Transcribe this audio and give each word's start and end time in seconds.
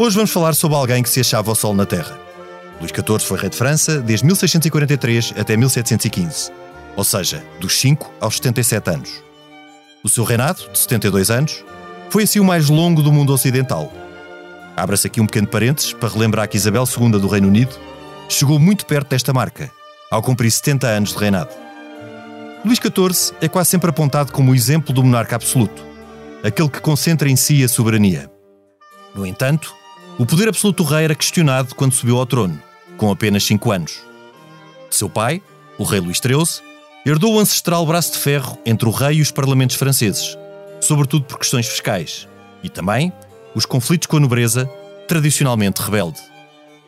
Hoje 0.00 0.14
vamos 0.14 0.30
falar 0.30 0.54
sobre 0.54 0.76
alguém 0.76 1.02
que 1.02 1.10
se 1.10 1.18
achava 1.18 1.50
ao 1.50 1.56
sol 1.56 1.74
na 1.74 1.84
Terra. 1.84 2.16
Luís 2.80 2.92
XIV 2.92 3.18
foi 3.18 3.36
rei 3.36 3.50
de 3.50 3.56
França 3.56 3.98
desde 3.98 4.24
1643 4.26 5.34
até 5.36 5.56
1715, 5.56 6.52
ou 6.96 7.02
seja, 7.02 7.44
dos 7.58 7.80
5 7.80 8.08
aos 8.20 8.36
77 8.36 8.90
anos. 8.90 9.10
O 10.04 10.08
seu 10.08 10.22
reinado, 10.22 10.70
de 10.72 10.78
72 10.78 11.32
anos, 11.32 11.64
foi 12.10 12.22
assim 12.22 12.38
o 12.38 12.44
mais 12.44 12.68
longo 12.68 13.02
do 13.02 13.10
mundo 13.10 13.32
ocidental. 13.32 13.92
Abra-se 14.76 15.08
aqui 15.08 15.20
um 15.20 15.26
pequeno 15.26 15.48
parênteses 15.48 15.92
para 15.92 16.08
relembrar 16.08 16.48
que 16.48 16.56
Isabel 16.56 16.84
II 16.84 17.18
do 17.18 17.26
Reino 17.26 17.48
Unido 17.48 17.74
chegou 18.28 18.60
muito 18.60 18.86
perto 18.86 19.08
desta 19.08 19.32
marca, 19.32 19.68
ao 20.12 20.22
cumprir 20.22 20.52
70 20.52 20.86
anos 20.86 21.12
de 21.12 21.18
reinado. 21.18 21.50
Luís 22.64 22.78
XIV 22.78 23.34
é 23.40 23.48
quase 23.48 23.70
sempre 23.70 23.90
apontado 23.90 24.30
como 24.30 24.52
o 24.52 24.54
exemplo 24.54 24.94
do 24.94 25.02
monarca 25.02 25.34
absoluto, 25.34 25.84
aquele 26.44 26.68
que 26.68 26.80
concentra 26.80 27.28
em 27.28 27.34
si 27.34 27.64
a 27.64 27.68
soberania. 27.68 28.30
No 29.12 29.26
entanto, 29.26 29.74
o 30.18 30.26
poder 30.26 30.48
absoluto 30.48 30.82
do 30.82 30.88
rei 30.88 31.04
era 31.04 31.14
questionado 31.14 31.74
quando 31.76 31.94
subiu 31.94 32.18
ao 32.18 32.26
trono, 32.26 32.60
com 32.96 33.10
apenas 33.10 33.44
5 33.44 33.70
anos. 33.70 34.00
Seu 34.90 35.08
pai, 35.08 35.40
o 35.78 35.84
rei 35.84 36.00
Luís 36.00 36.18
XIII, 36.18 36.60
herdou 37.06 37.34
o 37.34 37.38
ancestral 37.38 37.86
braço 37.86 38.12
de 38.12 38.18
ferro 38.18 38.58
entre 38.66 38.88
o 38.88 38.90
rei 38.90 39.18
e 39.18 39.22
os 39.22 39.30
parlamentos 39.30 39.76
franceses, 39.76 40.36
sobretudo 40.80 41.24
por 41.24 41.38
questões 41.38 41.68
fiscais, 41.68 42.26
e 42.64 42.68
também 42.68 43.12
os 43.54 43.64
conflitos 43.64 44.06
com 44.06 44.16
a 44.16 44.20
nobreza, 44.20 44.68
tradicionalmente 45.06 45.80
rebelde. 45.80 46.20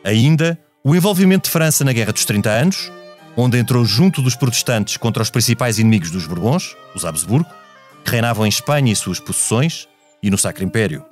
Ainda, 0.03 0.59
o 0.83 0.93
envolvimento 0.93 1.45
de 1.45 1.51
França 1.51 1.85
na 1.85 1.93
Guerra 1.93 2.11
dos 2.11 2.25
30 2.25 2.49
Anos, 2.49 2.91
onde 3.37 3.57
entrou 3.57 3.85
junto 3.85 4.21
dos 4.21 4.35
protestantes 4.35 4.97
contra 4.97 5.23
os 5.23 5.29
principais 5.29 5.79
inimigos 5.79 6.11
dos 6.11 6.27
Bourbons, 6.27 6.75
os 6.93 7.05
Habsburgo, 7.05 7.49
que 8.03 8.11
reinavam 8.11 8.45
em 8.45 8.49
Espanha 8.49 8.91
e 8.91 8.95
suas 8.95 9.19
possessões, 9.19 9.87
e 10.21 10.29
no 10.29 10.37
Sacro 10.37 10.63
Império. 10.63 11.05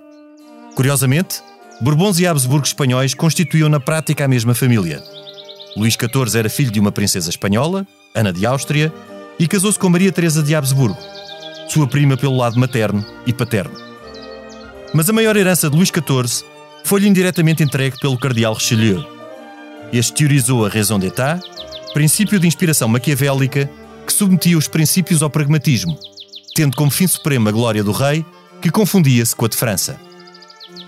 Curiosamente, 0.76 1.42
Bourbons 1.82 2.20
e 2.20 2.28
Habsburgo 2.28 2.66
espanhóis 2.66 3.14
constituíam 3.14 3.70
na 3.70 3.80
prática 3.80 4.26
a 4.26 4.28
mesma 4.28 4.54
família. 4.54 5.02
Luís 5.78 5.94
XIV 5.94 6.38
era 6.38 6.50
filho 6.50 6.72
de 6.72 6.80
uma 6.80 6.92
princesa 6.92 7.30
espanhola, 7.30 7.88
Ana 8.14 8.34
de 8.34 8.46
Áustria, 8.46 8.92
e 9.40 9.48
casou-se 9.48 9.80
com 9.80 9.88
Maria 9.88 10.12
Teresa 10.12 10.44
de 10.44 10.54
Habsburgo, 10.54 10.98
sua 11.70 11.88
prima 11.88 12.18
pelo 12.18 12.36
lado 12.36 12.60
materno 12.60 13.06
e 13.26 13.32
paterno. 13.32 13.74
Mas 14.94 15.10
a 15.10 15.14
maior 15.14 15.38
herança 15.38 15.70
de 15.70 15.78
Luís 15.78 15.88
XIV 15.88 16.46
foi-lhe 16.84 17.08
indiretamente 17.08 17.64
entregue 17.64 17.98
pelo 18.02 18.18
cardeal 18.18 18.56
Richelieu. 18.56 19.06
Este 19.94 20.14
teorizou 20.14 20.66
a 20.66 20.70
raison 20.70 21.00
d'État, 21.00 21.40
princípio 21.94 22.40
de 22.40 22.48
inspiração 22.48 22.90
maquiavélica 22.90 23.70
que 24.06 24.12
submetia 24.12 24.58
os 24.58 24.68
princípios 24.68 25.24
ao 25.24 25.30
pragmatismo, 25.30 25.98
tendo 26.54 26.76
como 26.76 26.92
fim 26.92 27.08
supremo 27.08 27.48
a 27.48 27.52
glória 27.54 27.86
do 27.86 27.94
rei, 27.94 28.26
que 28.62 28.70
confundia-se 28.70 29.34
com 29.34 29.46
a 29.46 29.48
de 29.48 29.56
França. 29.56 29.98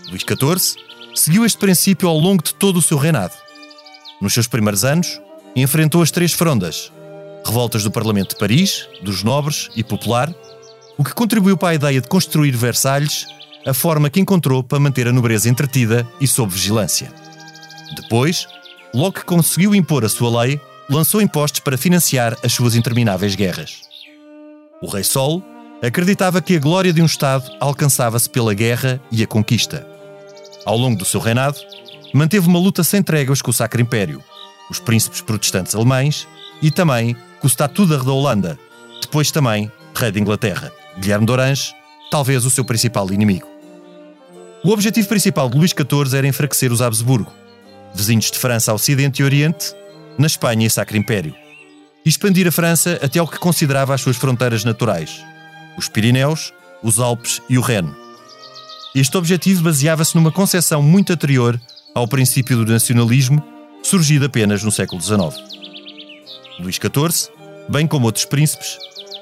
Luís 0.09 0.23
XIV 0.23 0.90
seguiu 1.15 1.45
este 1.45 1.57
princípio 1.57 2.07
ao 2.07 2.17
longo 2.17 2.43
de 2.43 2.53
todo 2.53 2.77
o 2.77 2.81
seu 2.81 2.97
reinado. 2.97 3.33
Nos 4.21 4.33
seus 4.33 4.47
primeiros 4.47 4.83
anos, 4.85 5.19
enfrentou 5.55 6.01
as 6.01 6.11
três 6.11 6.31
frondas, 6.33 6.91
revoltas 7.45 7.83
do 7.83 7.91
Parlamento 7.91 8.29
de 8.29 8.39
Paris, 8.39 8.87
dos 9.01 9.23
nobres 9.23 9.69
e 9.75 9.83
popular, 9.83 10.33
o 10.97 11.03
que 11.03 11.13
contribuiu 11.13 11.57
para 11.57 11.69
a 11.69 11.75
ideia 11.75 12.01
de 12.01 12.07
construir 12.07 12.51
Versalhes, 12.51 13.25
a 13.65 13.73
forma 13.73 14.09
que 14.09 14.19
encontrou 14.19 14.63
para 14.63 14.79
manter 14.79 15.07
a 15.07 15.11
nobreza 15.11 15.49
entretida 15.49 16.07
e 16.19 16.27
sob 16.27 16.51
vigilância. 16.53 17.11
Depois, 17.95 18.47
logo 18.93 19.13
que 19.13 19.25
conseguiu 19.25 19.75
impor 19.75 20.05
a 20.05 20.09
sua 20.09 20.41
lei, 20.43 20.59
lançou 20.89 21.21
impostos 21.21 21.59
para 21.59 21.77
financiar 21.77 22.37
as 22.43 22.53
suas 22.53 22.75
intermináveis 22.75 23.35
guerras. 23.35 23.81
O 24.81 24.87
rei 24.87 25.03
Sol 25.03 25.43
acreditava 25.81 26.41
que 26.41 26.55
a 26.55 26.59
glória 26.59 26.93
de 26.93 27.01
um 27.01 27.05
Estado 27.05 27.49
alcançava-se 27.59 28.29
pela 28.29 28.53
guerra 28.53 29.01
e 29.11 29.23
a 29.23 29.27
conquista. 29.27 29.90
Ao 30.65 30.77
longo 30.77 30.97
do 30.97 31.05
seu 31.05 31.19
reinado, 31.19 31.57
manteve 32.13 32.47
uma 32.47 32.59
luta 32.59 32.83
sem 32.83 33.01
tréguas 33.01 33.41
com 33.41 33.51
o 33.51 33.53
Sacro 33.53 33.81
Império, 33.81 34.23
os 34.69 34.79
príncipes 34.79 35.21
protestantes 35.21 35.75
alemães 35.75 36.27
e 36.61 36.69
também 36.69 37.15
com 37.39 37.47
o 37.47 37.49
Statuda 37.49 37.97
da 37.97 38.11
Holanda, 38.11 38.59
depois 39.01 39.31
também 39.31 39.71
rei 39.95 40.11
de 40.11 40.19
Inglaterra, 40.19 40.71
Guilherme 40.99 41.25
de 41.25 41.31
Orange, 41.31 41.73
talvez 42.09 42.45
o 42.45 42.49
seu 42.49 42.63
principal 42.63 43.11
inimigo. 43.11 43.47
O 44.63 44.69
objetivo 44.69 45.07
principal 45.07 45.49
de 45.49 45.57
Luís 45.57 45.71
XIV 45.71 46.17
era 46.17 46.27
enfraquecer 46.27 46.71
os 46.71 46.81
Habsburgo, 46.81 47.31
vizinhos 47.93 48.29
de 48.29 48.37
França 48.37 48.71
ao 48.71 48.75
Ocidente 48.75 49.21
e 49.21 49.25
Oriente, 49.25 49.73
na 50.17 50.27
Espanha 50.27 50.67
e 50.67 50.69
Sacro 50.69 50.97
Império, 50.97 51.35
e 52.05 52.09
expandir 52.09 52.47
a 52.47 52.51
França 52.51 52.99
até 53.01 53.19
ao 53.19 53.27
que 53.27 53.39
considerava 53.39 53.93
as 53.93 54.01
suas 54.01 54.17
fronteiras 54.17 54.63
naturais, 54.63 55.23
os 55.77 55.89
Pirineus, 55.89 56.53
os 56.83 56.99
Alpes 56.99 57.41
e 57.49 57.57
o 57.57 57.61
Reno. 57.61 58.00
Este 58.93 59.17
objetivo 59.17 59.63
baseava-se 59.63 60.15
numa 60.15 60.31
concepção 60.31 60.83
muito 60.83 61.13
anterior 61.13 61.59
ao 61.95 62.05
princípio 62.07 62.57
do 62.57 62.69
nacionalismo, 62.69 63.41
surgido 63.81 64.25
apenas 64.25 64.63
no 64.63 64.71
século 64.71 65.01
XIX. 65.01 65.41
Luís 66.59 66.75
XIV, 66.75 67.31
bem 67.69 67.87
como 67.87 68.05
outros 68.05 68.25
príncipes, 68.25 68.77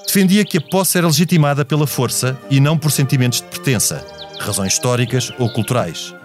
defendia 0.07 0.43
que 0.43 0.57
a 0.57 0.61
posse 0.61 0.97
era 0.97 1.05
legitimada 1.05 1.63
pela 1.63 1.85
força 1.85 2.35
e 2.49 2.59
não 2.59 2.79
por 2.79 2.91
sentimentos 2.91 3.41
de 3.41 3.47
pertença, 3.47 4.03
razões 4.39 4.73
históricas 4.73 5.31
ou 5.37 5.47
culturais. 5.51 6.15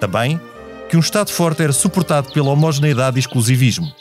Também 0.00 0.40
que 0.88 0.96
um 0.96 1.00
Estado 1.00 1.30
forte 1.30 1.62
era 1.62 1.74
suportado 1.74 2.32
pela 2.32 2.48
homogeneidade 2.48 3.18
e 3.18 3.20
exclusivismo. 3.20 3.92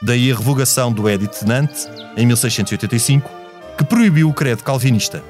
Daí 0.00 0.32
a 0.32 0.34
revogação 0.34 0.90
do 0.90 1.10
Edito 1.10 1.40
de 1.40 1.44
Nantes, 1.44 1.86
em 2.16 2.24
1685, 2.24 3.30
que 3.76 3.84
proibiu 3.84 4.30
o 4.30 4.32
credo 4.32 4.64
calvinista 4.64 5.22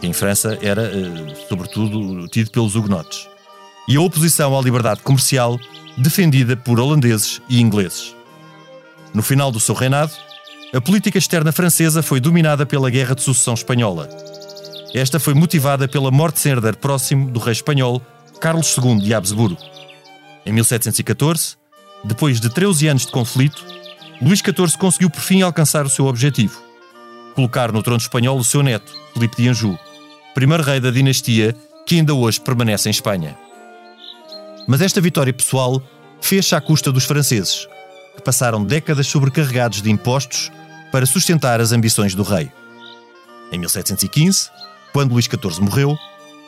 que 0.00 0.06
em 0.06 0.12
França 0.12 0.58
era, 0.60 0.82
eh, 0.82 1.34
sobretudo, 1.48 2.28
tido 2.28 2.50
pelos 2.50 2.74
hugonotes, 2.74 3.28
e 3.88 3.96
a 3.96 4.00
oposição 4.00 4.58
à 4.58 4.62
liberdade 4.62 5.02
comercial 5.02 5.58
defendida 5.96 6.56
por 6.56 6.78
holandeses 6.78 7.40
e 7.48 7.60
ingleses. 7.60 8.14
No 9.14 9.22
final 9.22 9.50
do 9.50 9.60
seu 9.60 9.74
reinado, 9.74 10.12
a 10.74 10.80
política 10.80 11.18
externa 11.18 11.52
francesa 11.52 12.02
foi 12.02 12.20
dominada 12.20 12.66
pela 12.66 12.90
Guerra 12.90 13.14
de 13.14 13.22
Sucessão 13.22 13.54
Espanhola. 13.54 14.08
Esta 14.92 15.18
foi 15.18 15.34
motivada 15.34 15.88
pela 15.88 16.10
morte 16.10 16.40
sem 16.40 16.52
herdeiro 16.52 16.76
próximo 16.76 17.30
do 17.30 17.38
rei 17.38 17.52
espanhol 17.52 18.02
Carlos 18.40 18.76
II 18.76 18.98
de 18.98 19.14
Habsburgo. 19.14 19.60
Em 20.44 20.52
1714, 20.52 21.56
depois 22.04 22.40
de 22.40 22.50
13 22.50 22.88
anos 22.88 23.06
de 23.06 23.12
conflito, 23.12 23.64
Luís 24.20 24.40
XIV 24.40 24.78
conseguiu 24.78 25.10
por 25.10 25.20
fim 25.20 25.42
alcançar 25.42 25.84
o 25.84 25.90
seu 25.90 26.06
objetivo: 26.06 26.60
colocar 27.36 27.70
no 27.70 27.82
trono 27.82 27.98
espanhol 27.98 28.38
o 28.38 28.44
seu 28.44 28.62
neto, 28.62 28.90
Filipe 29.12 29.36
de 29.36 29.48
Anjou, 29.50 29.78
primeiro 30.34 30.62
rei 30.62 30.80
da 30.80 30.90
dinastia 30.90 31.54
que 31.84 31.96
ainda 31.96 32.14
hoje 32.14 32.40
permanece 32.40 32.88
em 32.88 32.90
Espanha. 32.90 33.38
Mas 34.66 34.80
esta 34.80 35.00
vitória 35.02 35.32
pessoal 35.32 35.80
fez-se 36.20 36.54
à 36.54 36.60
custa 36.60 36.90
dos 36.90 37.04
franceses, 37.04 37.68
que 38.16 38.22
passaram 38.22 38.64
décadas 38.64 39.06
sobrecarregados 39.06 39.82
de 39.82 39.90
impostos 39.90 40.50
para 40.90 41.04
sustentar 41.04 41.60
as 41.60 41.72
ambições 41.72 42.14
do 42.14 42.22
rei. 42.22 42.50
Em 43.52 43.58
1715, 43.58 44.50
quando 44.92 45.12
Luís 45.12 45.26
XIV 45.26 45.60
morreu, 45.60 45.96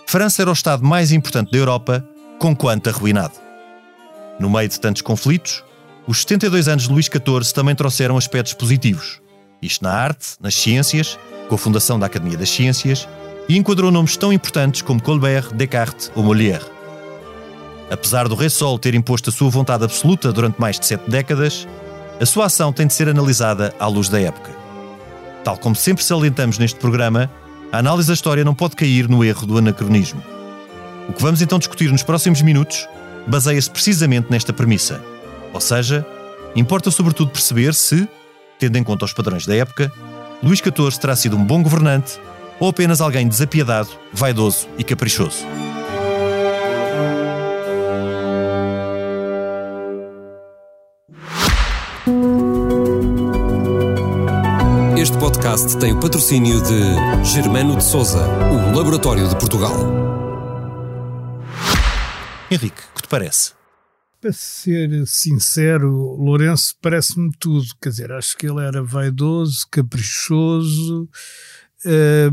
França 0.06 0.40
era 0.40 0.50
o 0.50 0.54
Estado 0.54 0.84
mais 0.84 1.12
importante 1.12 1.52
da 1.52 1.58
Europa, 1.58 2.02
conquanto 2.40 2.88
arruinado. 2.88 3.34
No 4.40 4.48
meio 4.48 4.68
de 4.68 4.80
tantos 4.80 5.02
conflitos, 5.02 5.62
os 6.06 6.22
72 6.22 6.66
anos 6.66 6.84
de 6.84 6.90
Luís 6.90 7.06
XIV 7.06 7.52
também 7.52 7.74
trouxeram 7.74 8.16
aspectos 8.16 8.54
positivos, 8.54 9.20
isto 9.62 9.82
na 9.82 9.92
arte, 9.92 10.36
nas 10.40 10.54
ciências, 10.54 11.18
com 11.48 11.54
a 11.54 11.58
fundação 11.58 11.98
da 11.98 12.06
Academia 12.06 12.36
das 12.36 12.50
Ciências 12.50 13.08
e 13.48 13.56
enquadrou 13.56 13.90
nomes 13.90 14.16
tão 14.16 14.32
importantes 14.32 14.82
como 14.82 15.02
Colbert, 15.02 15.52
Descartes 15.54 16.12
ou 16.14 16.22
Molière. 16.22 16.64
Apesar 17.90 18.28
do 18.28 18.34
Rei 18.34 18.50
Sol 18.50 18.78
ter 18.78 18.94
imposto 18.94 19.30
a 19.30 19.32
sua 19.32 19.48
vontade 19.48 19.84
absoluta 19.84 20.32
durante 20.32 20.60
mais 20.60 20.78
de 20.78 20.86
sete 20.86 21.10
décadas, 21.10 21.66
a 22.20 22.26
sua 22.26 22.46
ação 22.46 22.72
tem 22.72 22.86
de 22.86 22.92
ser 22.92 23.08
analisada 23.08 23.74
à 23.78 23.86
luz 23.86 24.08
da 24.08 24.20
época. 24.20 24.50
Tal 25.42 25.56
como 25.56 25.74
sempre 25.74 26.04
salientamos 26.04 26.58
neste 26.58 26.78
programa, 26.78 27.30
a 27.72 27.78
análise 27.78 28.08
da 28.08 28.14
história 28.14 28.44
não 28.44 28.54
pode 28.54 28.76
cair 28.76 29.08
no 29.08 29.24
erro 29.24 29.46
do 29.46 29.56
anacronismo. 29.56 30.22
O 31.08 31.12
que 31.12 31.22
vamos 31.22 31.40
então 31.40 31.58
discutir 31.58 31.90
nos 31.90 32.02
próximos 32.02 32.42
minutos 32.42 32.86
baseia-se 33.26 33.70
precisamente 33.70 34.30
nesta 34.30 34.52
premissa. 34.52 35.02
Ou 35.54 35.60
seja, 35.60 36.06
importa 36.54 36.90
sobretudo 36.90 37.30
perceber 37.30 37.74
se, 37.74 38.06
tendo 38.58 38.76
em 38.76 38.84
conta 38.84 39.04
os 39.04 39.12
padrões 39.12 39.46
da 39.46 39.54
época, 39.54 39.92
Luís 40.42 40.58
XIV 40.58 41.00
terá 41.00 41.16
sido 41.16 41.36
um 41.36 41.44
bom 41.44 41.62
governante 41.62 42.20
ou 42.60 42.68
apenas 42.68 43.00
alguém 43.00 43.26
desapiedado, 43.26 43.88
vaidoso 44.12 44.68
e 44.76 44.84
caprichoso? 44.84 45.44
Este 54.96 55.16
podcast 55.18 55.76
tem 55.78 55.92
o 55.92 56.00
patrocínio 56.00 56.60
de 56.62 57.24
Germano 57.24 57.76
de 57.76 57.84
Souza, 57.84 58.26
o 58.26 58.76
Laboratório 58.76 59.28
de 59.28 59.36
Portugal. 59.36 59.74
Henrique, 62.50 62.80
o 62.92 62.96
que 62.96 63.02
te 63.02 63.08
parece? 63.08 63.57
Para 64.20 64.32
ser 64.32 65.06
sincero, 65.06 66.16
Lourenço 66.16 66.74
parece-me 66.82 67.30
tudo. 67.38 67.66
Quer 67.80 67.88
dizer, 67.90 68.12
acho 68.12 68.36
que 68.36 68.46
ele 68.46 68.60
era 68.64 68.82
vaidoso, 68.82 69.66
caprichoso, 69.70 71.08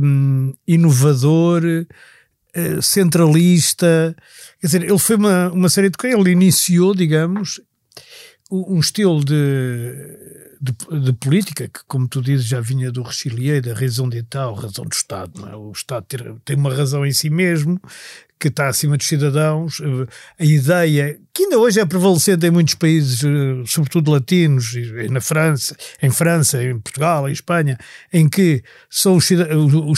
um, 0.01 0.53
inovador, 0.67 1.61
uh, 1.63 2.81
centralista. 2.81 4.15
Quer 4.59 4.67
dizer, 4.67 4.83
ele 4.83 4.97
foi 4.97 5.15
uma, 5.15 5.51
uma 5.51 5.69
série 5.69 5.91
de 5.91 5.97
coisas. 5.97 6.19
Ele 6.19 6.31
iniciou, 6.31 6.95
digamos, 6.95 7.61
um 8.49 8.79
estilo 8.79 9.23
de 9.23 10.35
de, 10.65 10.99
de, 10.99 11.13
política, 11.13 11.67
que, 11.67 11.79
como 11.87 12.07
tu 12.07 12.21
dizes, 12.21 12.45
já 12.45 12.59
vinha 12.59 12.91
do 12.91 13.03
Richelieu, 13.03 13.61
da 13.61 13.73
raison 13.73 14.09
d'État, 14.09 14.47
ou 14.47 14.55
razão 14.55 14.85
do 14.85 14.93
Estado. 14.93 15.47
É? 15.47 15.55
O 15.55 15.71
Estado 15.71 16.05
ter, 16.07 16.35
tem 16.43 16.55
uma 16.55 16.73
razão 16.73 17.05
em 17.05 17.11
si 17.11 17.29
mesmo, 17.29 17.79
que 18.39 18.49
está 18.49 18.67
acima 18.67 18.97
dos 18.97 19.07
cidadãos. 19.07 19.81
A 20.39 20.45
ideia, 20.45 21.17
que 21.33 21.43
ainda 21.43 21.57
hoje 21.57 21.79
é 21.79 21.85
prevalecente 21.85 22.45
em 22.45 22.51
muitos 22.51 22.75
países, 22.75 23.23
eh, 23.23 23.63
sobretudo 23.65 24.11
latinos, 24.11 24.73
na 25.09 25.21
França, 25.21 25.75
em 26.01 26.09
França, 26.09 26.63
em 26.63 26.77
Portugal, 26.79 27.29
em 27.29 27.31
Espanha, 27.31 27.77
em 28.11 28.27
que 28.27 28.61
são 28.89 29.15
os 29.15 29.25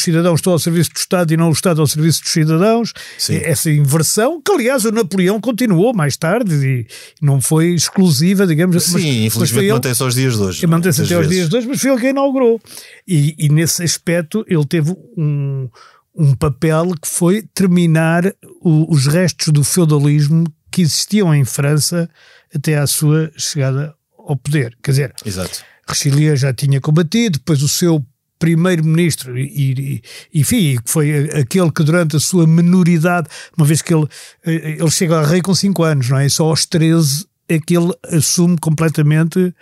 cidadãos 0.02 0.40
estão 0.40 0.54
ao 0.54 0.60
serviço 0.60 0.92
do 0.92 0.98
Estado 0.98 1.34
e 1.34 1.38
não 1.38 1.50
o 1.50 1.52
Estado 1.52 1.82
ao 1.82 1.88
serviço 1.88 2.22
dos 2.22 2.32
cidadãos. 2.32 2.94
Sim. 3.18 3.38
Essa 3.44 3.72
inversão, 3.72 4.42
que 4.42 4.52
aliás 4.52 4.86
o 4.86 4.92
Napoleão 4.92 5.42
continuou 5.42 5.94
mais 5.94 6.16
tarde 6.16 6.54
e 6.54 6.88
não 7.22 7.42
foi 7.42 7.74
exclusiva, 7.74 8.46
digamos 8.46 8.84
Sim, 8.84 8.94
mas, 8.94 9.04
infelizmente 9.04 9.88
mantém-se 9.88 10.04
aos 10.04 10.16
dias 10.16 10.36
de 10.36 10.42
hoje. 10.42 10.68
Mantém-se 10.68 11.02
até 11.02 11.16
aos 11.16 11.28
dias 11.28 11.50
de 11.50 11.56
hoje, 11.56 11.68
mas 11.68 11.82
foi 11.82 11.92
ele 11.92 12.02
quem 12.02 12.10
inaugurou. 12.10 12.60
E, 13.08 13.36
e 13.38 13.50
nesse 13.50 13.84
aspecto 13.84 14.46
ele 14.48 14.66
teve 14.66 14.96
um 15.18 15.70
um 16.18 16.34
papel 16.34 16.94
que 17.00 17.08
foi 17.08 17.44
terminar 17.54 18.26
o, 18.62 18.92
os 18.92 19.06
restos 19.06 19.54
do 19.54 19.64
feudalismo 19.64 20.46
que 20.72 20.82
existiam 20.82 21.34
em 21.34 21.46
França 21.46 22.10
até 22.54 22.78
à 22.78 22.88
sua 22.88 23.32
chegada 23.38 23.94
ao 24.18 24.36
poder. 24.36 24.76
Quer 24.82 24.92
dizer, 24.92 25.14
Exato. 25.24 25.64
Richelieu 25.88 26.36
já 26.36 26.52
tinha 26.54 26.82
combatido, 26.82 27.38
depois 27.38 27.62
o 27.62 27.68
seu 27.68 28.04
primeiro-ministro, 28.40 29.38
e, 29.38 30.02
e, 30.34 30.40
enfim, 30.40 30.78
foi 30.86 31.30
aquele 31.32 31.72
que 31.72 31.84
durante 31.84 32.16
a 32.16 32.20
sua 32.20 32.46
menoridade, 32.46 33.28
uma 33.58 33.66
vez 33.66 33.82
que 33.82 33.94
ele, 33.94 34.08
ele 34.46 34.92
chega 34.92 35.20
a 35.20 35.26
rei 35.26 35.42
com 35.42 35.56
5 35.56 35.84
anos, 35.84 36.10
não 36.10 36.20
é? 36.20 36.30
Só 36.30 36.46
aos 36.46 36.66
13 36.66 37.26
é 37.50 37.60
que 37.60 37.76
ele 37.76 37.92
assume 38.12 38.58
completamente 38.58 39.54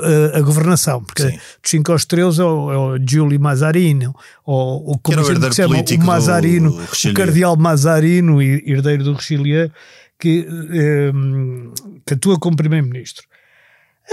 a, 0.00 0.38
a 0.38 0.40
governação, 0.40 1.02
porque 1.02 1.22
Sim. 1.22 1.36
dos 1.36 1.70
cinco 1.70 1.92
aos 1.92 2.04
três 2.04 2.38
é 2.38 2.44
o, 2.44 2.72
é 2.72 2.76
o 2.76 2.98
Giulio 2.98 3.40
Mazarino, 3.40 4.14
ou, 4.44 4.88
ou 4.88 4.98
como 4.98 5.24
se 5.24 5.54
chama, 5.54 5.76
o 5.76 6.06
Mazarino, 6.06 6.70
o 6.70 7.14
cardeal 7.14 7.56
Mazarino, 7.56 8.42
herdeiro 8.42 9.04
do 9.04 9.14
Richelieu, 9.14 9.70
que, 10.18 10.46
um, 10.48 10.74
ehm, 10.74 11.72
que 12.06 12.14
atua 12.14 12.38
como 12.38 12.56
primeiro-ministro. 12.56 13.24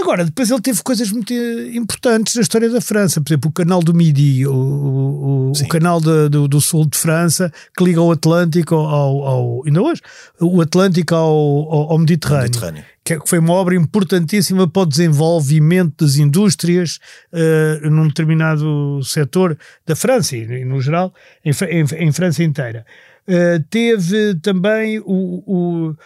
Agora, 0.00 0.24
depois 0.24 0.50
ele 0.50 0.60
teve 0.60 0.82
coisas 0.82 1.12
muito 1.12 1.34
importantes 1.34 2.34
na 2.34 2.42
história 2.42 2.68
da 2.70 2.80
França, 2.80 3.20
por 3.20 3.28
exemplo, 3.28 3.50
o 3.50 3.52
canal 3.52 3.82
do 3.82 3.92
Midi, 3.92 4.46
o, 4.46 4.52
o, 4.54 5.52
o 5.52 5.68
canal 5.68 6.00
de, 6.00 6.30
do, 6.30 6.48
do, 6.48 6.60
sul 6.62 6.86
de 6.86 6.96
França, 6.96 7.52
que 7.76 7.84
liga 7.84 8.00
o 8.00 8.10
Atlântico 8.10 8.74
ao, 8.74 9.22
ao 9.22 9.62
ainda 9.66 9.82
hoje, 9.82 10.00
o 10.40 10.62
Atlântico 10.62 11.14
ao, 11.14 11.90
ao 11.92 11.98
Mediterrâneo, 11.98 12.44
Mediterrâneo, 12.44 12.84
que 13.04 13.18
foi 13.26 13.38
uma 13.38 13.52
obra 13.54 13.74
importantíssima 13.74 14.68
para 14.68 14.82
o 14.82 14.86
desenvolvimento 14.86 16.04
das 16.04 16.16
indústrias 16.16 17.00
uh, 17.32 17.90
num 17.90 18.06
determinado 18.06 19.02
setor 19.02 19.58
da 19.84 19.96
França 19.96 20.36
e, 20.36 20.64
no 20.64 20.80
geral, 20.80 21.12
em, 21.44 21.50
em, 21.50 22.06
em 22.06 22.12
França 22.12 22.44
inteira. 22.44 22.86
Uh, 23.26 23.62
teve 23.68 24.36
também 24.36 25.00
o, 25.00 25.42
o 25.46 25.96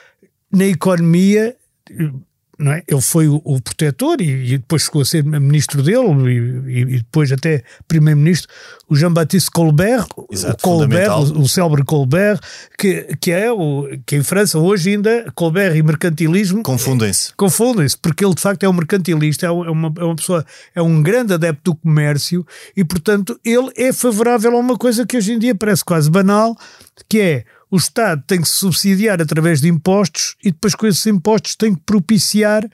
na 0.51 0.65
economia 0.65 1.55
é? 2.59 2.83
Ele 2.89 3.01
foi 3.01 3.29
o, 3.29 3.41
o 3.45 3.61
protetor 3.61 4.21
e, 4.21 4.55
e, 4.55 4.59
depois 4.59 4.83
chegou 4.83 5.03
a 5.03 5.05
ser 5.05 5.23
ministro 5.23 5.83
dele 5.83 6.09
e, 6.67 6.81
e 6.81 6.97
depois 6.99 7.31
até 7.31 7.63
primeiro-ministro, 7.87 8.49
o 8.89 8.97
Jean-Baptiste 8.97 9.51
Colbert, 9.51 10.07
Exato, 10.31 10.55
o 10.55 10.63
Colbert, 10.63 11.11
o, 11.11 11.41
o 11.41 11.49
célebre 11.49 11.85
Colbert, 11.85 12.41
que, 12.79 13.15
que 13.21 13.31
é 13.31 13.53
o 13.53 13.87
que 14.07 14.17
em 14.17 14.23
França 14.23 14.59
hoje 14.59 14.93
ainda 14.93 15.31
Colbert 15.35 15.77
e 15.77 15.83
mercantilismo 15.83 16.63
confundem-se. 16.63 17.35
Confundem-se, 17.35 17.99
porque 17.99 18.25
ele 18.25 18.35
de 18.35 18.41
facto 18.41 18.63
é 18.63 18.69
um 18.69 18.73
mercantilista, 18.73 19.47
é 19.47 19.51
uma, 19.51 19.93
é 19.99 20.05
uma 20.05 20.17
pessoa, 20.17 20.45
é 20.75 20.81
um 20.81 21.03
grande 21.03 21.35
adepto 21.35 21.73
do 21.73 21.77
comércio 21.77 22.47
e 22.75 22.83
portanto 22.83 23.39
ele 23.45 23.71
é 23.77 23.93
favorável 23.93 24.57
a 24.57 24.59
uma 24.59 24.79
coisa 24.79 25.05
que 25.05 25.17
hoje 25.17 25.35
em 25.35 25.39
dia 25.39 25.55
parece 25.55 25.85
quase 25.85 26.11
banal, 26.11 26.57
que 27.07 27.21
é 27.21 27.45
o 27.69 27.77
Estado 27.77 28.23
tem 28.27 28.41
que 28.41 28.49
subsidiar 28.49 29.21
através 29.21 29.61
de 29.61 29.69
impostos 29.69 30.37
e 30.43 30.53
depois 30.53 30.75
com 30.75 30.87
esses 30.87 31.05
impostos 31.07 31.57
tem 31.57 31.75
que 31.75 31.81
propiciar, 31.85 32.65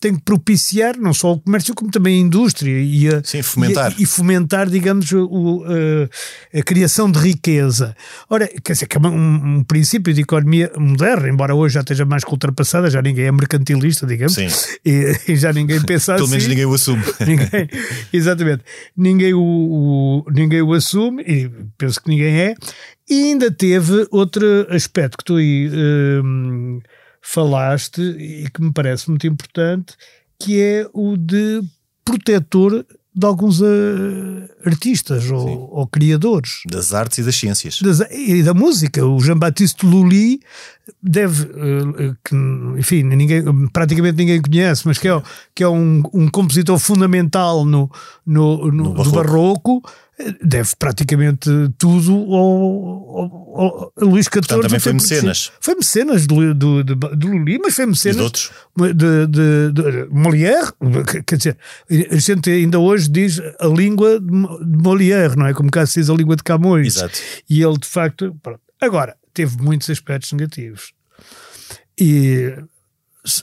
tem 0.00 0.14
que 0.14 0.22
propiciar 0.22 0.96
não 0.96 1.12
só 1.12 1.32
o 1.32 1.40
comércio 1.40 1.74
como 1.74 1.90
também 1.90 2.16
a 2.16 2.20
indústria 2.20 2.80
e, 2.80 3.08
a, 3.08 3.22
Sim, 3.22 3.42
fomentar. 3.42 3.94
E, 3.98 4.02
e, 4.02 4.06
fomentar, 4.06 4.70
digamos, 4.70 5.12
o, 5.12 5.64
a, 5.64 6.58
a, 6.58 6.62
criação 6.62 7.10
de 7.10 7.18
riqueza. 7.18 7.94
Ora, 8.30 8.48
quer 8.64 8.72
dizer, 8.72 8.86
que 8.86 8.96
é 8.96 9.00
um, 9.00 9.58
um, 9.58 9.64
princípio 9.64 10.14
de 10.14 10.22
economia 10.22 10.72
moderna, 10.78 11.28
embora 11.28 11.54
hoje 11.54 11.74
já 11.74 11.80
esteja 11.80 12.06
mais 12.06 12.24
que 12.24 12.30
ultrapassada, 12.30 12.88
já 12.90 13.02
ninguém 13.02 13.26
é 13.26 13.32
mercantilista, 13.32 14.06
digamos, 14.06 14.34
Sim. 14.34 14.48
E, 14.84 15.14
e 15.28 15.36
já 15.36 15.52
ninguém 15.52 15.80
pensa 15.82 16.14
Pelo 16.16 16.24
assim. 16.24 16.30
menos 16.32 16.48
ninguém 16.48 16.64
o 16.64 16.72
assume. 16.72 17.02
ninguém, 17.26 17.68
exatamente. 18.10 18.64
Ninguém 18.96 19.34
o, 19.34 19.40
o, 19.40 20.24
ninguém 20.32 20.62
o 20.62 20.72
assume, 20.72 21.22
e 21.22 21.50
penso 21.76 22.00
que 22.00 22.08
ninguém 22.08 22.34
é, 22.34 22.54
e 23.08 23.24
ainda 23.24 23.50
teve 23.50 24.06
outro 24.10 24.66
aspecto 24.70 25.18
que 25.18 25.24
tu 25.24 25.36
aí 25.36 25.70
um, 26.22 26.80
falaste 27.22 28.00
e 28.00 28.48
que 28.52 28.62
me 28.62 28.72
parece 28.72 29.08
muito 29.08 29.26
importante, 29.26 29.94
que 30.38 30.60
é 30.60 30.88
o 30.92 31.16
de 31.16 31.62
protetor 32.04 32.84
de 33.14 33.26
alguns 33.26 33.60
uh, 33.60 34.48
artistas 34.64 35.28
ou, 35.30 35.70
ou, 35.72 35.86
criadores. 35.88 36.60
Das 36.70 36.94
artes 36.94 37.18
e 37.18 37.22
das 37.24 37.34
ciências. 37.34 37.80
Das, 37.82 38.00
e 38.12 38.42
da 38.44 38.54
música. 38.54 39.04
O 39.04 39.18
Jean-Baptiste 39.18 39.84
Lully 39.84 40.40
deve, 41.02 41.44
uh, 41.44 42.16
que, 42.24 42.34
enfim, 42.78 43.02
ninguém, 43.02 43.42
praticamente 43.72 44.16
ninguém 44.16 44.40
conhece, 44.40 44.86
mas 44.86 44.98
que 44.98 45.08
é, 45.08 45.22
que 45.54 45.62
é 45.62 45.68
um, 45.68 46.02
um 46.12 46.28
compositor 46.28 46.78
fundamental 46.78 47.64
no, 47.64 47.90
no, 48.26 48.70
no, 48.70 48.72
no 48.72 48.94
barroco. 48.94 49.80
barroco 49.80 49.82
deve 50.42 50.70
praticamente 50.76 51.48
tudo 51.78 52.12
ao, 52.34 53.20
ao, 53.20 53.92
ao 53.96 54.06
Luís 54.06 54.26
XIV. 54.26 54.30
Portanto, 54.32 54.62
também 54.62 54.80
foi 54.80 54.92
mecenas. 54.92 55.52
Foi 55.60 55.74
mecenas 55.76 56.26
de, 56.26 56.54
de, 56.54 56.84
de, 56.84 57.16
de 57.16 57.26
Luli, 57.26 57.58
mas 57.58 57.74
foi 57.74 57.86
mecenas 57.86 58.16
de, 58.16 58.22
outros. 58.22 58.50
de, 58.76 59.26
de, 59.26 59.72
de 59.72 60.08
Molière. 60.10 60.72
Quer 61.24 61.36
dizer, 61.36 61.58
a 62.10 62.16
gente 62.16 62.50
ainda 62.50 62.78
hoje 62.78 63.08
diz 63.08 63.40
a 63.60 63.66
língua 63.66 64.18
de 64.20 64.82
Molière, 64.82 65.36
não 65.36 65.46
é? 65.46 65.54
Como 65.54 65.70
cá 65.70 65.86
se 65.86 66.00
diz 66.00 66.10
a 66.10 66.14
língua 66.14 66.36
de 66.36 66.42
Camões. 66.42 66.96
Exato. 66.96 67.18
E 67.48 67.62
ele, 67.62 67.78
de 67.78 67.86
facto. 67.86 68.36
Pronto. 68.42 68.60
Agora, 68.80 69.16
teve 69.38 69.62
muitos 69.62 69.88
aspectos 69.88 70.32
negativos. 70.32 70.92
E 71.96 72.56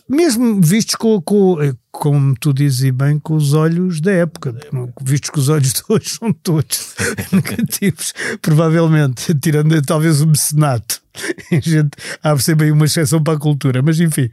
mesmo 0.10 0.62
vistos 0.62 0.96
com, 0.96 1.22
com, 1.22 1.62
eh, 1.62 1.74
como 1.90 2.36
tu 2.38 2.54
dizes 2.54 2.90
bem, 2.92 3.18
com 3.18 3.36
os 3.36 3.54
olhos 3.54 4.02
da 4.02 4.12
época, 4.12 4.54
vistos 5.02 5.30
que 5.30 5.40
os 5.40 5.48
olhos 5.48 5.72
de 5.74 5.84
hoje 5.88 6.10
são 6.10 6.34
todos 6.34 6.96
negativos, 7.32 8.14
provavelmente, 8.42 9.34
tirando 9.36 9.82
talvez 9.84 10.20
o 10.20 10.28
mecenato. 10.28 11.02
A 11.50 11.60
gente 11.62 11.92
há 12.22 12.38
sempre 12.40 12.66
aí 12.66 12.72
uma 12.74 12.86
exceção 12.86 13.24
para 13.24 13.36
a 13.38 13.40
cultura, 13.40 13.82
mas 13.82 14.02
enfim. 14.02 14.30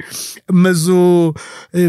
Mas 0.51 0.89
o. 0.89 1.33
Eh, 1.73 1.87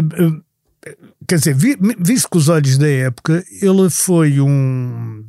eh, 0.86 0.96
quer 1.26 1.38
dizer, 1.40 1.56
visto 1.98 2.28
com 2.28 2.38
os 2.38 2.48
olhos 2.48 2.78
da 2.78 2.88
época, 2.88 3.44
ele 3.60 3.90
foi 3.90 4.40
um. 4.40 5.24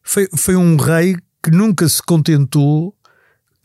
Foi, 0.00 0.28
foi 0.36 0.54
um 0.54 0.76
rei 0.76 1.16
que 1.42 1.50
nunca 1.50 1.88
se 1.88 2.02
contentou 2.02 2.94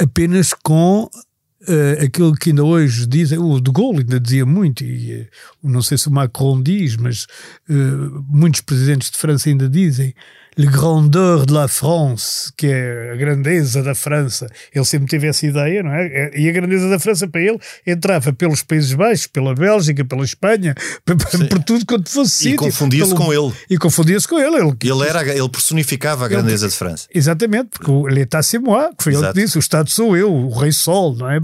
apenas 0.01 0.53
com 0.53 1.03
uh, 1.03 2.03
aquilo 2.03 2.35
que 2.35 2.49
ainda 2.49 2.63
hoje 2.63 3.05
dizem, 3.05 3.37
o 3.37 3.59
de 3.59 3.71
Gaulle 3.71 3.99
ainda 3.99 4.19
dizia 4.19 4.45
muito, 4.45 4.83
e 4.83 5.21
uh, 5.21 5.27
não 5.63 5.81
sei 5.81 5.97
se 5.97 6.07
o 6.07 6.11
Macron 6.11 6.61
diz, 6.61 6.95
mas 6.95 7.25
uh, 7.69 8.25
muitos 8.27 8.61
presidentes 8.61 9.11
de 9.11 9.17
França 9.17 9.49
ainda 9.49 9.69
dizem, 9.69 10.13
le 10.57 10.67
grandeur 10.67 11.45
de 11.45 11.53
la 11.53 11.67
France, 11.67 12.51
que 12.55 12.67
é 12.67 13.11
a 13.11 13.15
grandeza 13.15 13.83
da 13.83 13.93
França. 13.93 14.47
Ele 14.73 14.85
sempre 14.85 15.07
teve 15.09 15.27
essa 15.27 15.45
ideia, 15.45 15.83
não 15.83 15.93
é? 15.93 16.07
é 16.07 16.31
e 16.39 16.49
a 16.49 16.51
grandeza 16.51 16.89
da 16.89 16.97
França 16.97 17.27
para 17.27 17.41
ele 17.41 17.59
entrava 17.85 18.31
pelos 18.31 18.63
Países 18.63 18.93
Baixos, 18.93 19.27
pela 19.27 19.53
Bélgica, 19.53 20.05
pela 20.05 20.23
Espanha, 20.23 20.73
por 21.49 21.63
tudo 21.63 21.85
quanto 21.85 22.09
fosse. 22.09 22.49
E 22.49 22.55
confundia-se 22.55 23.13
pelo... 23.13 23.25
com 23.25 23.33
ele. 23.33 23.53
E 23.69 23.77
confundia-se 23.77 24.27
com 24.27 24.39
ele. 24.39 24.55
Ele, 24.55 24.77
ele, 24.83 25.07
era, 25.07 25.27
ele 25.27 25.49
personificava 25.49 26.25
a 26.25 26.27
grandeza 26.27 26.65
ele... 26.65 26.71
de 26.71 26.77
França. 26.77 27.07
Exatamente, 27.13 27.69
porque 27.71 27.91
o 27.91 28.07
l'État 28.07 28.41
c'est 28.41 28.59
moi, 28.59 28.89
que 28.97 29.03
foi 29.03 29.13
Exato. 29.13 29.27
ele 29.27 29.33
que 29.33 29.45
disse, 29.45 29.57
o 29.57 29.59
Estado 29.59 29.89
sou 29.89 30.15
eu, 30.15 30.31
o 30.31 30.57
Rei 30.57 30.71
Sol, 30.71 31.15
não 31.15 31.29
é? 31.29 31.39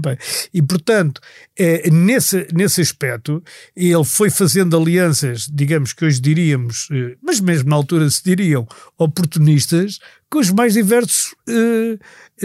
E 0.54 0.62
portanto, 0.62 1.20
é, 1.58 1.90
nesse, 1.90 2.46
nesse 2.54 2.80
aspecto, 2.80 3.42
ele 3.76 4.04
foi 4.04 4.30
fazendo 4.30 4.76
alianças, 4.76 5.46
digamos 5.52 5.92
que 5.92 6.04
hoje 6.04 6.20
diríamos, 6.20 6.88
eh, 6.90 7.16
mas 7.22 7.40
mesmo 7.40 7.68
na 7.68 7.76
altura 7.76 8.08
se 8.08 8.22
diriam, 8.24 8.66
oportunistas, 9.02 9.98
com 10.30 10.38
os 10.38 10.50
mais 10.50 10.74
diversos 10.74 11.34
uh, 11.48 11.94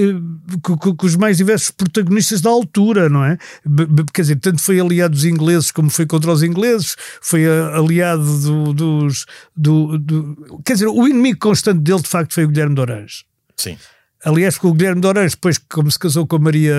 uh, 0.02 0.60
com, 0.62 0.96
com, 0.96 1.06
os 1.06 1.16
mais 1.16 1.38
diversos 1.38 1.72
protagonistas 1.72 2.42
da 2.42 2.50
altura, 2.50 3.10
não 3.10 3.24
é? 3.24 3.38
Quer 4.14 4.22
dizer, 4.22 4.36
tanto 4.38 4.62
foi 4.62 4.80
aliado 4.80 5.16
dos 5.16 5.26
ingleses 5.26 5.72
como 5.72 5.90
foi 5.90 6.06
contra 6.06 6.32
os 6.32 6.44
ingleses, 6.44 6.96
foi 7.22 7.46
aliado 7.48 8.40
do, 8.40 8.74
dos. 8.74 9.26
Do, 9.56 9.98
do, 9.98 10.62
quer 10.66 10.74
dizer, 10.74 10.88
o 10.88 11.08
inimigo 11.08 11.40
constante 11.40 11.80
dele, 11.80 12.02
de 12.02 12.10
facto, 12.10 12.34
foi 12.34 12.46
o 12.46 12.48
Guilherme 12.48 12.76
de 12.76 12.82
Orange. 12.82 13.26
Sim. 13.56 13.78
Aliás, 14.28 14.58
com 14.58 14.68
o 14.68 14.74
Guilherme 14.74 15.00
de 15.00 15.08
Orange, 15.08 15.36
depois, 15.36 15.58
como 15.58 15.90
se 15.90 15.98
casou 15.98 16.28
com 16.28 16.36
a 16.36 16.40
Maria. 16.40 16.76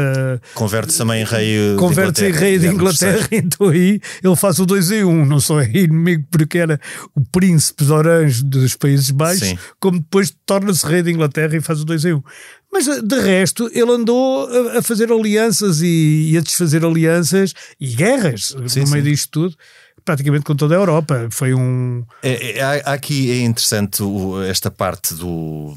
Converte-se 0.52 0.99
também 0.99 1.23
em 1.23 1.25
rei. 1.25 1.76
Converte-se 1.78 2.26
em 2.26 2.31
rei 2.31 2.59
de 2.59 2.67
Inglaterra, 2.67 3.26
então 3.33 3.69
aí 3.69 4.02
ele 4.23 4.37
faz 4.37 4.59
o 4.59 4.67
2 4.67 4.90
em 4.90 5.05
1. 5.05 5.09
Um, 5.09 5.25
não 5.25 5.40
só 5.40 5.59
é 5.59 5.71
inimigo 5.71 6.26
porque 6.31 6.59
era 6.59 6.78
o 7.14 7.23
príncipe 7.25 7.87
de 7.87 7.90
Orange 7.90 8.45
dos 8.45 8.76
Países 8.76 9.11
Baixos, 9.11 9.49
Sim. 9.49 9.59
como 9.81 9.99
depois 9.99 10.31
torna-se 10.45 10.87
rei 10.87 11.00
de 11.00 11.11
Inglaterra 11.11 11.57
e 11.57 11.61
faz 11.62 11.81
o 11.81 11.87
2 11.87 12.05
em 12.05 12.12
1. 12.12 12.17
Um. 12.19 12.23
Mas 12.71 12.85
de 12.85 13.19
resto, 13.19 13.71
ele 13.73 13.93
andou 13.93 14.47
a 14.76 14.83
fazer 14.83 15.11
alianças 15.11 15.81
e, 15.81 16.35
a 16.37 16.43
desfazer 16.43 16.85
alianças 16.85 17.55
e 17.81 17.87
guerras 17.95 18.55
sim, 18.67 18.81
no 18.81 18.90
meio 18.90 19.05
sim. 19.05 19.11
disto 19.11 19.31
tudo 19.31 19.57
praticamente 20.05 20.45
com 20.45 20.55
toda 20.55 20.75
a 20.75 20.78
Europa. 20.78 21.28
Foi 21.31 21.52
um. 21.52 22.02
É, 22.23 22.59
é, 22.59 22.83
aqui 22.85 23.31
é 23.31 23.40
interessante 23.40 24.02
esta 24.49 24.71
parte 24.71 25.14
do, 25.14 25.76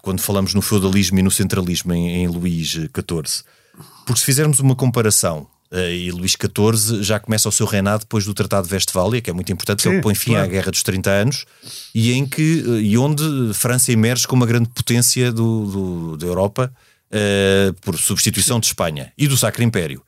quando 0.00 0.20
falamos 0.20 0.54
no 0.54 0.62
feudalismo 0.62 1.18
e 1.18 1.22
no 1.22 1.30
centralismo 1.30 1.92
em, 1.92 2.22
em 2.22 2.28
Luís 2.28 2.68
XIV. 2.68 3.44
Porque 4.06 4.20
se 4.20 4.26
fizermos 4.26 4.58
uma 4.58 4.74
comparação, 4.74 5.46
uh, 5.72 5.90
e 5.90 6.10
Luís 6.10 6.32
XIV 6.32 7.02
já 7.02 7.18
começa 7.18 7.48
o 7.48 7.52
seu 7.52 7.66
reinado 7.66 8.00
depois 8.00 8.24
do 8.24 8.34
Tratado 8.34 8.68
de 8.68 8.74
Westfália, 8.74 9.20
que 9.20 9.30
é 9.30 9.32
muito 9.32 9.50
importante, 9.52 9.82
Sim, 9.82 9.90
ele 9.90 10.02
põe 10.02 10.14
fim 10.14 10.32
claro. 10.32 10.46
à 10.46 10.48
Guerra 10.48 10.70
dos 10.70 10.82
30 10.82 11.10
Anos, 11.10 11.44
e 11.94 12.12
em 12.12 12.26
que 12.26 12.62
uh, 12.66 12.80
e 12.80 12.98
onde 12.98 13.24
França 13.54 13.90
emerge 13.92 14.26
como 14.26 14.42
uma 14.42 14.46
grande 14.46 14.68
potência 14.68 15.32
do, 15.32 15.66
do 15.66 16.16
da 16.16 16.26
Europa 16.26 16.72
uh, 17.10 17.72
por 17.80 17.98
substituição 17.98 18.60
de 18.60 18.66
Espanha 18.66 19.12
e 19.16 19.26
do 19.26 19.36
Sacro 19.36 19.62
Império. 19.62 20.02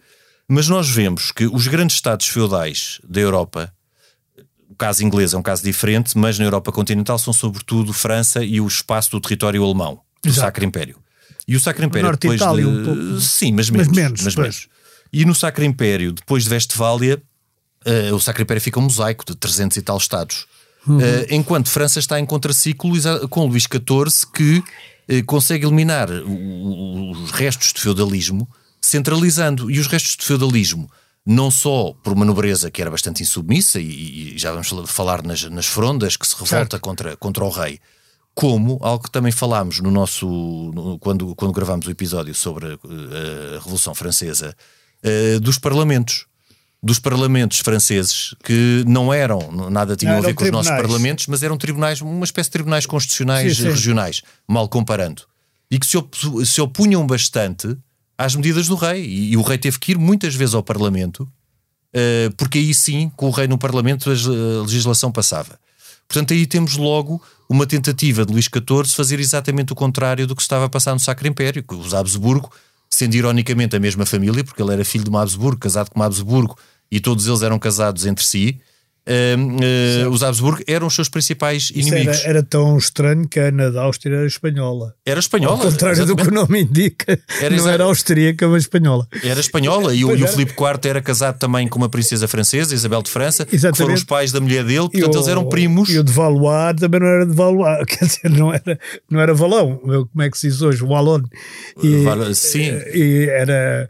Mas 0.46 0.68
nós 0.68 0.90
vemos 0.90 1.32
que 1.32 1.46
os 1.46 1.66
grandes 1.68 1.96
estados 1.96 2.28
feudais 2.28 3.00
da 3.08 3.20
Europa 3.20 3.72
o 4.74 4.76
caso 4.76 5.04
inglês 5.04 5.32
é 5.32 5.38
um 5.38 5.42
caso 5.42 5.62
diferente, 5.62 6.18
mas 6.18 6.36
na 6.36 6.44
Europa 6.44 6.72
continental 6.72 7.16
são 7.16 7.32
sobretudo 7.32 7.92
França 7.92 8.44
e 8.44 8.60
o 8.60 8.66
espaço 8.66 9.12
do 9.12 9.20
território 9.20 9.62
alemão, 9.62 10.00
do 10.20 10.28
Exato. 10.28 10.46
Sacro 10.46 10.64
Império. 10.64 10.96
E 11.46 11.54
o 11.54 11.60
Sacro 11.60 11.84
Império 11.84 12.08
Norte 12.08 12.22
depois 12.22 12.40
Itália, 12.40 12.64
de... 12.64 12.70
um 12.70 12.84
pouco... 12.84 13.20
Sim, 13.20 13.52
mas 13.52 13.70
menos. 13.70 13.86
Mas 13.86 13.96
menos, 13.96 14.22
mas 14.22 14.34
menos. 14.34 14.68
E 15.12 15.24
no 15.24 15.34
Sacro 15.34 15.64
Império, 15.64 16.12
depois 16.12 16.44
de 16.44 16.50
Westfália, 16.50 17.22
uh, 17.86 18.14
o 18.14 18.20
Sacro 18.20 18.42
Império 18.42 18.60
fica 18.60 18.80
um 18.80 18.82
mosaico 18.82 19.24
de 19.24 19.36
300 19.36 19.76
e 19.76 19.82
tal 19.82 19.96
estados. 19.96 20.46
Uhum. 20.86 20.98
Uh, 20.98 21.26
enquanto 21.30 21.70
França 21.70 22.00
está 22.00 22.18
em 22.18 22.26
contraciclo 22.26 22.92
com 23.30 23.46
Luís 23.46 23.62
XIV, 23.62 24.26
que 24.34 24.58
uh, 24.58 25.24
consegue 25.24 25.66
eliminar 25.66 26.10
os 26.10 27.30
restos 27.30 27.72
de 27.72 27.80
feudalismo, 27.80 28.48
centralizando. 28.80 29.70
E 29.70 29.78
os 29.78 29.86
restos 29.86 30.16
de 30.16 30.24
feudalismo 30.24 30.90
não 31.26 31.50
só 31.50 31.94
por 32.02 32.12
uma 32.12 32.24
nobreza 32.24 32.70
que 32.70 32.82
era 32.82 32.90
bastante 32.90 33.22
insubmissa, 33.22 33.80
e, 33.80 34.34
e 34.34 34.38
já 34.38 34.52
vamos 34.52 34.68
falar 34.90 35.22
nas, 35.22 35.42
nas 35.44 35.66
frondas, 35.66 36.16
que 36.16 36.26
se 36.26 36.36
revolta 36.36 36.78
contra, 36.78 37.16
contra 37.16 37.44
o 37.44 37.48
rei, 37.48 37.80
como 38.34 38.78
algo 38.82 39.04
que 39.04 39.10
também 39.10 39.32
falámos 39.32 39.80
no 39.80 39.90
nosso. 39.90 40.26
No, 40.74 40.98
quando, 40.98 41.34
quando 41.34 41.52
gravámos 41.52 41.86
o 41.86 41.90
episódio 41.90 42.34
sobre 42.34 42.66
a, 42.66 43.56
a 43.56 43.58
Revolução 43.58 43.94
Francesa, 43.94 44.54
uh, 45.04 45.40
dos 45.40 45.58
parlamentos. 45.58 46.26
Dos 46.86 46.98
parlamentos 46.98 47.60
franceses 47.60 48.34
que 48.44 48.84
não 48.86 49.10
eram, 49.10 49.50
nada 49.70 49.96
tinham 49.96 50.12
não, 50.12 50.18
a 50.18 50.22
ver 50.22 50.34
com 50.34 50.42
tribunais. 50.42 50.66
os 50.66 50.70
nossos 50.70 50.86
parlamentos, 50.86 51.26
mas 51.28 51.42
eram 51.42 51.56
tribunais, 51.56 52.02
uma 52.02 52.26
espécie 52.26 52.48
de 52.50 52.52
tribunais 52.52 52.84
constitucionais 52.84 53.56
sim, 53.56 53.62
sim. 53.62 53.70
regionais, 53.70 54.20
mal 54.46 54.68
comparando, 54.68 55.22
e 55.70 55.78
que 55.78 55.86
se, 55.86 55.96
op 55.96 56.14
se 56.44 56.60
opunham 56.60 57.06
bastante 57.06 57.74
às 58.16 58.34
medidas 58.34 58.68
do 58.68 58.74
rei. 58.74 59.04
E, 59.04 59.32
e, 59.32 59.36
o 59.36 59.42
rei 59.42 59.58
teve 59.58 59.78
que 59.78 59.92
ir 59.92 59.98
muitas 59.98 60.34
vezes 60.34 60.54
ao 60.54 60.62
Parlamento, 60.62 61.22
uh, 61.22 62.34
porque 62.36 62.58
aí 62.58 62.74
sim, 62.74 63.10
com 63.16 63.26
o 63.26 63.30
rei 63.30 63.46
no 63.46 63.58
Parlamento, 63.58 64.10
a, 64.10 64.62
legislação 64.62 65.10
passava. 65.10 65.58
Portanto, 66.06 66.32
aí 66.32 66.46
temos 66.46 66.76
logo 66.76 67.22
uma 67.48 67.66
tentativa 67.66 68.24
de 68.24 68.32
Luís 68.32 68.46
XIV 68.46 68.94
fazer 68.94 69.20
exatamente 69.20 69.72
o 69.72 69.76
contrário 69.76 70.26
do 70.26 70.36
que 70.36 70.42
estava 70.42 70.66
a 70.66 70.68
passar 70.68 70.92
no 70.92 71.00
Sacro 71.00 71.26
Império, 71.26 71.62
que 71.62 71.74
os 71.74 71.94
Habsburgo, 71.94 72.50
sendo 72.90 73.14
ironicamente 73.14 73.74
a 73.74 73.80
mesma 73.80 74.06
família, 74.06 74.44
porque 74.44 74.62
ele 74.62 74.72
era 74.72 74.84
filho 74.84 75.04
de 75.04 75.10
uma 75.10 75.22
Habsburgo, 75.22 75.58
casado 75.58 75.90
com 75.90 75.98
uma 75.98 76.06
Habsburgo, 76.06 76.56
e 76.90 77.00
todos 77.00 77.26
eles 77.26 77.42
eram 77.42 77.58
casados 77.58 78.06
entre 78.06 78.24
si, 78.24 78.60
uh, 79.06 80.06
uh, 80.06 80.10
os 80.10 80.22
Habsburgo 80.22 80.62
eram 80.66 80.86
os 80.86 80.94
seus 80.94 81.08
principais 81.08 81.70
inimigos. 81.74 82.20
Era, 82.20 82.30
era, 82.30 82.42
tão 82.42 82.76
estranho 82.76 83.28
que 83.28 83.38
a 83.38 83.48
Ana 83.48 83.70
da 83.70 83.82
Áustria 83.82 84.16
era 84.16 84.26
espanhola. 84.26 84.94
Era 85.04 85.20
espanhola. 85.20 85.64
Ao 85.64 85.70
contrário 85.70 86.02
exatamente. 86.02 86.24
do 86.24 86.30
que 86.30 86.36
o 86.36 86.40
nome 86.40 86.62
indica, 86.62 87.18
era 87.40 87.56
não 87.56 87.68
era 87.68 87.84
austríaca, 87.84 88.48
mas 88.48 88.62
espanhola. 88.62 89.06
Era 89.22 89.40
espanhola 89.40 89.94
e 89.94 90.04
o, 90.04 90.16
e 90.16 90.22
o 90.22 90.28
Filipe 90.28 90.52
IV 90.52 90.88
era 90.88 91.00
casado 91.00 91.38
também 91.38 91.68
com 91.68 91.78
uma 91.78 91.88
princesa 91.88 92.26
francesa, 92.26 92.74
Isabel 92.74 93.02
de 93.02 93.10
França, 93.10 93.46
exatamente. 93.50 93.76
que 93.76 93.82
foram 93.82 93.94
os 93.94 94.04
pais 94.04 94.32
da 94.32 94.40
mulher 94.40 94.64
dele, 94.64 94.88
portanto 94.88 95.14
o, 95.14 95.18
eles 95.18 95.28
eram 95.28 95.48
primos. 95.48 95.88
E 95.90 95.98
o 95.98 96.04
de 96.04 96.12
Valois 96.12 96.76
também 96.78 97.00
não 97.00 97.06
era 97.06 97.26
de 97.26 97.34
Valois, 97.34 97.84
quer 97.86 98.04
dizer, 98.04 98.30
não 98.30 98.52
era, 98.52 98.78
não 99.10 99.20
era 99.20 99.34
Valão, 99.34 99.76
como 99.76 100.22
é 100.22 100.30
que 100.30 100.38
se 100.38 100.48
diz 100.48 100.62
hoje, 100.62 100.82
Wallon. 100.82 101.22
E, 101.82 102.34
Sim. 102.34 102.72
E 102.92 103.28
era 103.30 103.88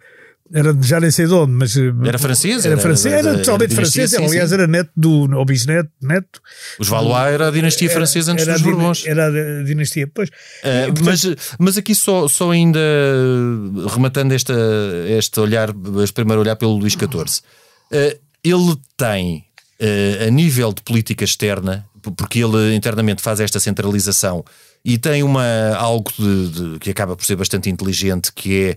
era 0.55 0.73
já 0.81 1.01
nem 1.01 1.11
sei 1.11 1.27
de 1.27 1.35
onde, 1.35 1.51
mas. 1.51 1.77
Eh, 1.77 1.93
era 2.07 2.17
francês? 2.17 2.65
Era, 2.65 2.79
francês, 2.79 3.13
era, 3.13 3.31
era 3.31 3.39
totalmente 3.39 3.75
francês. 3.75 4.11
Sim, 4.13 4.25
aliás, 4.25 4.51
sim. 4.51 4.55
era 4.55 4.69
neto 4.69 4.91
do. 4.97 5.37
ou 5.37 5.45
bisneto, 5.45 5.91
neto. 6.01 6.41
Os 6.79 6.89
Valois 6.89 7.35
era 7.35 7.49
a 7.49 7.51
dinastia 7.51 7.89
era, 7.89 7.95
francesa 7.97 8.33
antes 8.33 8.47
dos 8.47 8.63
Bourbons. 8.63 9.05
Era 9.05 9.27
a 9.27 9.65
dinastia, 9.65 10.07
pois. 10.07 10.29
Uh, 10.29 10.95
portanto, 10.95 11.05
mas, 11.05 11.37
mas 11.59 11.77
aqui 11.77 11.93
só, 11.93 12.29
só 12.29 12.53
ainda 12.53 12.79
rematando 13.93 14.33
esta, 14.33 14.55
este 15.09 15.41
olhar, 15.41 15.71
este 16.05 16.15
primeiro 16.15 16.41
olhar 16.41 16.55
pelo 16.55 16.77
Luís 16.77 16.93
XIV. 16.93 17.41
Uh, 17.91 18.17
ele 18.45 18.77
tem, 18.97 19.45
uh, 19.81 20.29
a 20.29 20.31
nível 20.31 20.73
de 20.73 20.83
política 20.83 21.25
externa, 21.25 21.85
porque 22.17 22.39
ele 22.39 22.77
internamente 22.77 23.21
faz 23.23 23.41
esta 23.41 23.59
centralização 23.59 24.45
e 24.85 24.99
tem 24.99 25.25
uma, 25.25 25.75
algo 25.77 26.13
de, 26.17 26.49
de, 26.49 26.79
que 26.79 26.91
acaba 26.91 27.17
por 27.17 27.25
ser 27.25 27.35
bastante 27.35 27.71
inteligente, 27.71 28.31
que 28.33 28.55
é 28.55 28.69
eh, 28.71 28.77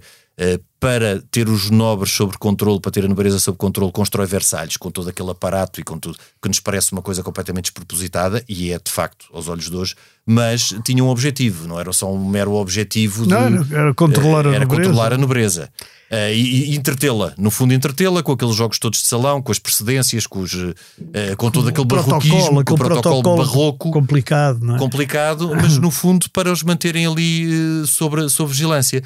para 0.80 1.22
ter 1.32 1.50
os 1.50 1.72
nobres 1.72 2.14
sob 2.14 2.38
controle, 2.38 2.80
para 2.80 2.92
ter 2.92 3.04
a 3.04 3.08
nobreza 3.08 3.40
sob 3.40 3.58
controle, 3.58 3.92
constrói 3.92 4.28
Versalhes 4.28 4.78
com 4.78 4.92
todo 4.92 5.10
aquele 5.10 5.32
aparato 5.32 5.80
e 5.82 5.84
com 5.84 5.98
tudo 5.98 6.18
que 6.42 6.48
nos 6.48 6.60
parece 6.60 6.92
uma 6.92 7.02
coisa 7.02 7.24
completamente 7.24 7.66
despropositada, 7.66 8.44
e 8.48 8.72
é 8.72 8.78
de 8.78 8.92
facto, 8.92 9.26
aos 9.34 9.48
olhos 9.48 9.70
de 9.70 9.76
hoje, 9.76 9.96
mas 10.26 10.76
tinha 10.84 11.04
um 11.04 11.08
objetivo, 11.08 11.68
não 11.68 11.80
era 11.80 11.92
só 11.92 12.14
um 12.14 12.30
mero 12.30 12.54
objetivo 12.54 13.24
de. 13.24 13.30
Não, 13.30 13.66
era 13.72 13.94
controlar 13.94 14.46
a 14.46 14.52
era 14.52 14.60
nobreza. 14.60 14.84
Controlar 14.84 15.14
a 15.14 15.18
nobreza. 15.18 15.70
Uh, 16.12 16.32
e, 16.32 16.72
e 16.72 16.76
entretê-la, 16.78 17.34
no 17.38 17.52
fundo, 17.52 17.74
entretê-la 17.74 18.24
com 18.24 18.32
aqueles 18.32 18.56
jogos 18.56 18.80
todos 18.80 19.02
de 19.02 19.08
salão, 19.08 19.42
com 19.42 19.52
as 19.52 19.60
precedências, 19.60 20.26
com, 20.26 20.40
os, 20.40 20.54
uh, 20.54 20.74
com 21.36 21.52
todo 21.52 21.68
aquele 21.68 21.86
barroquismo, 21.86 22.64
com 22.64 22.76
o 22.76 22.78
protocolo, 22.78 23.02
protocolo 23.02 23.38
barroco. 23.38 23.92
Complicado, 23.92 24.60
não 24.62 24.76
é? 24.76 24.80
Complicado, 24.80 25.54
mas 25.54 25.78
no 25.78 25.92
fundo 25.92 26.30
para 26.30 26.52
os 26.52 26.64
manterem 26.64 27.06
ali 27.06 27.48
uh, 27.48 27.88
sobre, 27.88 28.30
sobre 28.30 28.54
vigilância. 28.54 29.04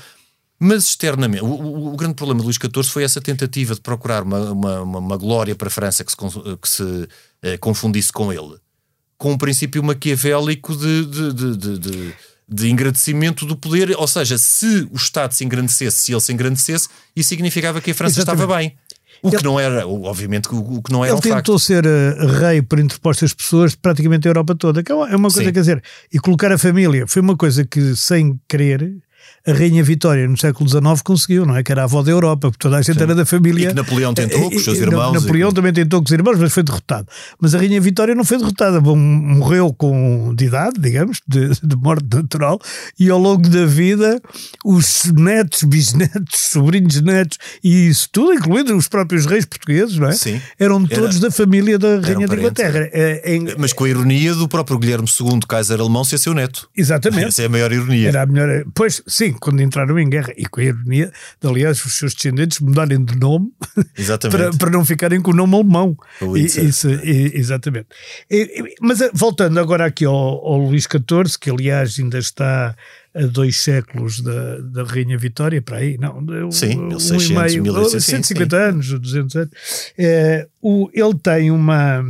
Mas 0.63 0.83
externamente, 0.83 1.43
o, 1.43 1.47
o, 1.47 1.93
o, 1.93 1.97
grande 1.97 2.13
problema 2.13 2.39
de 2.39 2.45
Luís 2.45 2.57
XIV 2.57 2.87
foi 2.87 3.03
essa 3.03 3.19
tentativa 3.19 3.73
de 3.73 3.81
procurar 3.81 4.21
uma, 4.21 4.51
uma, 4.51 4.81
uma, 4.81 5.17
glória 5.17 5.55
para 5.55 5.69
a 5.69 5.71
França 5.71 6.03
que 6.03 6.11
se, 6.11 6.17
que 6.61 6.69
se 6.69 7.07
eh, 7.41 7.57
confundisse 7.57 8.13
com 8.13 8.31
ele, 8.31 8.57
com 9.17 9.31
um 9.31 9.39
princípio 9.39 9.83
maquiavélico 9.83 10.77
de, 10.77 11.05
de, 11.05 11.33
de, 11.33 11.79
de, 11.79 12.13
de 12.47 12.71
agradecimento 12.71 13.43
do 13.43 13.57
poder. 13.57 13.95
Ou 13.97 14.07
seja, 14.07 14.37
se 14.37 14.87
o 14.91 14.97
Estado 14.97 15.31
se 15.31 15.43
engrandecesse, 15.43 15.97
se 15.97 16.11
ele 16.11 16.21
se 16.21 16.31
engrandecesse, 16.31 16.89
isso 17.15 17.29
significava 17.29 17.81
que 17.81 17.89
a 17.89 17.95
França 17.95 18.19
Exatamente. 18.19 18.43
estava 18.43 18.59
bem. 18.59 18.77
O 19.23 19.29
ele, 19.29 19.37
que 19.37 19.43
não 19.43 19.59
era, 19.59 19.87
obviamente, 19.87 20.47
o, 20.51 20.79
que 20.79 20.91
não 20.91 21.03
era 21.03 21.15
Ele 21.15 21.21
tentou 21.21 21.57
facto. 21.57 21.59
ser 21.59 21.87
uh, 21.87 22.27
rei 22.39 22.61
por 22.61 22.79
interpostas 22.79 23.33
pessoas 23.33 23.71
de 23.71 23.77
praticamente 23.77 24.27
a 24.27 24.29
Europa 24.29 24.53
toda, 24.53 24.83
que 24.83 24.91
é 24.91 24.95
uma 24.95 25.31
coisa, 25.31 25.43
Sim. 25.43 25.53
quer 25.53 25.59
dizer, 25.59 25.83
e 26.13 26.19
colocar 26.19 26.51
a 26.51 26.57
família 26.59 27.07
foi 27.07 27.23
uma 27.23 27.35
coisa 27.35 27.65
que, 27.65 27.95
sem 27.95 28.39
querer, 28.47 29.01
A 29.45 29.53
Rainha 29.53 29.83
Vitória, 29.83 30.27
no 30.27 30.37
século 30.37 30.69
XIX, 30.69 31.01
conseguiu, 31.03 31.45
não 31.45 31.55
é? 31.55 31.63
Que 31.63 31.71
era 31.71 31.81
a 31.81 31.83
avó 31.85 32.03
da 32.03 32.11
Europa, 32.11 32.51
porque 32.51 32.59
toda 32.59 32.77
a 32.77 32.81
gente 32.81 32.97
Sim. 32.97 33.03
era 33.03 33.15
da 33.15 33.25
família. 33.25 33.65
E 33.65 33.67
que 33.69 33.73
Napoleão 33.73 34.13
tentou 34.13 34.49
com 34.49 34.55
os 34.55 34.63
seus 34.63 34.77
irmãos. 34.77 35.13
Napoleão 35.13 35.49
e... 35.49 35.53
também 35.53 35.73
tentou 35.73 35.99
com 35.99 36.05
os 36.05 36.11
irmãos, 36.11 36.37
mas 36.37 36.53
foi 36.53 36.61
derrotado. 36.61 37.07
Mas 37.39 37.55
a 37.55 37.57
Rainha 37.57 37.81
Vitória 37.81 38.13
não 38.13 38.23
foi 38.23 38.37
derrotada, 38.37 38.79
morreu 38.79 39.73
com 39.73 40.35
de 40.35 40.45
idade, 40.45 40.79
digamos, 40.79 41.21
de, 41.27 41.49
de 41.61 41.75
morte 41.75 42.05
natural, 42.13 42.59
e 42.99 43.09
ao 43.09 43.17
longo 43.17 43.49
da 43.49 43.65
vida, 43.65 44.21
os 44.63 45.05
netos, 45.05 45.63
bisnetos, 45.63 46.39
sobrinhos 46.39 47.01
netos, 47.01 47.39
e 47.63 47.87
isso 47.87 48.09
tudo, 48.11 48.33
incluindo 48.33 48.75
os 48.77 48.87
próprios 48.87 49.25
reis 49.25 49.45
portugueses, 49.45 49.97
não 49.97 50.07
é? 50.07 50.11
Sim. 50.11 50.39
Eram 50.59 50.85
todos 50.85 51.15
era, 51.15 51.29
da 51.29 51.31
família 51.31 51.79
da 51.79 51.99
Rainha 51.99 52.27
de 52.27 52.35
Inglaterra. 52.35 52.89
É, 52.91 53.35
é, 53.35 53.55
mas 53.57 53.73
com 53.73 53.85
a 53.85 53.89
ironia 53.89 54.35
do 54.35 54.47
próprio 54.47 54.77
Guilherme 54.77 55.07
II, 55.07 55.39
Kaiser 55.47 55.79
alemão, 55.79 56.03
ser 56.03 56.19
seu 56.19 56.35
neto. 56.35 56.69
Exatamente. 56.77 57.29
Essa 57.29 57.41
é 57.41 57.45
a 57.45 57.49
maior 57.49 57.71
ironia. 57.71 58.09
Era 58.09 58.21
a 58.21 58.25
melhor. 58.25 58.65
Pois, 58.75 59.01
sim, 59.07 59.30
quando 59.33 59.61
entraram 59.61 59.97
em 59.99 60.09
guerra, 60.09 60.33
e 60.37 60.45
com 60.45 60.59
a 60.59 60.63
ironia 60.63 61.11
de, 61.39 61.47
aliás, 61.47 61.83
os 61.85 61.97
seus 61.97 62.13
descendentes 62.13 62.59
mudarem 62.59 63.03
de 63.03 63.17
nome 63.17 63.51
para, 64.29 64.51
para 64.51 64.69
não 64.69 64.85
ficarem 64.85 65.21
com 65.21 65.31
o 65.31 65.35
nome 65.35 65.55
alemão. 65.55 65.97
E, 66.35 66.45
isso, 66.45 66.89
e, 66.89 67.31
exatamente. 67.35 67.87
E, 68.29 68.75
mas 68.81 69.01
eh, 69.01 69.11
voltando 69.13 69.59
agora 69.59 69.85
aqui 69.85 70.05
ao, 70.05 70.15
ao 70.15 70.57
Luís 70.57 70.83
XIV, 70.83 71.37
que 71.39 71.49
aliás 71.49 71.97
ainda 71.99 72.17
está 72.17 72.75
a 73.13 73.25
dois 73.25 73.57
séculos 73.57 74.21
da, 74.21 74.57
da 74.57 74.83
Rainha 74.83 75.17
Vitória, 75.17 75.61
para 75.61 75.77
aí, 75.77 75.97
não, 75.97 76.21
sim, 76.51 76.77
um, 76.77 76.87
1600, 76.87 77.09
um 77.11 77.31
e 77.31 77.43
meio, 77.43 77.63
1600, 77.63 78.05
150 78.05 78.55
sim. 78.55 78.63
anos, 78.63 78.99
200 78.99 79.35
anos, 79.35 79.51
é, 79.97 80.47
o, 80.61 80.89
ele 80.93 81.13
tem 81.15 81.51
uma, 81.51 82.05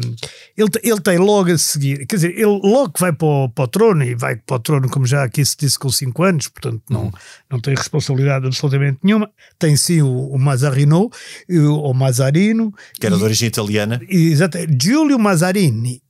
ele, 0.56 0.70
ele 0.84 1.02
tem 1.02 1.18
logo 1.18 1.52
a 1.52 1.58
seguir, 1.58 2.06
quer 2.06 2.18
dizer, 2.18 2.32
ele 2.36 2.46
logo 2.46 2.92
que 2.92 3.00
vai 3.00 3.12
para 3.12 3.28
o, 3.28 3.50
para 3.50 3.64
o 3.64 3.68
trono, 3.68 4.04
e 4.04 4.14
vai 4.14 4.36
para 4.36 4.56
o 4.56 4.60
trono, 4.60 4.90
como 4.90 5.08
já 5.08 5.24
aqui 5.24 5.44
se 5.44 5.58
disse, 5.58 5.80
com 5.80 5.90
5 5.90 6.24
anos, 6.24 6.48
portanto 6.48 6.84
não, 6.88 7.06
hum. 7.06 7.12
não 7.50 7.60
tem 7.60 7.74
responsabilidade 7.76 8.46
absolutamente 8.46 9.00
nenhuma, 9.02 9.30
tem 9.58 9.76
sim 9.76 10.04
o, 10.04 10.28
o 10.28 10.38
Mazarino, 10.38 11.10
o 11.50 11.94
Mazarino, 11.94 12.72
que 13.00 13.08
era 13.08 13.18
de 13.18 13.24
origem 13.24 13.48
italiana, 13.48 14.00
exato, 14.08 14.60
Giulio 14.80 15.18
Mazarini, 15.18 16.02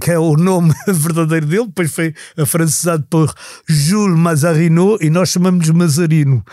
que 0.00 0.10
é 0.10 0.18
o 0.18 0.36
nome 0.36 0.72
verdadeiro 0.86 1.46
dele, 1.46 1.66
depois 1.66 1.92
foi 1.92 2.14
afrancesado 2.36 3.04
por 3.10 3.34
Jules 3.68 4.16
Mazarino 4.16 4.96
e 5.00 5.10
nós 5.10 5.30
chamamos-nos 5.30 5.76
Mazarino. 5.76 6.44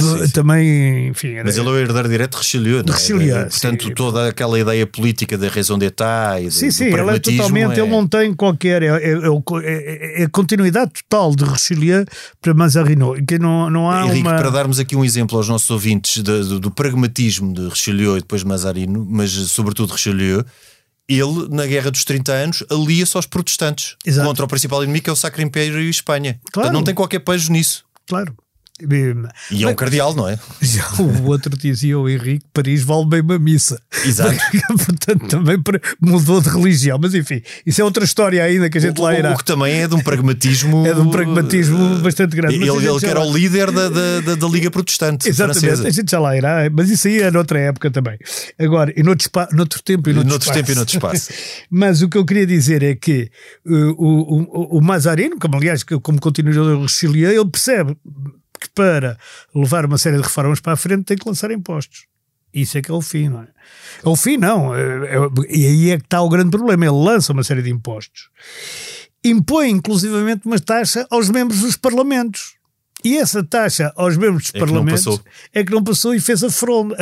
Sim, 0.00 0.26
sim. 0.26 0.30
Também, 0.30 1.08
enfim. 1.08 1.34
Era... 1.34 1.44
Mas 1.44 1.58
ele 1.58 1.68
é 1.68 1.70
o 1.70 1.78
herdeiro 1.78 2.08
direto 2.08 2.32
de 2.32 2.38
Richelieu, 2.38 2.82
de 2.82 2.92
Richelieu, 2.92 3.36
é? 3.36 3.44
Portanto, 3.44 3.84
sim. 3.84 3.94
toda 3.94 4.28
aquela 4.28 4.58
ideia 4.58 4.86
política 4.86 5.36
da 5.36 5.48
raison 5.48 5.78
d'État 5.78 6.40
e 6.40 6.50
Sim, 6.50 6.70
sim, 6.70 6.84
ele 6.84 7.10
é 7.10 7.18
totalmente, 7.18 7.78
é... 7.78 7.82
ele 7.82 7.90
não 7.90 8.06
tem 8.06 8.32
qualquer, 8.32 8.82
é, 8.82 8.86
é, 8.86 9.12
é, 9.12 10.22
é, 10.22 10.24
a 10.24 10.28
continuidade 10.28 10.92
total 11.08 11.34
de 11.34 11.44
Richelieu 11.44 12.04
para 12.40 12.54
Mazarino, 12.54 13.14
que 13.26 13.38
não, 13.38 13.68
não 13.68 13.90
há 13.90 14.06
Henrique, 14.06 14.26
uma... 14.26 14.36
para 14.36 14.50
darmos 14.50 14.78
aqui 14.78 14.96
um 14.96 15.04
exemplo 15.04 15.36
aos 15.36 15.48
nossos 15.48 15.68
ouvintes 15.70 16.22
de, 16.22 16.44
do, 16.44 16.60
do 16.60 16.70
pragmatismo 16.70 17.52
de 17.52 17.68
Richelieu 17.68 18.16
e 18.16 18.20
depois 18.20 18.42
Mazarino, 18.42 19.06
mas 19.08 19.30
sobretudo 19.30 19.92
Richelieu, 19.92 20.44
ele, 21.08 21.48
na 21.50 21.66
Guerra 21.66 21.90
dos 21.90 22.04
30 22.04 22.32
Anos, 22.32 22.64
alia-se 22.70 23.16
aos 23.16 23.26
protestantes 23.26 23.96
Exato. 24.04 24.26
contra 24.26 24.44
o 24.44 24.48
principal 24.48 24.82
inimigo, 24.82 25.04
que 25.04 25.10
é 25.10 25.12
o 25.12 25.16
Sacro 25.16 25.42
Império 25.42 25.80
e 25.80 25.88
Espanha. 25.88 26.34
Claro. 26.34 26.52
Portanto, 26.52 26.72
não 26.72 26.84
tem 26.84 26.94
qualquer 26.94 27.20
pejo 27.20 27.52
nisso. 27.52 27.84
Claro. 28.06 28.34
E 29.52 29.62
é 29.62 29.68
um 29.68 29.74
cardeal, 29.74 30.16
não 30.16 30.28
é? 30.28 30.36
Já 30.60 30.84
o 30.98 31.26
outro 31.26 31.56
dizia 31.56 31.96
o 31.96 32.08
Henrique, 32.08 32.44
Paris 32.52 32.82
vale 32.82 33.06
bem 33.06 33.20
uma 33.20 33.38
missa. 33.38 33.80
Exato. 34.04 34.34
Portanto, 34.84 35.28
também 35.28 35.56
mudou 36.00 36.40
de 36.40 36.48
religião. 36.48 36.98
Mas 37.00 37.14
enfim, 37.14 37.40
isso 37.64 37.80
é 37.80 37.84
outra 37.84 38.02
história 38.04 38.42
ainda 38.42 38.68
que 38.68 38.76
a 38.76 38.80
gente 38.80 39.00
o, 39.00 39.04
lá 39.04 39.16
irá. 39.16 39.32
O 39.32 39.38
que 39.38 39.44
também 39.44 39.74
é 39.74 39.86
de 39.86 39.94
um 39.94 40.00
pragmatismo. 40.00 40.84
é 40.88 40.92
de 40.92 40.98
um 40.98 41.08
pragmatismo 41.08 42.00
bastante 42.00 42.34
grande. 42.34 42.56
Ele, 42.56 42.68
ele 42.68 42.98
que 42.98 43.06
era 43.06 43.20
o 43.20 43.32
líder 43.32 43.70
da, 43.70 43.88
da, 43.88 44.34
da, 44.34 44.48
Liga 44.48 44.72
Protestante. 44.72 45.28
Exatamente, 45.28 45.60
francesa. 45.60 45.86
a 45.86 45.90
gente 45.92 46.10
já 46.10 46.18
lá 46.18 46.36
irá. 46.36 46.68
Mas 46.72 46.90
isso 46.90 47.06
aí 47.06 47.20
é 47.20 47.30
noutra 47.30 47.60
época 47.60 47.92
também. 47.92 48.18
Agora, 48.58 48.92
e 48.96 49.04
noutro, 49.04 49.30
noutro 49.52 49.80
tempo 49.84 50.10
e 50.10 50.12
noutro, 50.12 50.30
noutro 50.30 50.48
espaço. 50.48 50.58
tempo 50.58 50.72
e 50.72 50.74
noutro 50.74 50.96
espaço. 50.96 51.30
mas 51.70 52.02
o 52.02 52.08
que 52.08 52.18
eu 52.18 52.24
queria 52.24 52.46
dizer 52.46 52.82
é 52.82 52.96
que 52.96 53.30
uh, 53.64 53.94
o, 53.96 54.42
o, 54.42 54.78
o 54.78 54.80
Mazarino, 54.82 55.38
como 55.38 55.56
aliás, 55.56 55.84
como 55.84 56.20
continuador 56.20 56.76
do 56.76 56.82
Richelieu, 56.82 57.30
ele 57.30 57.48
percebe 57.48 57.96
que 58.64 58.70
para 58.74 59.18
levar 59.54 59.84
uma 59.84 59.98
série 59.98 60.16
de 60.16 60.22
reformas 60.22 60.60
para 60.60 60.72
a 60.72 60.76
frente 60.76 61.04
tem 61.04 61.16
que 61.16 61.28
lançar 61.28 61.50
impostos. 61.50 62.06
Isso 62.52 62.78
é 62.78 62.82
que 62.82 62.90
é 62.90 62.94
o 62.94 63.02
fim, 63.02 63.28
não 63.28 63.42
é? 63.42 63.48
É 64.04 64.08
o 64.08 64.14
fim, 64.14 64.36
não. 64.36 64.74
É, 64.74 64.80
é, 64.80 65.18
e 65.48 65.66
aí 65.66 65.90
é 65.90 65.98
que 65.98 66.04
está 66.04 66.22
o 66.22 66.28
grande 66.28 66.50
problema. 66.50 66.84
Ele 66.84 67.04
lança 67.04 67.32
uma 67.32 67.42
série 67.42 67.62
de 67.62 67.70
impostos. 67.70 68.30
Impõe, 69.24 69.70
inclusivamente, 69.70 70.46
uma 70.46 70.60
taxa 70.60 71.06
aos 71.10 71.28
membros 71.30 71.60
dos 71.60 71.76
parlamentos. 71.76 72.54
E 73.04 73.18
essa 73.18 73.44
taxa 73.44 73.92
aos 73.96 74.16
membros 74.16 74.44
dos 74.44 74.54
é 74.54 74.58
parlamentos 74.58 75.20
é 75.52 75.62
que 75.62 75.72
não 75.72 75.84
passou 75.84 76.14
e 76.14 76.20
fez 76.20 76.42
a 76.42 76.48
fronda. 76.48 76.96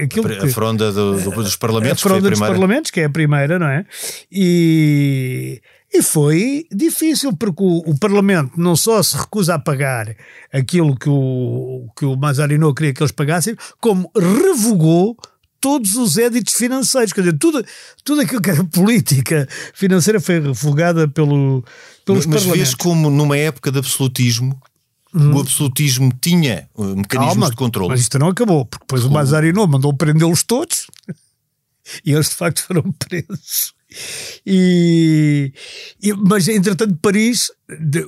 Aquilo 0.00 0.28
a, 0.28 0.48
fronda 0.48 0.92
do, 0.92 1.20
do, 1.20 1.30
dos 1.30 1.56
parlamentos. 1.56 2.04
A 2.04 2.08
fronda 2.08 2.30
dos 2.30 2.38
parlamentos, 2.38 2.90
que 2.92 3.00
é 3.00 3.06
a 3.06 3.10
primeira, 3.10 3.58
não 3.58 3.66
é? 3.66 3.84
E 4.30 5.60
e 5.92 6.02
foi 6.02 6.66
difícil, 6.72 7.36
porque 7.36 7.62
o, 7.62 7.78
o, 7.78 7.98
Parlamento 7.98 8.52
não 8.56 8.74
só 8.74 9.02
se 9.02 9.14
recusa 9.16 9.56
a 9.56 9.58
pagar 9.58 10.16
aquilo 10.50 10.96
que 10.96 11.08
o, 11.08 11.86
que 11.96 12.06
o 12.06 12.16
Mazarino 12.16 12.74
queria 12.74 12.94
que 12.94 13.02
eles 13.02 13.12
pagassem, 13.12 13.54
como 13.78 14.10
revogou 14.16 15.16
todos 15.60 15.94
os 15.96 16.16
éditos 16.16 16.54
financeiros. 16.54 17.12
Quer 17.12 17.20
dizer, 17.20 17.38
tudo, 17.38 17.64
tudo 18.02 18.22
aquilo 18.22 18.40
que 18.40 18.50
era 18.50 18.64
política 18.64 19.46
financeira 19.74 20.18
foi 20.18 20.40
revogada 20.40 21.06
pelo, 21.08 21.62
pelos 22.06 22.24
mas, 22.24 22.34
mas 22.34 22.42
Parlamentos. 22.42 22.70
Mas 22.70 22.74
como 22.74 23.10
numa 23.10 23.36
época 23.36 23.70
de 23.70 23.78
absolutismo, 23.78 24.58
hum. 25.14 25.34
o 25.34 25.40
absolutismo 25.40 26.10
tinha 26.20 26.68
uh, 26.74 26.96
mecanismos 26.96 27.34
Calma, 27.34 27.50
de 27.50 27.56
controle. 27.56 27.90
Mas 27.90 28.00
isto 28.00 28.18
não 28.18 28.28
acabou, 28.28 28.64
porque 28.64 28.84
depois 28.84 29.02
como? 29.02 29.12
o 29.12 29.18
Mazarino 29.18 29.66
mandou 29.66 29.94
prendê-los 29.94 30.42
todos 30.42 30.86
e 32.04 32.12
eles 32.12 32.30
de 32.30 32.34
facto 32.34 32.62
foram 32.62 32.90
presos. 32.92 33.74
E, 34.46 35.52
e, 36.02 36.12
mas 36.12 36.48
entretanto 36.48 36.96
Paris 37.00 37.50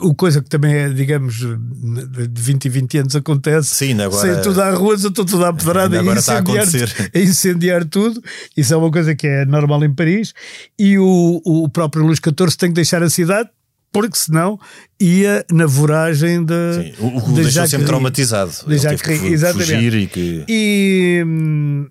o 0.00 0.14
coisa 0.14 0.42
que 0.42 0.48
também 0.48 0.74
é 0.74 0.88
digamos 0.90 1.36
de 1.36 2.42
20 2.42 2.64
e 2.64 2.68
20 2.68 2.98
anos 2.98 3.16
acontece 3.16 3.74
Sim, 3.74 4.00
agora, 4.00 4.34
sem 4.34 4.42
tudo 4.42 4.60
à 4.60 4.70
rua, 4.70 4.94
estou 4.94 5.24
tudo 5.24 5.44
à 5.44 5.52
pedrada 5.52 6.02
e 6.02 6.06
incendiar, 6.06 6.66
a 7.14 7.18
incendiar 7.18 7.84
tudo 7.84 8.22
isso 8.56 8.74
é 8.74 8.76
uma 8.76 8.90
coisa 8.90 9.14
que 9.14 9.26
é 9.26 9.44
normal 9.46 9.82
em 9.84 9.94
Paris 9.94 10.34
e 10.78 10.98
o, 10.98 11.40
o 11.44 11.68
próprio 11.68 12.04
Luís 12.04 12.18
XIV 12.18 12.56
tem 12.56 12.68
que 12.70 12.74
deixar 12.74 13.02
a 13.02 13.08
cidade 13.08 13.48
porque 13.94 14.18
senão 14.18 14.58
ia 15.00 15.46
na 15.52 15.66
voragem 15.66 16.44
de. 16.44 16.52
Sim, 16.74 16.94
o, 16.98 17.16
o 17.16 17.20
de 17.20 17.34
deixou 17.34 17.52
Jacques 17.52 17.70
sempre 17.70 17.86
traumatizado. 17.86 18.52
De 18.66 18.76
Jacques 18.76 19.22
exatamente. 19.22 19.96
E, 19.96 20.06
que... 20.08 20.44
e, 20.48 21.22
hum, 21.24 21.86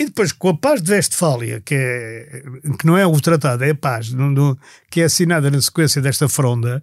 e 0.00 0.04
depois, 0.04 0.30
com 0.30 0.50
a 0.50 0.56
paz 0.56 0.80
de 0.80 0.92
Westfália, 0.92 1.60
que, 1.64 1.74
é, 1.74 2.42
que 2.78 2.86
não 2.86 2.96
é 2.96 3.04
o 3.04 3.20
tratado, 3.20 3.64
é 3.64 3.70
a 3.70 3.74
paz, 3.74 4.12
no, 4.12 4.30
no, 4.30 4.58
que 4.88 5.00
é 5.00 5.04
assinada 5.04 5.50
na 5.50 5.60
sequência 5.60 6.00
desta 6.00 6.28
fronda, 6.28 6.80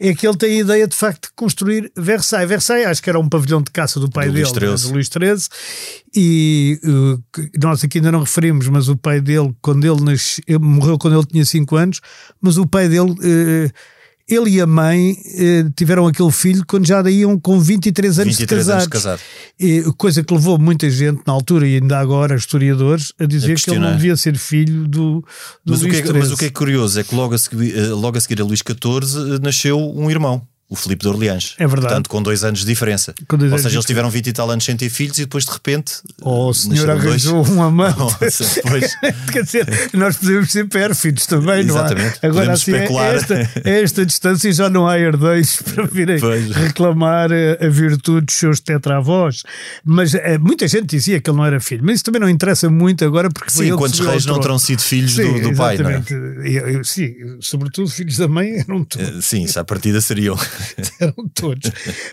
é 0.00 0.14
que 0.14 0.26
ele 0.26 0.38
tem 0.38 0.52
a 0.52 0.60
ideia, 0.62 0.88
de 0.88 0.96
facto, 0.96 1.26
de 1.26 1.34
construir 1.34 1.92
Versailles. 1.94 2.48
Versailles, 2.48 2.86
acho 2.86 3.02
que 3.02 3.10
era 3.10 3.20
um 3.20 3.28
pavilhão 3.28 3.60
de 3.60 3.70
caça 3.70 4.00
do 4.00 4.10
pai 4.10 4.28
do 4.28 4.32
dele, 4.32 4.48
Luís 4.48 4.82
né, 4.84 4.88
do 4.88 4.94
Luís 4.94 5.06
XIII, 5.06 5.48
e 6.14 6.80
uh, 6.82 7.22
nós 7.62 7.84
aqui 7.84 7.98
ainda 7.98 8.10
não 8.10 8.20
referimos, 8.20 8.66
mas 8.68 8.88
o 8.88 8.96
pai 8.96 9.20
dele, 9.20 9.54
quando 9.60 9.84
ele 9.84 10.02
nasceu, 10.02 10.42
morreu 10.58 10.96
quando 10.96 11.18
ele 11.18 11.26
tinha 11.26 11.44
5 11.44 11.76
anos, 11.76 12.00
mas 12.40 12.56
o 12.56 12.66
pai 12.66 12.88
dele. 12.88 13.10
Uh, 13.10 13.70
ele 14.28 14.50
e 14.50 14.60
a 14.60 14.66
mãe 14.66 15.16
eh, 15.36 15.66
tiveram 15.76 16.06
aquele 16.06 16.32
filho 16.32 16.64
quando 16.66 16.86
já 16.86 17.00
iam 17.08 17.38
com 17.38 17.60
23 17.60 18.18
anos 18.18 18.36
23 18.36 18.60
de 18.60 18.66
casados. 18.66 18.84
Anos 18.84 18.92
casado. 18.92 19.20
E, 19.58 19.84
coisa 19.96 20.24
que 20.24 20.34
levou 20.34 20.58
muita 20.58 20.90
gente 20.90 21.22
na 21.24 21.32
altura 21.32 21.66
e 21.66 21.76
ainda 21.76 21.98
agora 21.98 22.34
historiadores 22.34 23.12
a 23.20 23.24
dizer 23.24 23.52
a 23.52 23.54
que 23.54 23.70
ele 23.70 23.78
não 23.78 23.94
devia 23.94 24.16
ser 24.16 24.36
filho 24.36 24.88
do, 24.88 25.24
do 25.64 25.72
mas 25.72 25.82
Luís 25.82 25.98
o 25.98 26.02
que 26.02 26.08
é, 26.08 26.12
Mas 26.12 26.32
o 26.32 26.36
que 26.36 26.44
é 26.46 26.50
curioso 26.50 26.98
é 26.98 27.04
que 27.04 27.14
logo 27.14 27.34
a 27.34 27.38
seguir, 27.38 27.76
eh, 27.76 27.86
logo 27.88 28.18
a, 28.18 28.20
seguir 28.20 28.40
a 28.40 28.44
Luís 28.44 28.60
XIV 28.60 29.36
eh, 29.36 29.38
nasceu 29.40 29.78
um 29.78 30.10
irmão 30.10 30.42
o 30.68 30.74
Filipe 30.74 31.02
de 31.02 31.08
Orleans. 31.08 31.54
É 31.58 31.66
verdade. 31.66 31.86
Portanto, 31.86 32.08
com 32.08 32.20
dois 32.20 32.42
anos 32.42 32.60
de 32.60 32.66
diferença. 32.66 33.14
Dois 33.28 33.52
Ou 33.52 33.58
seja, 33.58 33.76
eles 33.76 33.86
tiveram 33.86 34.10
20 34.10 34.26
e 34.26 34.32
tal 34.32 34.50
anos 34.50 34.64
sem 34.64 34.76
ter 34.76 34.88
filhos 34.88 35.16
e 35.18 35.22
depois 35.22 35.44
de 35.44 35.52
repente. 35.52 35.94
Oh, 36.20 36.48
o 36.48 36.54
senhor 36.54 36.90
arranjou 36.90 37.44
dois. 37.44 37.56
um 37.56 37.62
amante. 37.62 38.00
Oh, 38.00 38.10
depois... 38.18 38.96
Quer 39.32 39.44
dizer, 39.44 39.90
nós 39.94 40.16
podemos 40.16 40.50
ser 40.50 40.68
pérfidos 40.68 41.26
também, 41.26 41.60
Exatamente. 41.60 42.18
não 42.20 42.28
há? 42.28 42.32
Agora, 42.32 42.52
assim, 42.52 42.72
especular. 42.72 43.14
Esta, 43.14 43.50
esta 43.64 44.06
distância 44.06 44.52
já 44.52 44.68
não 44.68 44.88
há 44.88 44.98
herdeiros 44.98 45.56
para 45.62 45.86
virem 45.86 46.18
pois. 46.18 46.50
reclamar 46.50 47.30
a 47.32 47.68
virtude 47.68 48.26
dos 48.26 48.34
seus 48.34 48.58
tetravós. 48.58 49.44
Mas 49.84 50.14
é, 50.14 50.36
muita 50.36 50.66
gente 50.66 50.86
dizia 50.86 51.20
que 51.20 51.30
ele 51.30 51.36
não 51.36 51.44
era 51.46 51.60
filho. 51.60 51.82
Mas 51.84 51.96
isso 51.96 52.04
também 52.04 52.20
não 52.20 52.28
interessa 52.28 52.68
muito 52.68 53.04
agora 53.04 53.30
porque 53.30 53.50
Sim, 53.50 53.76
quantos 53.76 54.00
reis 54.00 54.26
não 54.26 54.40
terão 54.40 54.58
sido 54.58 54.82
filhos 54.82 55.14
sim, 55.14 55.40
do, 55.40 55.50
do 55.50 55.56
pai, 55.56 55.78
não 55.78 55.90
é? 55.90 56.02
Sim, 56.82 57.14
sobretudo 57.40 57.88
filhos 57.88 58.16
da 58.16 58.26
mãe 58.26 58.58
eram 58.58 58.82
todos. 58.82 59.24
Sim, 59.24 59.44
isso 59.44 59.60
à 59.60 59.64
partida 59.64 60.00
seriam. 60.00 60.36
eram 61.00 61.28
todos. 61.34 61.70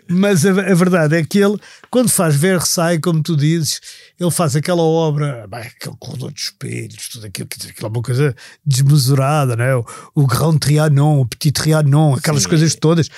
Mas 0.07 0.45
a, 0.45 0.49
a, 0.49 0.73
verdade 0.75 1.15
é 1.15 1.23
que 1.23 1.39
ele, 1.39 1.57
quando 1.89 2.09
faz 2.09 2.35
Versailles, 2.35 3.01
como 3.01 3.21
tu 3.21 3.35
dizes, 3.35 3.81
ele 4.19 4.31
faz 4.31 4.55
aquela 4.55 4.81
obra, 4.81 5.47
bem, 5.47 5.61
aquele 5.61 5.95
corredor 5.99 6.31
de 6.31 6.41
espelhos, 6.41 7.09
tudo 7.09 7.25
aquilo, 7.25 7.47
aquilo 7.51 7.87
é 7.87 7.89
uma 7.89 8.01
coisa 8.01 8.35
desmesurada, 8.65 9.55
não 9.55 9.65
é? 9.65 9.75
o, 9.75 9.85
o 10.15 10.27
Grand 10.27 10.57
Trianon, 10.57 11.21
o 11.21 11.25
Petit 11.25 11.51
Trianon, 11.51 12.15
aquelas 12.15 12.43
Sim. 12.43 12.49
coisas 12.49 12.75
todas 12.75 13.09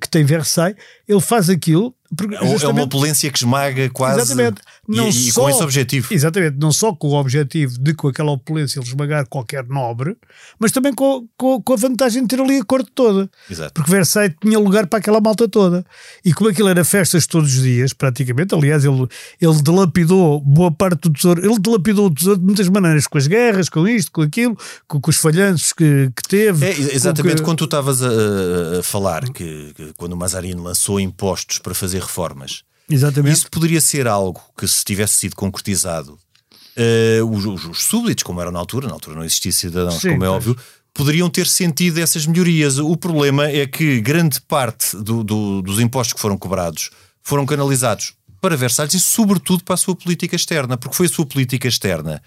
que 0.00 0.08
tem 0.08 0.24
Versailles. 0.24 0.76
Ele 1.08 1.20
faz 1.20 1.48
aquilo 1.48 1.94
porque, 2.14 2.34
é 2.34 2.68
uma 2.68 2.82
opulência 2.82 3.30
que 3.30 3.38
esmaga 3.38 3.88
quase. 3.90 4.20
Exatamente. 4.20 4.60
Não 4.86 5.08
e, 5.08 5.12
só, 5.12 5.28
e 5.28 5.32
com 5.32 5.50
esse 5.50 5.62
objetivo. 5.62 6.12
Exatamente. 6.12 6.56
Não 6.58 6.70
só 6.70 6.92
com 6.94 7.08
o 7.08 7.14
objetivo 7.14 7.78
de, 7.78 7.94
com 7.94 8.08
aquela 8.08 8.32
opulência, 8.32 8.78
ele 8.78 8.86
esmagar 8.86 9.26
qualquer 9.26 9.66
nobre, 9.66 10.16
mas 10.58 10.70
também 10.72 10.92
com, 10.92 11.26
com, 11.36 11.62
com, 11.62 11.72
a 11.72 11.76
vantagem 11.76 12.22
de 12.22 12.28
ter 12.28 12.40
ali 12.40 12.58
a 12.58 12.64
corte 12.64 12.90
toda. 12.94 13.30
Exato. 13.50 13.72
Porque 13.72 13.90
Versailles 13.90 14.34
tinha 14.42 14.58
lugar 14.58 14.86
para 14.86 14.98
aquela 14.98 15.20
malta 15.20 15.48
toda. 15.48 15.86
E 16.22 16.34
como 16.34 16.50
aquilo 16.50 16.68
era 16.68 16.84
festas 16.84 17.26
todos 17.26 17.56
os 17.56 17.62
dias, 17.62 17.94
praticamente, 17.94 18.54
aliás, 18.54 18.84
ele, 18.84 19.06
ele 19.40 19.62
dilapidou 19.62 20.40
boa 20.40 20.70
parte 20.70 21.08
do 21.08 21.10
tesouro. 21.10 21.42
Ele 21.42 21.58
dilapidou 21.58 22.06
o 22.06 22.10
tesouro 22.14 22.38
de 22.38 22.44
muitas 22.44 22.68
maneiras, 22.68 23.06
com 23.06 23.16
as 23.16 23.26
guerras, 23.26 23.70
com 23.70 23.88
isto, 23.88 24.12
com 24.12 24.20
aquilo, 24.20 24.58
com, 24.86 25.00
com 25.00 25.10
os 25.10 25.16
falhanços 25.16 25.72
que, 25.72 26.10
que 26.14 26.28
teve. 26.28 26.66
É, 26.66 26.94
exatamente, 26.94 27.36
que... 27.36 27.42
quando 27.42 27.58
tu 27.58 27.64
estavas 27.64 28.02
a, 28.02 28.80
a, 28.80 28.82
falar 28.82 29.30
que, 29.30 29.72
que 29.74 29.92
quando 29.96 30.12
o 30.12 30.16
Mazarino 30.16 30.62
lançou 30.62 31.00
impostos 31.00 31.58
para 31.58 31.74
fazer 31.74 32.01
reformas. 32.02 32.62
Exatamente. 32.90 33.36
Isso 33.36 33.50
poderia 33.50 33.80
ser 33.80 34.06
algo 34.06 34.40
que, 34.56 34.66
se 34.68 34.84
tivesse 34.84 35.14
sido 35.14 35.36
concretizado, 35.36 36.18
uh, 36.76 37.24
os, 37.26 37.64
os, 37.64 37.82
súbditos, 37.82 38.22
como 38.22 38.40
eram 38.40 38.52
na 38.52 38.58
altura, 38.58 38.86
na 38.86 38.94
altura 38.94 39.16
não 39.16 39.24
existia 39.24 39.52
cidadãos, 39.52 40.00
Sim, 40.00 40.10
como 40.10 40.24
é 40.24 40.28
óbvio, 40.28 40.56
poderiam 40.92 41.30
ter 41.30 41.46
sentido 41.46 41.98
essas 41.98 42.26
melhorias. 42.26 42.78
O 42.78 42.96
problema 42.96 43.48
é 43.48 43.66
que 43.66 44.00
grande 44.00 44.40
parte 44.40 44.96
do, 44.96 45.24
do, 45.24 45.62
dos 45.62 45.80
impostos 45.80 46.12
que 46.12 46.20
foram 46.20 46.36
cobrados 46.36 46.90
foram 47.22 47.46
canalizados 47.46 48.14
para 48.40 48.56
Versalhes 48.56 48.94
e, 48.94 49.00
sobretudo, 49.00 49.62
para 49.62 49.74
a 49.74 49.78
sua 49.78 49.94
política 49.94 50.34
externa, 50.34 50.76
porque 50.76 50.96
foi 50.96 51.06
a 51.06 51.08
sua 51.08 51.24
política 51.24 51.68
externa 51.68 52.20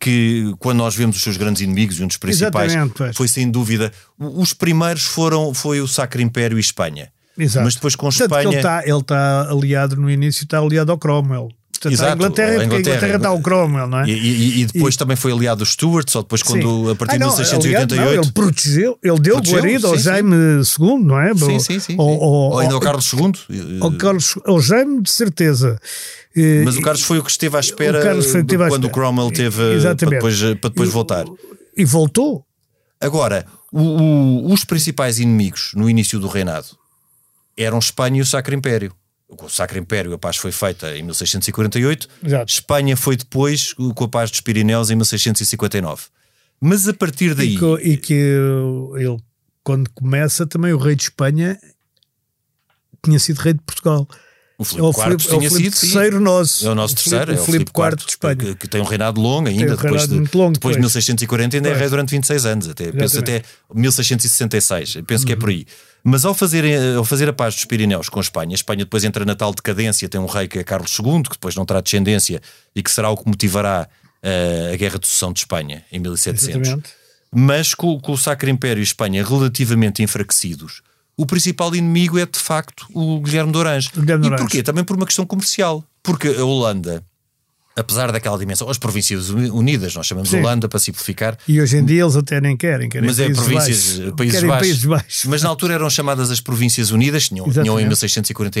que, 0.00 0.52
quando 0.58 0.78
nós 0.78 0.96
vemos 0.96 1.16
os 1.16 1.22
seus 1.22 1.36
grandes 1.36 1.62
inimigos, 1.62 2.00
e 2.00 2.02
um 2.02 2.06
dos 2.06 2.16
principais 2.16 2.72
foi, 3.14 3.28
sem 3.28 3.50
dúvida, 3.50 3.92
os 4.18 4.52
primeiros 4.54 5.04
foram 5.04 5.52
foi 5.52 5.80
o 5.80 5.86
Sacro 5.86 6.22
Império 6.22 6.56
e 6.56 6.60
Espanha. 6.60 7.12
Exato. 7.40 7.64
Mas 7.64 7.74
depois 7.74 7.96
com 7.96 8.08
Espanha. 8.08 8.48
Ele 8.48 8.56
está, 8.56 8.82
ele 8.84 8.98
está 8.98 9.50
aliado 9.50 9.96
no 9.96 10.10
início, 10.10 10.44
está 10.44 10.58
aliado 10.58 10.92
ao 10.92 10.98
Cromwell. 10.98 11.48
Portanto, 11.72 11.94
Exato, 11.94 12.10
a 12.10 12.14
Inglaterra, 12.14 12.50
a 12.50 12.64
Inglaterra, 12.64 12.76
a 12.76 12.98
Inglaterra 12.98 13.16
está 13.16 13.32
o 13.32 13.40
Cromwell, 13.40 13.86
não 13.86 14.00
é? 14.00 14.06
E, 14.06 14.12
e, 14.12 14.60
e 14.60 14.66
depois 14.66 14.94
e... 14.94 14.98
também 14.98 15.16
foi 15.16 15.32
aliado 15.32 15.62
aos 15.62 15.70
Stuart, 15.70 16.10
só 16.10 16.20
depois 16.20 16.42
quando, 16.42 16.84
sim. 16.84 16.90
a 16.90 16.94
partir 16.94 17.14
de 17.14 17.18
1688. 17.20 17.94
Aliado, 17.94 18.16
não, 18.16 18.22
ele 18.22 18.32
protegeu, 18.32 18.98
ele 19.02 19.18
deu 19.18 19.34
protegeu, 19.36 19.58
guarido 19.58 19.80
sim, 19.80 19.86
ao 19.86 19.98
Jaime 19.98 20.36
II, 20.36 20.98
não 21.02 21.18
é? 21.18 21.34
Sim, 21.34 21.58
sim, 21.58 21.80
sim. 21.80 21.94
Ou, 21.96 22.18
ou, 22.18 22.50
ou 22.50 22.58
ainda 22.58 22.74
ao 22.74 22.80
Carlos 22.80 23.10
II. 23.10 23.80
Ao, 23.80 23.92
Carlos, 23.92 24.38
ao 24.44 24.60
Jaime, 24.60 25.02
de 25.02 25.10
certeza. 25.10 25.80
Mas 26.66 26.76
o 26.76 26.82
Carlos 26.82 27.02
foi 27.02 27.18
o 27.18 27.24
que 27.24 27.30
esteve 27.30 27.56
à 27.56 27.60
espera 27.60 27.98
o 27.98 28.02
quando 28.02 28.20
espera. 28.20 28.86
o 28.86 28.90
Cromwell 28.90 29.30
teve 29.30 29.80
para 29.80 29.94
depois, 29.94 30.38
para 30.38 30.70
depois 30.70 30.90
voltar. 30.90 31.24
E 31.74 31.84
voltou. 31.86 32.44
Agora, 33.00 33.46
o, 33.72 33.80
o, 33.80 34.52
os 34.52 34.64
principais 34.64 35.18
inimigos 35.18 35.72
no 35.74 35.88
início 35.88 36.18
do 36.18 36.28
reinado 36.28 36.79
eram 37.62 37.78
Espanha 37.78 38.18
e 38.18 38.20
o 38.20 38.26
Sacro 38.26 38.54
Império. 38.54 38.92
O 39.28 39.48
Sacro 39.48 39.78
Império, 39.78 40.12
a 40.12 40.18
paz 40.18 40.36
foi 40.36 40.50
feita 40.50 40.96
em 40.96 41.02
1648, 41.04 42.08
Exato. 42.24 42.52
Espanha 42.52 42.96
foi 42.96 43.16
depois 43.16 43.72
com 43.72 44.04
a 44.04 44.08
paz 44.08 44.30
dos 44.30 44.40
Pirineus 44.40 44.90
em 44.90 44.96
1659. 44.96 46.06
Mas 46.60 46.88
a 46.88 46.94
partir 46.94 47.34
daí. 47.34 47.54
E 47.54 47.58
que, 47.58 47.88
e 47.90 47.96
que 47.96 48.34
ele, 48.96 49.16
quando 49.62 49.88
começa, 49.90 50.46
também 50.46 50.72
o 50.72 50.78
rei 50.78 50.96
de 50.96 51.04
Espanha 51.04 51.58
tinha 53.02 53.18
sido 53.18 53.38
rei 53.38 53.54
de 53.54 53.60
Portugal. 53.60 54.06
O 54.60 54.64
Filipe 54.64 54.88
IV 54.88 54.94
Filipe, 55.02 55.22
tinha 55.24 55.34
é 55.34 55.46
o 55.46 55.50
Filipe 55.50 55.76
sido. 55.76 55.92
terceiro 55.92 56.20
nosso. 56.20 56.66
É 56.66 56.70
o 56.70 56.74
nosso 56.74 56.94
terceiro, 56.94 57.32
o 57.32 57.36
Filipe, 57.38 57.40
é 57.40 57.42
o 57.42 57.46
Filipe 57.46 57.70
IV 57.80 57.96
de 57.96 58.10
Espanha. 58.10 58.36
Que, 58.36 58.54
que, 58.56 58.68
tem 58.68 58.78
um 58.78 58.84
reinado 58.84 59.18
longo 59.18 59.48
ainda, 59.48 59.72
um 59.72 59.76
depois, 59.76 60.06
de, 60.06 60.36
longo, 60.36 60.52
depois 60.52 60.76
de 60.76 60.80
1640 60.80 61.56
ainda 61.56 61.70
é 61.70 61.74
rei 61.74 61.88
durante 61.88 62.10
26 62.10 62.44
anos, 62.44 62.68
até, 62.68 62.92
penso 62.92 63.18
até 63.18 63.42
1666, 63.72 64.98
penso 65.06 65.22
uhum. 65.22 65.26
que 65.26 65.32
é 65.32 65.36
por 65.36 65.48
aí. 65.48 65.66
Mas 66.04 66.26
ao 66.26 66.34
fazer, 66.34 66.62
ao 66.94 67.06
fazer 67.06 67.26
a 67.30 67.32
paz 67.32 67.54
dos 67.54 67.64
Pirineus 67.64 68.10
com 68.10 68.18
a 68.18 68.22
Espanha, 68.22 68.52
a 68.52 68.54
Espanha 68.54 68.84
depois 68.84 69.02
entra 69.02 69.24
na 69.24 69.34
tal 69.34 69.54
decadência, 69.54 70.06
tem 70.10 70.20
um 70.20 70.26
rei 70.26 70.46
que 70.46 70.58
é 70.58 70.62
Carlos 70.62 70.94
II, 70.98 71.22
que 71.22 71.30
depois 71.30 71.54
não 71.54 71.64
terá 71.64 71.80
descendência 71.80 72.42
e 72.76 72.82
que 72.82 72.90
será 72.90 73.08
o 73.08 73.16
que 73.16 73.26
motivará 73.26 73.88
uh, 74.22 74.74
a 74.74 74.76
Guerra 74.76 74.98
de 74.98 75.06
Sucessão 75.06 75.32
de 75.32 75.38
Espanha 75.38 75.82
em 75.90 75.98
1700. 75.98 76.48
Exatamente. 76.48 76.90
Mas 77.32 77.72
com, 77.72 77.98
com 77.98 78.12
o 78.12 78.18
Sacro 78.18 78.50
Império 78.50 78.82
e 78.82 78.84
Espanha 78.84 79.24
relativamente 79.24 80.02
enfraquecidos, 80.02 80.82
o 81.20 81.26
principal 81.26 81.74
inimigo 81.76 82.18
é 82.18 82.24
de 82.24 82.38
facto 82.38 82.86
o 82.94 83.20
Guilherme 83.20 83.52
de 83.52 83.58
Orange. 83.58 83.90
Guilherme 83.94 84.26
e 84.26 84.30
porquê? 84.30 84.62
Também 84.62 84.82
por 84.82 84.96
uma 84.96 85.04
questão 85.04 85.26
comercial. 85.26 85.84
Porque 86.02 86.28
a 86.28 86.42
Holanda, 86.42 87.04
apesar 87.76 88.10
daquela 88.10 88.38
dimensão, 88.38 88.70
as 88.70 88.78
Províncias 88.78 89.28
Unidas, 89.28 89.94
nós 89.94 90.06
chamamos 90.06 90.30
Sim. 90.30 90.38
Holanda 90.38 90.66
para 90.66 90.78
simplificar. 90.78 91.36
E 91.46 91.60
hoje 91.60 91.76
em 91.76 91.84
dia 91.84 92.04
eles 92.04 92.16
até 92.16 92.40
nem 92.40 92.56
querem, 92.56 92.88
querem 92.88 93.06
mas 93.06 93.20
é 93.20 93.28
províncias, 93.28 93.98
baixos. 93.98 94.14
Países, 94.16 94.42
baixos. 94.42 94.60
países, 94.60 94.84
baixos. 94.86 95.24
Mas 95.26 95.42
na 95.42 95.50
altura 95.50 95.74
eram 95.74 95.90
chamadas 95.90 96.30
as 96.30 96.40
Províncias 96.40 96.90
Unidas, 96.90 97.28
tinham, 97.28 97.52
tinham 97.52 97.78
em 97.78 97.84
1640, 97.84 98.58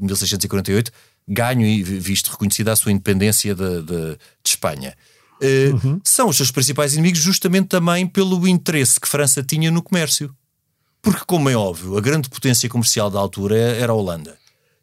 1648 0.00 0.90
eh, 0.90 0.92
ganho 1.28 1.64
e 1.64 1.80
visto 1.80 2.32
reconhecida 2.32 2.72
a 2.72 2.76
sua 2.76 2.90
independência 2.90 3.54
de, 3.54 3.82
de, 3.82 4.10
de 4.10 4.18
Espanha. 4.44 4.94
Uh, 5.40 5.86
uhum. 5.86 6.00
São 6.02 6.28
os 6.28 6.36
seus 6.36 6.50
principais 6.50 6.94
inimigos 6.94 7.20
justamente 7.20 7.68
também 7.68 8.04
pelo 8.04 8.48
interesse 8.48 8.98
que 8.98 9.08
França 9.08 9.44
tinha 9.44 9.70
no 9.70 9.80
comércio. 9.80 10.34
Porque, 11.04 11.22
como 11.26 11.50
é 11.50 11.54
óbvio, 11.54 11.98
a 11.98 12.00
grande 12.00 12.30
potência 12.30 12.66
comercial 12.66 13.10
da 13.10 13.20
altura 13.20 13.54
era 13.54 13.92
a 13.92 13.94
Holanda. 13.94 14.38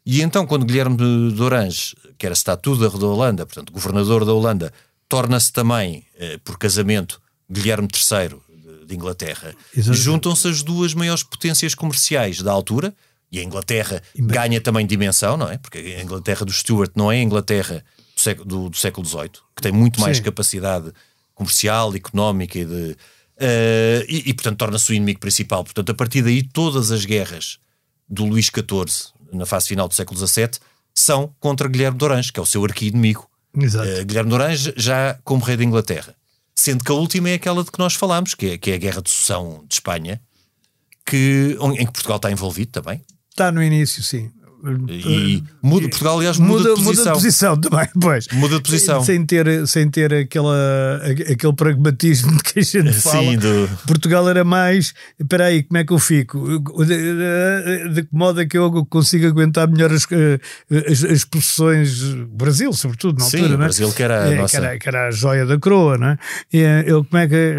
E 0.06 0.22
então, 0.22 0.46
quando 0.46 0.64
Guilherme 0.64 0.96
de 0.96 1.42
Orange, 1.42 1.96
que 2.16 2.24
era 2.24 2.32
estatuto 2.32 2.88
da 2.88 3.06
Holanda, 3.06 3.44
portanto, 3.44 3.72
governador 3.72 4.24
da 4.24 4.32
Holanda, 4.32 4.72
torna-se 5.08 5.52
também, 5.52 6.06
eh, 6.16 6.38
por 6.44 6.56
casamento, 6.58 7.20
Guilherme 7.50 7.88
III 7.88 8.38
de, 8.86 8.94
Inglaterra, 8.94 9.54
juntam-se 9.74 10.46
as 10.46 10.62
duas 10.62 10.94
maiores 10.94 11.24
potências 11.24 11.74
comerciais 11.74 12.40
da 12.40 12.52
altura, 12.52 12.94
e 13.30 13.40
a 13.40 13.42
Inglaterra 13.42 14.02
ganha 14.14 14.60
também 14.60 14.86
dimensão, 14.86 15.36
não 15.36 15.48
é? 15.48 15.58
Porque 15.58 15.78
a 15.78 16.02
Inglaterra 16.02 16.44
do 16.44 16.52
Stuart 16.52 16.92
não 16.94 17.10
é 17.10 17.16
a 17.16 17.22
Inglaterra 17.22 17.82
do 18.14 18.20
século, 18.20 18.46
do, 18.46 18.68
do 18.68 18.76
século 18.76 19.06
XVIII, 19.06 19.30
que 19.56 19.62
tem 19.62 19.72
muito 19.72 20.00
mais 20.00 20.18
Sim. 20.18 20.22
capacidade 20.22 20.92
comercial, 21.34 21.94
económica 21.94 22.58
e 22.58 22.64
de 22.64 22.96
Uh, 23.36 24.04
e, 24.08 24.30
e, 24.30 24.34
portanto, 24.34 24.58
torna-se 24.58 24.92
o 24.92 24.94
inimigo 24.94 25.20
principal. 25.20 25.64
Portanto, 25.64 25.90
a 25.90 25.94
partir 25.94 26.22
daí, 26.22 26.42
todas 26.42 26.90
as 26.90 27.04
guerras 27.04 27.58
do 28.08 28.24
Luís 28.24 28.46
XIV, 28.46 29.12
na 29.32 29.46
fase 29.46 29.68
final 29.68 29.88
do 29.88 29.94
século 29.94 30.26
XVII, 30.26 30.50
são 30.94 31.34
contra 31.40 31.68
Guilherme 31.68 31.98
de 31.98 32.04
Orange, 32.04 32.32
que 32.32 32.38
é 32.38 32.42
o 32.42 32.46
seu 32.46 32.64
arqui-inimigo. 32.64 33.28
Uh, 33.56 34.04
Guilherme 34.04 34.28
de 34.30 34.34
Orange 34.34 34.74
já 34.76 35.18
como 35.24 35.44
rei 35.44 35.56
da 35.56 35.64
Inglaterra. 35.64 36.14
Sendo 36.54 36.84
que 36.84 36.92
a 36.92 36.94
última 36.94 37.30
é 37.30 37.34
aquela 37.34 37.64
de 37.64 37.70
que 37.70 37.78
nós 37.78 37.94
falámos, 37.94 38.34
que 38.34 38.50
é, 38.50 38.58
que 38.58 38.70
é 38.70 38.74
a 38.74 38.78
Guerra 38.78 39.02
de 39.02 39.10
Sucessão 39.10 39.64
de 39.66 39.74
Espanha, 39.74 40.20
que, 41.04 41.56
em 41.78 41.86
que 41.86 41.92
Portugal 41.92 42.16
está 42.16 42.30
envolvido 42.30 42.70
também. 42.70 43.02
Está 43.30 43.50
no 43.50 43.62
início, 43.62 44.02
sim. 44.02 44.30
E 44.88 45.42
muda, 45.60 45.88
Portugal, 45.88 46.18
aliás, 46.18 46.38
muda, 46.38 46.70
muda, 46.70 46.74
de 46.74 46.84
posição. 46.84 47.04
Muda 47.04 47.04
de 47.04 47.10
posição 47.12 47.60
também, 47.60 47.88
pois. 48.00 48.28
Muda 48.32 48.56
de 48.56 48.62
posição. 48.62 49.02
Sem 49.02 49.26
ter, 49.26 49.66
sem 49.66 49.90
ter 49.90 50.14
aquela, 50.14 51.00
aquele 51.04 51.52
pragmatismo 51.52 52.36
de 52.36 52.42
que 52.42 52.60
a 52.60 52.62
gente 52.62 52.92
fala. 52.92 53.22
Sim, 53.22 53.38
do... 53.38 53.68
Portugal 53.86 54.28
era 54.28 54.44
mais, 54.44 54.94
espera 55.18 55.46
aí, 55.46 55.62
como 55.64 55.78
é 55.78 55.84
que 55.84 55.92
eu 55.92 55.98
fico? 55.98 56.58
De, 56.84 58.02
que 58.02 58.08
modo 58.12 58.40
é 58.40 58.46
que 58.46 58.56
eu 58.56 58.86
consigo 58.86 59.26
aguentar 59.26 59.68
melhor 59.68 59.92
as, 59.92 60.06
eh, 60.10 60.38
as, 60.88 61.02
as 61.04 61.24
posições, 61.24 62.02
Brasil, 62.30 62.72
sobretudo, 62.72 63.18
na 63.18 63.24
altura, 63.24 63.42
Sim, 63.42 63.48
não 63.48 63.54
é? 63.54 63.58
Brasil 63.58 63.92
que 63.92 64.02
era, 64.02 64.14
é, 64.32 64.36
nossa... 64.36 64.50
que 64.60 64.64
era, 64.64 64.78
que 64.78 64.88
era 64.88 65.08
a 65.08 65.10
joia 65.10 65.44
da 65.44 65.58
coroa, 65.58 65.98
não 65.98 66.06
é? 66.08 66.18
E, 66.52 66.58
eu, 66.86 67.04
como 67.04 67.20
é 67.20 67.28
que, 67.28 67.54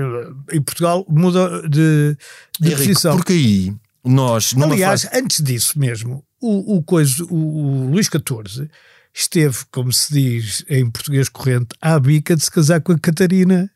e 0.53 0.61
Portugal 0.61 1.05
muda 1.09 1.61
de, 1.67 2.17
de 2.59 2.67
Henrique, 2.69 2.87
posição. 2.87 3.17
Porque 3.17 3.33
aí 3.33 3.73
nós... 4.05 4.53
Aliás, 4.61 5.03
fase... 5.03 5.17
antes 5.17 5.41
disso 5.41 5.79
mesmo, 5.79 6.23
o, 6.43 6.77
o, 6.77 6.83
coisa, 6.83 7.23
o, 7.25 7.35
o 7.35 7.89
Luís 7.89 8.07
XIV 8.07 8.69
esteve, 9.13 9.57
como 9.71 9.93
se 9.93 10.13
diz 10.13 10.65
em 10.69 10.89
português 10.89 11.29
corrente, 11.29 11.75
à 11.81 11.99
bica 11.99 12.35
de 12.35 12.43
se 12.43 12.51
casar 12.51 12.81
com 12.81 12.91
a 12.91 12.99
Catarina 12.99 13.71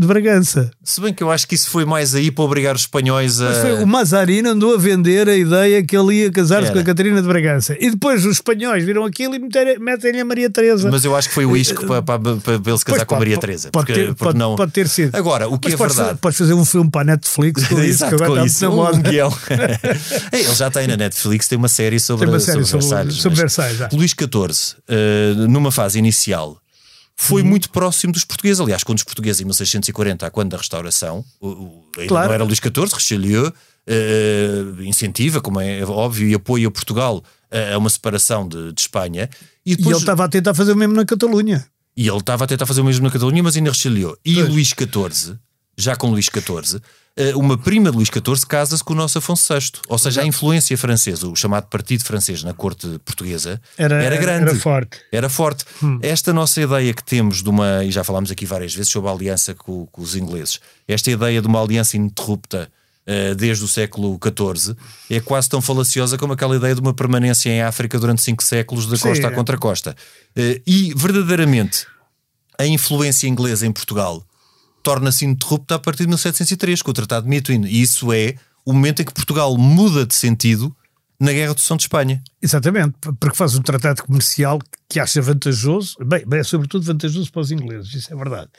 de 0.00 0.06
Bragança. 0.06 0.70
Se 0.82 1.00
bem 1.00 1.12
que 1.12 1.22
eu 1.22 1.30
acho 1.30 1.46
que 1.46 1.54
isso 1.54 1.70
foi 1.70 1.84
mais 1.84 2.14
aí 2.14 2.30
para 2.30 2.44
obrigar 2.44 2.74
os 2.74 2.82
espanhóis 2.82 3.40
a. 3.40 3.52
Foi, 3.52 3.82
o 3.82 3.86
Mazarino 3.86 4.50
andou 4.50 4.74
a 4.74 4.78
vender 4.78 5.28
a 5.28 5.36
ideia 5.36 5.82
que 5.82 5.96
ele 5.96 6.22
ia 6.22 6.30
casar-se 6.30 6.72
com 6.72 6.78
a 6.78 6.84
Catarina 6.84 7.20
de 7.20 7.26
Bragança. 7.26 7.76
E 7.80 7.90
depois 7.90 8.24
os 8.24 8.36
espanhóis 8.36 8.84
viram 8.84 9.04
aquilo 9.04 9.34
e 9.34 9.78
metem-lhe 9.78 10.20
a 10.20 10.24
Maria 10.24 10.48
Teresa. 10.48 10.90
Mas 10.90 11.04
eu 11.04 11.16
acho 11.16 11.28
que 11.28 11.34
foi 11.34 11.46
o 11.46 11.56
isco 11.56 11.86
para, 11.86 12.02
para, 12.02 12.18
para, 12.18 12.54
ele 12.54 12.78
se 12.78 12.84
casar 12.84 12.98
pois, 12.98 13.04
com 13.04 13.14
a 13.14 13.18
Maria 13.18 13.38
Teresa. 13.38 13.70
Pode, 13.70 13.86
porque, 13.86 14.00
ter, 14.00 14.06
porque 14.08 14.24
pode, 14.24 14.38
não... 14.38 14.56
pode 14.56 14.72
ter 14.72 14.88
sido. 14.88 15.14
Agora, 15.14 15.48
o 15.48 15.58
que 15.58 15.68
Mas 15.70 15.74
é 15.74 15.76
verdade. 15.76 15.98
Fazer, 15.98 16.18
podes 16.18 16.38
fazer 16.38 16.54
um 16.54 16.64
filme 16.64 16.90
para 16.90 17.00
a 17.00 17.04
Netflix 17.04 17.66
com 17.66 17.80
isso, 17.82 18.08
que 18.08 18.14
agora 18.14 18.46
está 18.46 18.68
na 18.68 18.74
moda. 18.74 18.98
Um 18.98 19.02
ele 20.32 20.54
já 20.54 20.70
tem 20.70 20.86
na 20.86 20.96
Netflix, 20.96 21.48
tem 21.48 21.58
uma 21.58 21.68
série 21.68 21.98
sobre, 21.98 22.26
tem 22.26 22.34
uma 22.34 22.40
série 22.40 22.64
sobre, 22.64 22.84
sobre 22.84 22.86
Versalhes. 22.86 23.14
Sobre 23.14 23.38
Versalhes 23.38 23.78
Luís 23.92 24.12
XIV, 24.12 24.76
uh, 24.88 25.48
numa 25.48 25.72
fase 25.72 25.98
inicial 25.98 26.56
foi 27.20 27.42
uhum. 27.42 27.48
muito 27.48 27.68
próximo 27.70 28.12
dos 28.12 28.24
portugueses. 28.24 28.60
Aliás, 28.60 28.84
quando 28.84 28.98
os 28.98 29.04
portugueses, 29.04 29.40
em 29.40 29.44
1640, 29.44 30.30
quando 30.30 30.50
da 30.50 30.56
restauração, 30.56 31.24
o, 31.40 31.48
o, 31.48 31.84
claro. 32.06 32.28
não 32.28 32.34
era 32.34 32.44
Luís 32.44 32.58
XIV, 32.58 32.94
Richelieu, 32.94 33.48
uh, 33.48 34.82
incentiva, 34.82 35.40
como 35.40 35.60
é 35.60 35.84
óbvio, 35.84 36.28
e 36.28 36.34
apoia 36.34 36.70
Portugal 36.70 37.22
a 37.50 37.76
uma 37.76 37.90
separação 37.90 38.46
de, 38.46 38.72
de 38.72 38.80
Espanha. 38.80 39.28
E, 39.66 39.74
depois... 39.74 39.86
e 39.86 39.98
ele 39.98 40.02
estava 40.02 40.24
a 40.24 40.28
tentar 40.28 40.54
fazer 40.54 40.72
o 40.72 40.76
mesmo 40.76 40.94
na 40.94 41.04
Catalunha. 41.04 41.66
E 41.96 42.06
ele 42.06 42.18
estava 42.18 42.44
a 42.44 42.46
tentar 42.46 42.66
fazer 42.66 42.82
o 42.82 42.84
mesmo 42.84 43.04
na 43.04 43.10
Catalunha, 43.10 43.42
mas 43.42 43.56
ainda 43.56 43.70
resciliou. 43.70 44.16
E 44.24 44.34
pois. 44.34 44.48
Luís 44.48 44.68
XIV, 44.68 45.36
já 45.76 45.96
com 45.96 46.10
Luís 46.10 46.26
XIV, 46.26 46.76
eh, 46.76 46.80
uma 47.34 47.58
prima 47.58 47.90
de 47.90 47.96
Luís 47.96 48.08
XIV 48.08 48.46
casa-se 48.46 48.82
com 48.82 48.92
o 48.92 48.96
nosso 48.96 49.18
Afonso 49.18 49.52
VI. 49.52 49.72
Ou 49.88 49.98
seja, 49.98 50.22
a 50.22 50.26
influência 50.26 50.76
francesa, 50.78 51.26
o 51.26 51.34
chamado 51.34 51.66
Partido 51.66 52.04
Francês 52.04 52.42
na 52.42 52.54
corte 52.54 52.86
portuguesa, 53.04 53.60
era, 53.76 54.02
era 54.02 54.16
grande. 54.16 54.50
Era 54.50 54.54
forte. 54.54 55.00
Era 55.10 55.28
forte. 55.28 55.64
Hum. 55.82 55.98
Esta 56.02 56.32
nossa 56.32 56.60
ideia 56.60 56.92
que 56.94 57.02
temos 57.02 57.42
de 57.42 57.48
uma, 57.48 57.84
e 57.84 57.90
já 57.90 58.04
falámos 58.04 58.30
aqui 58.30 58.46
várias 58.46 58.74
vezes 58.74 58.90
sobre 58.90 59.10
a 59.10 59.12
aliança 59.12 59.54
com, 59.54 59.86
com 59.86 60.02
os 60.02 60.14
ingleses, 60.14 60.60
esta 60.86 61.10
ideia 61.10 61.40
de 61.40 61.46
uma 61.48 61.60
aliança 61.62 61.96
ininterrupta 61.96 62.70
uh, 63.08 63.34
desde 63.34 63.64
o 63.64 63.68
século 63.68 64.18
XIV 64.22 64.76
é 65.10 65.20
quase 65.20 65.48
tão 65.48 65.60
falaciosa 65.60 66.18
como 66.18 66.32
aquela 66.32 66.56
ideia 66.56 66.74
de 66.74 66.80
uma 66.80 66.94
permanência 66.94 67.50
em 67.50 67.62
África 67.62 67.98
durante 67.98 68.22
cinco 68.22 68.42
séculos 68.42 68.86
da 68.86 68.98
costa 68.98 69.14
Sim. 69.14 69.24
à 69.24 69.30
contracosta. 69.30 69.96
Uh, 70.36 70.60
e 70.66 70.92
verdadeiramente 70.94 71.86
a 72.58 72.66
influência 72.66 73.26
inglesa 73.28 73.66
em 73.66 73.72
Portugal 73.72 74.24
torna-se 74.82 75.24
ininterrupta 75.24 75.76
a 75.76 75.78
partir 75.78 76.04
de 76.04 76.08
1703, 76.08 76.82
com 76.82 76.90
o 76.90 76.94
Tratado 76.94 77.24
de 77.24 77.30
Mituin. 77.30 77.64
E 77.66 77.82
isso 77.82 78.12
é 78.12 78.34
o 78.64 78.72
momento 78.72 79.02
em 79.02 79.04
que 79.04 79.12
Portugal 79.12 79.56
muda 79.56 80.06
de 80.06 80.14
sentido 80.14 80.74
na 81.20 81.32
Guerra 81.32 81.54
do 81.54 81.60
São 81.60 81.76
de 81.76 81.84
Espanha. 81.84 82.22
Exatamente, 82.40 82.94
porque 83.18 83.36
faz 83.36 83.56
um 83.56 83.62
tratado 83.62 84.04
comercial 84.04 84.60
que 84.88 85.00
acha 85.00 85.20
vantajoso, 85.20 85.96
bem, 86.04 86.24
é 86.32 86.42
sobretudo 86.44 86.84
vantajoso 86.84 87.30
para 87.32 87.40
os 87.40 87.50
ingleses, 87.50 87.92
isso 87.92 88.12
é 88.12 88.16
verdade. 88.16 88.50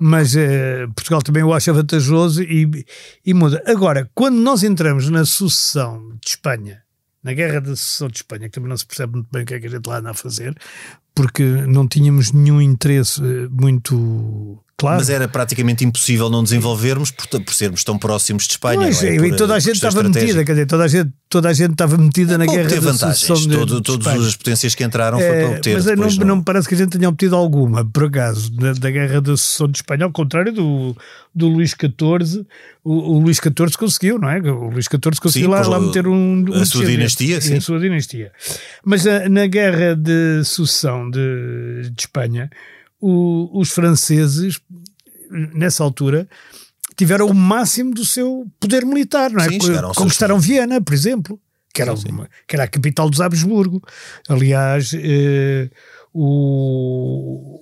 Mas 0.00 0.34
eh, 0.34 0.86
Portugal 0.94 1.20
também 1.22 1.42
o 1.42 1.52
acha 1.52 1.72
vantajoso 1.72 2.42
e, 2.42 2.86
e 3.24 3.34
muda. 3.34 3.62
Agora, 3.66 4.10
quando 4.14 4.36
nós 4.36 4.62
entramos 4.62 5.08
na 5.10 5.24
sucessão 5.24 6.16
de 6.22 6.30
Espanha, 6.30 6.82
na 7.22 7.34
Guerra 7.34 7.60
da 7.60 7.76
Sucessão 7.76 8.08
de 8.08 8.16
Espanha, 8.16 8.48
que 8.48 8.54
também 8.54 8.70
não 8.70 8.76
se 8.76 8.86
percebe 8.86 9.14
muito 9.14 9.28
bem 9.30 9.42
o 9.42 9.46
que 9.46 9.54
é 9.54 9.60
que 9.60 9.66
a 9.66 9.70
gente 9.70 9.86
lá 9.86 9.98
anda 9.98 10.10
a 10.10 10.14
fazer, 10.14 10.56
porque 11.14 11.42
não 11.44 11.86
tínhamos 11.86 12.32
nenhum 12.32 12.60
interesse 12.60 13.20
eh, 13.20 13.48
muito 13.50 14.64
Claro. 14.78 14.98
Mas 14.98 15.10
era 15.10 15.26
praticamente 15.26 15.84
impossível 15.84 16.30
não 16.30 16.40
desenvolvermos 16.40 17.10
por, 17.10 17.26
por 17.26 17.52
sermos 17.52 17.82
tão 17.82 17.98
próximos 17.98 18.46
de 18.46 18.52
Espanha. 18.52 18.82
Pois, 18.82 19.02
é? 19.02 19.16
e 19.16 19.36
toda 19.36 19.56
a 19.56 19.58
gente 19.58 19.74
estava 19.74 20.04
metida, 20.04 20.44
quer 20.44 20.52
dizer, 20.52 20.66
toda 20.66 20.84
a 20.84 20.88
gente, 20.88 21.10
toda 21.28 21.48
a 21.48 21.52
gente 21.52 21.72
estava 21.72 21.98
metida 21.98 22.34
é, 22.34 22.38
na 22.38 22.46
guerra 22.46 22.68
ter 22.68 22.78
vantagens. 22.78 23.40
De, 23.40 23.56
Todo, 23.56 23.76
de 23.78 23.82
todas 23.82 24.06
as 24.06 24.36
potências 24.36 24.76
que 24.76 24.84
entraram 24.84 25.18
é, 25.18 25.26
foi 25.28 25.36
para 25.36 25.56
obter. 25.56 25.74
Mas 25.74 25.84
não, 25.84 25.94
não, 25.96 26.26
não 26.28 26.36
me 26.36 26.44
parece 26.44 26.68
que 26.68 26.76
a 26.76 26.78
gente 26.78 26.96
tenha 26.96 27.08
obtido 27.08 27.34
alguma, 27.34 27.84
por 27.84 28.04
acaso, 28.04 28.52
da, 28.52 28.72
da 28.72 28.88
guerra 28.88 29.20
da 29.20 29.36
sucessão 29.36 29.66
de 29.66 29.78
Espanha, 29.78 30.04
ao 30.04 30.12
contrário 30.12 30.52
do, 30.52 30.96
do 31.34 31.48
Luís 31.48 31.70
XIV. 31.70 32.46
O, 32.84 33.16
o 33.16 33.18
Luís 33.18 33.38
XIV 33.38 33.76
conseguiu, 33.76 34.16
não 34.16 34.30
é? 34.30 34.38
O 34.38 34.70
Luís 34.70 34.84
XIV 34.84 35.20
conseguiu 35.20 35.48
sim, 35.48 35.54
lá, 35.54 35.66
lá 35.66 35.80
meter 35.80 36.06
um. 36.06 36.44
um 36.48 36.54
a 36.54 36.64
sua 36.64 36.86
dinastia, 36.86 37.40
sim. 37.40 37.56
A 37.56 37.60
sua 37.60 37.80
dinastia. 37.80 38.30
Mas 38.84 39.04
a, 39.08 39.28
na 39.28 39.48
guerra 39.48 39.96
de 39.96 40.44
sucessão 40.44 41.10
de, 41.10 41.90
de 41.90 42.00
Espanha. 42.00 42.48
O, 43.00 43.60
os 43.60 43.70
franceses 43.70 44.60
nessa 45.30 45.82
altura, 45.82 46.28
tiveram 46.96 47.26
o 47.26 47.34
máximo 47.34 47.94
do 47.94 48.04
seu 48.04 48.46
poder 48.58 48.84
militar, 48.84 49.30
não 49.30 49.44
é? 49.44 49.48
Sim, 49.48 49.58
Conquistaram 49.94 50.38
Viena, 50.38 50.80
por 50.80 50.94
exemplo, 50.94 51.40
que 51.72 51.82
era, 51.82 51.96
sim, 51.96 52.08
uma, 52.10 52.28
que 52.46 52.56
era 52.56 52.64
a 52.64 52.68
capital 52.68 53.08
dos 53.08 53.20
Habsburgo. 53.20 53.82
Aliás, 54.28 54.92
eh, 54.94 55.70
o. 56.12 57.60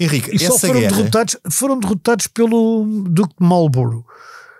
Henrique, 0.00 0.34
e 0.34 0.38
só 0.38 0.58
foram 0.58 0.80
guerra... 0.80 0.96
derrotados, 0.96 1.36
foram 1.50 1.78
derrotados 1.78 2.26
pelo 2.26 3.04
Duque 3.08 3.34
de 3.38 3.46
Marlborough. 3.46 4.04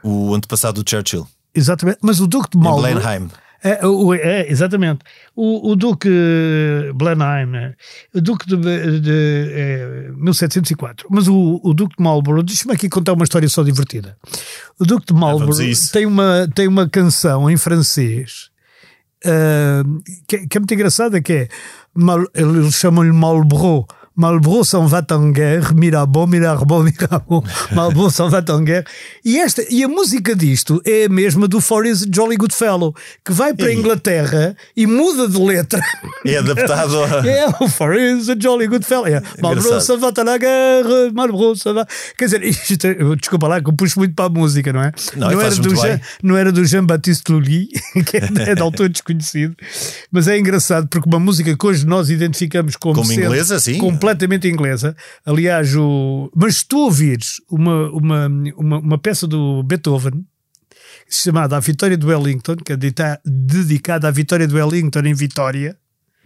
O 0.02 0.34
antepassado 0.34 0.82
do 0.82 0.88
Churchill. 0.88 1.26
Exatamente, 1.54 1.98
mas 2.02 2.20
o 2.20 2.26
Duque 2.26 2.50
de 2.50 2.58
Marlborough. 2.58 3.30
É, 3.64 3.86
o, 3.86 4.12
é, 4.12 4.50
exatamente. 4.50 5.00
O, 5.36 5.70
o 5.70 5.76
Duque 5.76 6.08
Blenheim, 6.94 7.74
o 8.12 8.20
Duque 8.20 8.46
de, 8.46 8.56
de, 8.56 9.00
de 9.00 9.52
é, 9.52 10.10
1704. 10.16 11.06
Mas 11.10 11.28
o, 11.28 11.60
o 11.62 11.72
Duque 11.72 11.96
de 11.96 12.02
Marlborough, 12.02 12.42
deixa-me 12.42 12.74
aqui 12.74 12.88
contar 12.88 13.12
uma 13.12 13.24
história 13.24 13.48
só 13.48 13.62
divertida. 13.62 14.16
O 14.80 14.84
Duque 14.84 15.06
de 15.06 15.14
Marlborough 15.14 15.56
tem, 15.92 16.06
uma, 16.06 16.48
tem 16.54 16.66
uma 16.66 16.88
canção 16.88 17.48
em 17.48 17.56
francês 17.56 18.50
uh, 19.24 20.02
que, 20.26 20.46
que, 20.46 20.58
é 20.58 20.60
muito 20.60 20.74
engraçada, 20.74 21.20
que 21.20 21.32
é, 21.32 21.48
eles 22.34 22.74
chamam-lhe 22.74 23.12
Marlborough 23.12 23.86
Marlborough 24.14 24.64
s'en 24.64 24.86
va 24.86 25.02
en 25.10 25.30
guerre, 25.30 25.74
Mirabeau, 25.74 26.26
Mirabeau, 26.26 26.82
Mirabeau, 26.84 27.42
Marlborough 27.72 28.10
s'en 28.10 28.28
va 28.28 28.42
en 28.46 28.60
guerre. 28.60 28.84
E, 29.24 29.38
esta, 29.38 29.62
e 29.70 29.82
a 29.82 29.88
música 29.88 30.34
disto 30.34 30.82
é 30.84 31.06
a 31.06 31.08
mesma 31.08 31.48
do 31.48 31.60
Forrest 31.60 32.06
Jolly 32.14 32.36
Goodfellow, 32.36 32.94
que 33.24 33.32
vai 33.32 33.54
para 33.54 33.68
a 33.68 33.74
Inglaterra 33.74 34.56
e 34.76 34.86
muda 34.86 35.28
de 35.28 35.38
letra. 35.38 35.80
É 36.26 36.36
adaptado 36.36 37.02
a... 37.04 37.22
É, 37.32 37.46
o 37.60 37.68
Forrest 37.68 38.28
Jolly 38.40 38.66
Goodfellow. 38.66 39.06
É, 39.06 39.22
Marlborough 39.40 39.80
s'en 39.80 39.98
va 39.98 40.12
na 40.24 40.36
guerra, 40.36 41.12
Marlborough 41.14 41.56
s'en 41.56 41.74
va... 41.74 41.86
Quer 42.18 42.24
dizer, 42.26 42.42
isto, 42.44 43.16
desculpa 43.16 43.48
lá 43.48 43.60
que 43.60 43.70
eu 43.70 43.72
puxo 43.72 43.98
muito 43.98 44.14
para 44.14 44.26
a 44.26 44.28
música, 44.28 44.72
não 44.72 44.82
é? 44.82 44.92
Não, 45.16 45.30
não, 45.30 45.40
era, 45.40 45.54
do 45.54 45.74
Jean, 45.74 46.00
não 46.22 46.36
era 46.36 46.52
do 46.52 46.64
Jean-Baptiste 46.64 47.32
Lully, 47.32 47.68
que 48.06 48.18
é, 48.18 48.50
é 48.50 48.54
de 48.54 48.62
autor 48.62 48.88
desconhecido, 48.88 49.56
mas 50.10 50.28
é 50.28 50.38
engraçado 50.38 50.86
porque 50.88 51.08
uma 51.08 51.18
música 51.18 51.56
que 51.56 51.66
hoje 51.66 51.86
nós 51.86 52.10
identificamos 52.10 52.76
como, 52.76 52.96
como 52.96 53.12
inglesa, 53.12 53.58
sim 53.58 53.78
completamente 54.02 54.48
inglesa. 54.48 54.96
Aliás, 55.24 55.74
o... 55.76 56.30
mas 56.34 56.58
se 56.58 56.66
tu 56.66 56.78
ouvires 56.78 57.40
uma, 57.50 57.90
uma, 57.90 58.26
uma, 58.56 58.78
uma 58.78 58.98
peça 58.98 59.26
do 59.26 59.62
Beethoven 59.62 60.24
chamada 61.08 61.56
A 61.56 61.60
Vitória 61.60 61.96
do 61.96 62.08
Wellington, 62.08 62.56
que 62.56 62.72
é 62.72 62.76
dedicada 63.24 64.08
à 64.08 64.10
Vitória 64.10 64.46
do 64.46 64.56
Wellington 64.56 65.00
em 65.00 65.14
Vitória, 65.14 65.76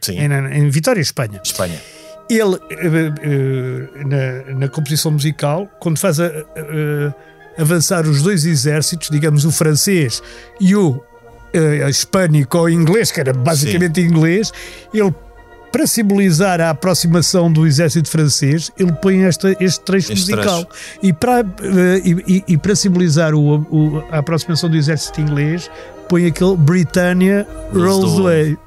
Sim. 0.00 0.18
Em, 0.18 0.32
em 0.58 0.70
Vitória, 0.70 1.00
Espanha. 1.00 1.40
Espanha. 1.44 1.80
Ele, 2.28 2.56
eh, 2.70 3.12
eh, 3.22 4.04
na, 4.04 4.54
na 4.58 4.68
composição 4.68 5.12
musical, 5.12 5.68
quando 5.80 5.98
faz 5.98 6.18
a, 6.18 6.30
avançar 7.58 8.06
os 8.06 8.22
dois 8.22 8.44
exércitos, 8.44 9.08
digamos 9.10 9.44
o 9.44 9.52
francês 9.52 10.22
e 10.60 10.74
o 10.74 10.90
uh, 10.90 11.88
hispânico 11.88 12.58
ou 12.58 12.68
inglês, 12.68 13.10
que 13.10 13.20
era 13.20 13.32
basicamente 13.32 14.00
Sim. 14.00 14.08
inglês, 14.08 14.52
ele 14.92 15.14
para 15.76 15.86
simbolizar 15.86 16.58
a 16.58 16.70
aproximação 16.70 17.52
do 17.52 17.66
exército 17.66 18.08
francês, 18.08 18.72
ele 18.78 18.92
põe 18.94 19.24
esta, 19.24 19.54
este 19.60 19.84
trecho 19.84 20.10
este 20.10 20.32
musical. 20.32 20.64
Trecho. 20.64 20.98
E, 21.02 21.12
para, 21.12 21.42
uh, 21.42 22.26
e, 22.26 22.42
e, 22.48 22.56
para 22.56 22.74
simbolizar 22.74 23.34
o, 23.34 23.56
o, 23.70 24.02
a 24.10 24.20
aproximação 24.20 24.70
do 24.70 24.76
exército 24.78 25.20
inglês, 25.20 25.70
põe 26.08 26.24
aquele 26.24 26.56
Britannia 26.56 27.46
Rolls 27.74 28.18
Away. 28.18 28.58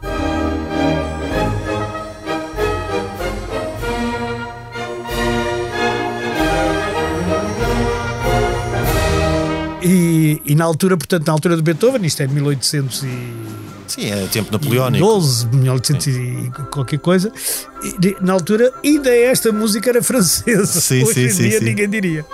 E, 9.81 10.39
e, 10.45 10.53
na 10.53 10.65
altura, 10.65 10.95
portanto, 10.95 11.25
na 11.25 11.33
altura 11.33 11.57
do 11.57 11.63
Beethoven, 11.63 12.05
isto 12.05 12.21
é 12.21 12.27
1800 12.27 13.01
e 13.01 13.49
Sim, 13.89 14.11
é 14.11 14.27
tempo 14.27 14.51
napoleónico. 14.51 15.03
12, 15.05 15.47
1800 15.47 16.07
e 16.07 16.51
qualquer 16.71 16.99
coisa. 16.99 17.31
E, 17.83 18.15
na 18.21 18.33
altura, 18.33 18.71
ainda 18.85 19.09
esta 19.15 19.51
música 19.51 19.89
era 19.89 20.03
francesa. 20.03 20.79
Sim, 20.79 21.03
Hoje 21.03 21.13
sim, 21.13 21.25
em 21.25 21.29
sim, 21.29 21.49
dia 21.49 21.59
sim. 21.59 21.65
ninguém 21.65 21.89
diria. 21.89 22.25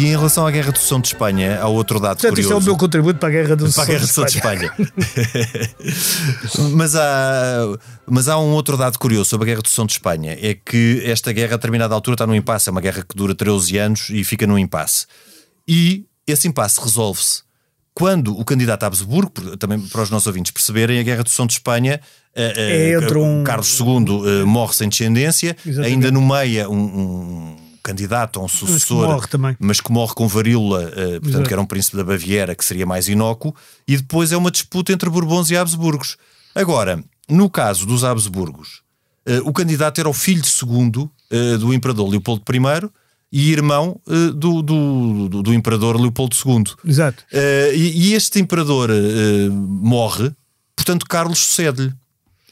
E 0.00 0.06
em 0.06 0.16
relação 0.16 0.46
à 0.46 0.50
Guerra 0.50 0.72
do 0.72 0.78
Sucessão 0.78 0.98
de 0.98 1.08
Espanha, 1.08 1.60
há 1.60 1.68
outro 1.68 2.00
dado 2.00 2.16
Portanto, 2.16 2.30
curioso. 2.30 2.48
Isso 2.48 2.58
é 2.58 2.62
o 2.62 2.64
meu 2.64 2.74
contributo 2.78 3.18
para 3.18 3.28
a 3.28 3.32
Guerra 3.32 3.54
do 3.54 3.66
do 3.66 4.24
de 4.24 4.36
Espanha. 4.36 4.72
mas, 6.72 6.96
há, 6.96 7.78
mas 8.06 8.26
há 8.26 8.38
um 8.38 8.50
outro 8.52 8.78
dado 8.78 8.98
curioso 8.98 9.28
sobre 9.28 9.44
a 9.44 9.48
Guerra 9.48 9.60
do 9.60 9.68
Sucessão 9.68 9.84
de 9.84 9.92
Espanha: 9.92 10.38
é 10.40 10.54
que 10.54 11.02
esta 11.04 11.30
guerra, 11.32 11.52
a 11.52 11.56
determinada 11.56 11.94
altura, 11.94 12.14
está 12.14 12.26
num 12.26 12.34
impasse. 12.34 12.70
É 12.70 12.72
uma 12.72 12.80
guerra 12.80 13.04
que 13.06 13.14
dura 13.14 13.34
13 13.34 13.76
anos 13.76 14.08
e 14.08 14.24
fica 14.24 14.46
num 14.46 14.58
impasse. 14.58 15.04
E 15.68 16.06
esse 16.26 16.48
impasse 16.48 16.80
resolve-se 16.80 17.42
quando 17.92 18.34
o 18.38 18.42
candidato 18.42 18.84
a 18.84 18.86
Habsburgo, 18.86 19.54
também 19.58 19.78
para 19.78 20.00
os 20.00 20.08
nossos 20.08 20.26
ouvintes 20.26 20.50
perceberem, 20.50 20.98
a 20.98 21.02
Guerra 21.02 21.24
do 21.24 21.28
Sucessão 21.28 21.46
de 21.46 21.52
Espanha. 21.52 22.00
É, 22.34 22.96
uh, 22.96 23.18
um... 23.18 23.44
Carlos 23.44 23.78
II 23.78 23.86
uh, 23.86 24.46
morre 24.46 24.72
sem 24.72 24.88
descendência, 24.88 25.54
Exatamente. 25.66 25.92
ainda 25.92 26.10
nomeia 26.10 26.70
um, 26.70 26.78
um 26.78 27.69
candidato 27.90 28.38
a 28.38 28.44
um 28.44 28.48
sucessor, 28.48 29.08
mas 29.08 29.26
que 29.26 29.36
morre. 29.36 29.56
Mas 29.58 29.80
que 29.80 29.92
morre 29.92 30.14
com 30.14 30.28
varíola, 30.28 30.84
uh, 30.84 31.20
portanto, 31.20 31.46
que 31.46 31.52
era 31.52 31.60
um 31.60 31.66
príncipe 31.66 31.96
da 31.96 32.04
Baviera, 32.04 32.54
que 32.54 32.64
seria 32.64 32.86
mais 32.86 33.08
inócuo, 33.08 33.54
e 33.86 33.96
depois 33.96 34.32
é 34.32 34.36
uma 34.36 34.50
disputa 34.50 34.92
entre 34.92 35.10
Bourbons 35.10 35.50
e 35.50 35.56
Habsburgos. 35.56 36.16
Agora, 36.54 37.02
no 37.28 37.50
caso 37.50 37.86
dos 37.86 38.04
Habsburgos, 38.04 38.82
uh, 39.26 39.48
o 39.48 39.52
candidato 39.52 40.00
era 40.00 40.08
o 40.08 40.12
filho 40.12 40.44
segundo 40.44 41.10
uh, 41.30 41.58
do 41.58 41.74
imperador 41.74 42.08
Leopoldo 42.08 42.42
I 42.48 42.88
e 43.32 43.52
irmão 43.52 44.00
do, 44.34 44.60
do, 44.60 45.28
do, 45.28 45.42
do, 45.42 45.54
imperador 45.54 46.00
Leopoldo 46.00 46.34
II. 46.34 46.64
Exato. 46.84 47.24
E, 47.72 48.08
e, 48.08 48.14
este 48.14 48.40
imperador 48.40 48.90
morre, 49.52 50.32
portanto, 50.74 51.04
portanto, 51.04 51.06
Carlos 51.06 51.38
sucede-lhe. 51.38 51.92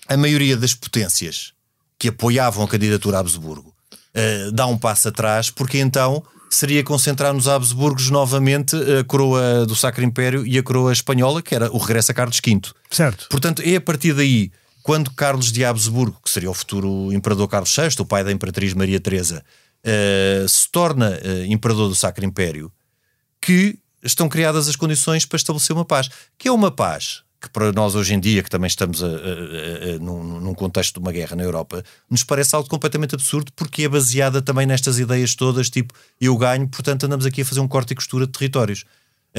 A 0.06 0.16
maioria 0.16 0.56
das 0.56 0.74
potências 0.74 1.52
que 1.98 2.08
apoiavam 2.08 2.64
a 2.64 2.68
candidatura 2.68 3.16
a 3.16 3.20
Habsburgo 3.20 3.74
uh, 4.18 4.52
dá 4.52 4.66
um 4.66 4.76
passo 4.76 5.08
atrás, 5.08 5.50
porque 5.50 5.78
então 5.78 6.22
seria 6.50 6.82
concentrar 6.82 7.32
nos 7.32 7.46
Habsburgos 7.46 8.10
novamente 8.10 8.74
a 8.76 9.04
coroa 9.04 9.66
do 9.66 9.76
Sacro 9.76 10.02
Império 10.02 10.46
e 10.46 10.58
a 10.58 10.62
coroa 10.62 10.92
espanhola, 10.92 11.42
que 11.42 11.54
era 11.54 11.70
o 11.70 11.78
regresso 11.78 12.10
a 12.10 12.14
Carlos 12.14 12.40
V. 12.44 12.60
Certo. 12.90 13.26
Portanto, 13.28 13.62
é 13.62 13.76
a 13.76 13.80
partir 13.80 14.14
daí, 14.14 14.50
quando 14.82 15.10
Carlos 15.10 15.52
de 15.52 15.64
Habsburgo, 15.64 16.18
que 16.24 16.30
seria 16.30 16.50
o 16.50 16.54
futuro 16.54 17.12
imperador 17.12 17.48
Carlos 17.48 17.74
VI, 17.74 18.00
o 18.00 18.06
pai 18.06 18.24
da 18.24 18.32
imperatriz 18.32 18.72
Maria 18.72 18.98
Teresa, 18.98 19.44
uh, 19.84 20.48
se 20.48 20.70
torna 20.70 21.10
uh, 21.10 21.44
imperador 21.44 21.88
do 21.88 21.94
Sacro 21.94 22.24
Império, 22.24 22.72
que 23.40 23.78
estão 24.02 24.28
criadas 24.28 24.68
as 24.68 24.76
condições 24.76 25.26
para 25.26 25.36
estabelecer 25.36 25.74
uma 25.74 25.84
paz. 25.84 26.08
Que 26.38 26.48
é 26.48 26.52
uma 26.52 26.70
paz 26.70 27.22
que 27.40 27.48
para 27.50 27.72
nós 27.72 27.94
hoje 27.94 28.14
em 28.14 28.20
dia, 28.20 28.42
que 28.42 28.50
também 28.50 28.66
estamos 28.66 29.02
a, 29.02 29.06
a, 29.06 29.10
a, 29.10 29.98
num, 30.00 30.40
num, 30.40 30.54
contexto 30.54 30.94
de 30.94 31.00
uma 31.00 31.12
guerra 31.12 31.36
na 31.36 31.44
Europa, 31.44 31.84
nos 32.10 32.24
parece 32.24 32.54
algo 32.56 32.68
completamente 32.68 33.14
absurdo 33.14 33.52
porque 33.54 33.84
é 33.84 33.88
baseada 33.88 34.42
também 34.42 34.66
nestas 34.66 34.98
ideias 34.98 35.34
todas, 35.34 35.70
tipo 35.70 35.94
eu 36.20 36.36
ganho, 36.36 36.68
portanto 36.68 37.04
andamos 37.04 37.24
aqui 37.24 37.42
a 37.42 37.44
fazer 37.44 37.60
um 37.60 37.68
corte 37.68 37.92
e 37.92 37.94
costura 37.94 38.26
de 38.26 38.32
territórios. 38.32 38.84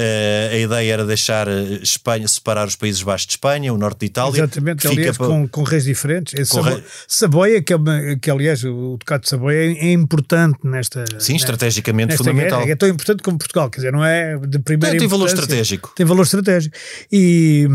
Uh, 0.00 0.54
a 0.54 0.56
ideia 0.56 0.92
era 0.94 1.04
deixar 1.04 1.46
eh, 1.46 1.80
Espanha, 1.82 2.26
separar 2.26 2.66
os 2.66 2.74
Países 2.74 3.02
Baixos 3.02 3.26
de 3.26 3.32
Espanha, 3.34 3.70
o 3.70 3.76
norte 3.76 4.00
de 4.00 4.06
Itália. 4.06 4.38
Exatamente, 4.38 4.86
aliás, 4.88 5.18
para... 5.18 5.26
com, 5.26 5.46
com 5.46 5.62
reis 5.62 5.84
diferentes. 5.84 6.32
É 6.40 6.42
Sabo... 6.42 6.62
rei... 6.62 6.82
Saboia, 7.06 7.62
que, 7.62 7.74
é 7.74 7.76
que 8.20 8.30
aliás 8.30 8.64
o 8.64 8.96
Ducado 8.98 9.24
de 9.24 9.28
Saboia 9.28 9.56
é, 9.56 9.88
é 9.88 9.92
importante 9.92 10.58
nesta. 10.64 11.04
Sim, 11.18 11.34
nesta, 11.34 11.52
estrategicamente 11.52 12.12
nesta 12.12 12.24
fundamental. 12.24 12.60
Guerra, 12.60 12.72
é 12.72 12.76
tão 12.76 12.88
importante 12.88 13.22
como 13.22 13.36
Portugal, 13.36 13.68
quer 13.68 13.76
dizer, 13.76 13.92
não 13.92 14.02
é 14.02 14.38
de 14.38 14.58
primeira 14.60 14.92
Tem, 14.92 15.00
tem 15.00 15.08
valor 15.08 15.26
estratégico. 15.26 15.92
Tem 15.94 16.06
valor 16.06 16.22
estratégico. 16.22 16.74
E, 17.12 17.68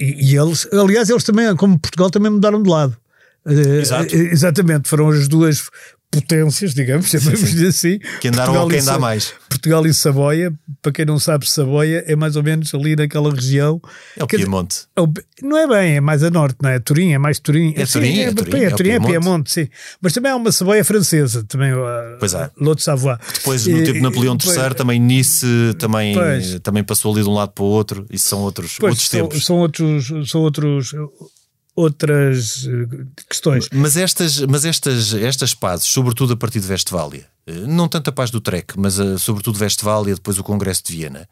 e, 0.00 0.32
e, 0.32 0.36
eles, 0.36 0.66
aliás, 0.72 1.10
eles 1.10 1.24
também, 1.24 1.54
como 1.56 1.78
Portugal, 1.78 2.08
também 2.08 2.30
mudaram 2.30 2.62
de 2.62 2.70
lado. 2.70 2.96
Eh, 3.46 3.80
Exato. 3.80 4.16
Exatamente, 4.16 4.88
foram 4.88 5.08
as 5.08 5.28
duas 5.28 5.68
potências, 6.10 6.74
digamos, 6.74 7.08
chamamos 7.08 7.40
dizer 7.40 7.68
assim. 7.68 7.98
Que 8.20 8.28
andaram 8.28 8.54
Portugal 8.54 8.62
ao 8.62 8.68
quem 8.68 8.84
dá 8.84 8.98
mais. 8.98 9.34
Portugal 9.48 9.86
e 9.86 9.94
Saboia, 9.94 10.52
para 10.82 10.92
quem 10.92 11.04
não 11.04 11.18
sabe, 11.18 11.48
Saboia 11.48 12.04
é 12.06 12.16
mais 12.16 12.36
ou 12.36 12.42
menos 12.42 12.74
ali 12.74 12.96
naquela 12.96 13.32
região. 13.32 13.80
É 14.16 14.24
o 14.24 14.26
Piemonte. 14.26 14.86
É 14.94 15.00
o, 15.00 15.12
não 15.42 15.56
é 15.56 15.66
bem, 15.66 15.96
é 15.96 16.00
mais 16.00 16.22
a 16.22 16.30
norte, 16.30 16.56
não 16.62 16.70
é? 16.70 16.78
Turim, 16.78 17.12
é 17.12 17.18
mais 17.18 17.38
Turim. 17.38 17.74
É, 17.76 17.86
Turim, 17.86 18.18
é, 18.18 18.22
é, 18.24 18.32
Turim, 18.32 18.58
é, 18.58 18.64
é, 18.64 18.70
Turim, 18.70 18.90
é, 18.90 19.00
Piemonte, 19.00 19.52
sim. 19.52 19.68
Mas 20.00 20.12
também 20.12 20.32
há 20.32 20.36
uma 20.36 20.52
Saboia 20.52 20.84
francesa, 20.84 21.44
também. 21.44 21.72
Pois 22.18 22.34
é. 22.34 22.50
L'Autre 22.60 22.84
Savoie. 22.84 23.18
Depois, 23.34 23.66
no 23.66 23.78
tempo 23.78 23.92
de 23.92 24.00
Napoleão 24.00 24.36
III, 24.36 24.74
também 24.74 25.00
Nice 25.00 25.46
também, 25.78 26.16
também 26.62 26.84
passou 26.84 27.12
ali 27.12 27.22
de 27.22 27.28
um 27.28 27.34
lado 27.34 27.52
para 27.52 27.64
o 27.64 27.68
outro. 27.68 28.06
Isso 28.10 28.28
são 28.28 28.40
outros, 28.40 28.76
pois, 28.78 28.92
outros 28.92 29.08
são, 29.08 29.20
tempos. 29.20 29.44
São 29.44 29.56
outros, 29.56 30.30
são 30.30 30.40
outros 30.40 30.94
outras 31.76 32.66
eh, 32.66 33.04
questões. 33.28 33.68
Mas 33.70 33.96
estas, 33.98 34.40
mas 34.40 34.64
estas, 34.64 35.12
estas 35.12 35.52
pazes, 35.52 35.86
sobretudo 35.86 36.32
a 36.32 36.36
partir 36.36 36.58
de 36.58 36.66
Westfália, 36.66 37.26
eh, 37.46 37.52
não 37.52 37.86
tanto 37.86 38.08
a 38.08 38.12
paz 38.12 38.30
do 38.30 38.40
Trek, 38.40 38.74
mas 38.78 38.98
a, 38.98 39.18
sobretudo 39.18 39.60
Westfália, 39.60 40.14
depois 40.14 40.38
o 40.38 40.42
Congresso 40.42 40.82
de 40.84 40.96
Viena, 40.96 41.28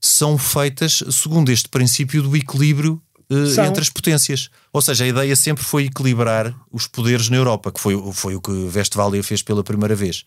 são 0.00 0.38
feitas 0.38 1.04
segundo 1.10 1.52
este 1.52 1.68
princípio 1.68 2.22
do 2.22 2.34
equilíbrio 2.34 3.00
uh, 3.30 3.60
entre 3.60 3.82
as 3.82 3.90
potências. 3.90 4.48
Ou 4.72 4.82
seja, 4.82 5.04
a 5.04 5.06
ideia 5.06 5.36
sempre 5.36 5.62
foi 5.62 5.84
equilibrar 5.84 6.52
os 6.72 6.88
poderes 6.88 7.28
na 7.28 7.36
Europa, 7.36 7.70
que 7.70 7.78
foi, 7.78 7.94
foi 8.12 8.34
o 8.34 8.40
que 8.40 8.50
Westfália 8.50 9.22
fez 9.22 9.42
pela 9.42 9.62
primeira 9.62 9.94
vez. 9.94 10.24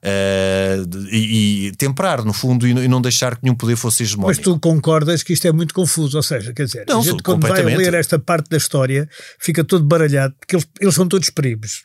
Uh, 0.00 1.08
e, 1.10 1.66
e, 1.66 1.72
temperar, 1.72 2.24
no 2.24 2.32
fundo, 2.32 2.68
e, 2.68 2.70
e, 2.70 2.86
não 2.86 3.02
deixar 3.02 3.34
que 3.34 3.42
nenhum 3.42 3.56
poder 3.56 3.74
fosse 3.74 4.04
hegemónico. 4.04 4.28
Mas 4.28 4.38
tu 4.38 4.56
concordas 4.60 5.24
que 5.24 5.32
isto 5.32 5.48
é 5.48 5.52
muito 5.52 5.74
confuso, 5.74 6.16
ou 6.16 6.22
seja, 6.22 6.52
quer 6.52 6.66
dizer, 6.66 6.84
não, 6.88 7.00
a 7.00 7.02
gente 7.02 7.20
quando 7.20 7.48
vai 7.48 7.64
ler 7.64 7.94
esta 7.94 8.16
parte 8.16 8.48
da 8.48 8.56
história 8.56 9.08
fica 9.40 9.64
todo 9.64 9.84
baralhado, 9.84 10.36
porque 10.38 10.54
eles, 10.54 10.68
eles 10.80 10.94
são 10.94 11.08
todos 11.08 11.30
primos. 11.30 11.84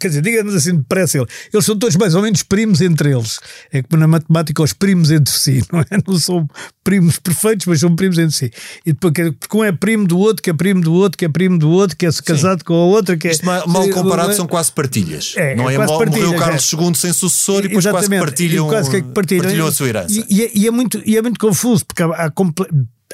Quer 0.00 0.08
dizer, 0.08 0.22
digamos 0.22 0.54
assim, 0.54 0.76
depressa 0.76 1.18
ele, 1.18 1.26
eles 1.52 1.66
são 1.66 1.78
todos 1.78 1.94
mais 1.96 2.14
ou 2.14 2.22
menos 2.22 2.42
primos 2.42 2.80
entre 2.80 3.12
eles. 3.12 3.38
É 3.70 3.82
como 3.82 4.00
na 4.00 4.06
matemática, 4.06 4.62
os 4.62 4.72
primos 4.72 5.10
entre 5.10 5.34
si, 5.34 5.62
não 5.70 5.80
é? 5.80 5.86
Não 6.08 6.18
são 6.18 6.48
primos 6.82 7.18
perfeitos, 7.20 7.66
mas 7.66 7.80
são 7.80 7.94
primos 7.94 8.18
entre 8.18 8.36
si. 8.36 8.50
E 8.84 8.92
depois, 8.92 9.12
porque 9.38 9.56
um 9.56 9.64
é 9.64 9.72
primo 9.72 10.06
do 10.06 10.18
outro, 10.18 10.42
que 10.42 10.50
é 10.50 10.52
primo 10.52 10.80
do 10.80 10.92
outro, 10.92 11.16
que 11.16 11.24
é 11.24 11.28
primo 11.28 11.58
do 11.58 11.70
outro, 11.70 11.96
que 11.96 12.06
é 12.06 12.10
casado 12.24 12.60
Sim. 12.60 12.64
com 12.64 12.74
a 12.74 12.84
outra, 12.86 13.16
que 13.16 13.28
é. 13.28 13.30
Isto 13.32 13.46
mal, 13.46 13.66
mal 13.66 13.88
comparado, 13.90 14.34
são 14.34 14.46
quase 14.46 14.72
partilhas. 14.72 15.34
É, 15.36 15.54
não 15.54 15.68
é, 15.68 15.74
é 15.74 15.78
mal, 15.78 16.06
morreu 16.06 16.34
Carlos 16.34 16.72
II 16.72 16.94
sem 16.94 17.12
sucessor 17.12 17.64
e 17.64 17.68
depois 17.68 17.86
quase 17.86 18.08
partilham, 18.08 18.68
quase 18.68 18.90
que 18.90 19.02
partilham, 19.02 19.42
partilham 19.42 19.66
a 19.66 19.72
sua 19.72 19.88
herança. 19.88 20.12
E, 20.12 20.24
e, 20.28 20.42
é, 20.42 20.50
e, 20.54 20.66
é, 20.66 20.70
muito, 20.70 21.02
e 21.04 21.16
é 21.16 21.22
muito 21.22 21.38
confuso, 21.38 21.84
porque 21.86 22.02
há, 22.02 22.06
há 22.06 22.30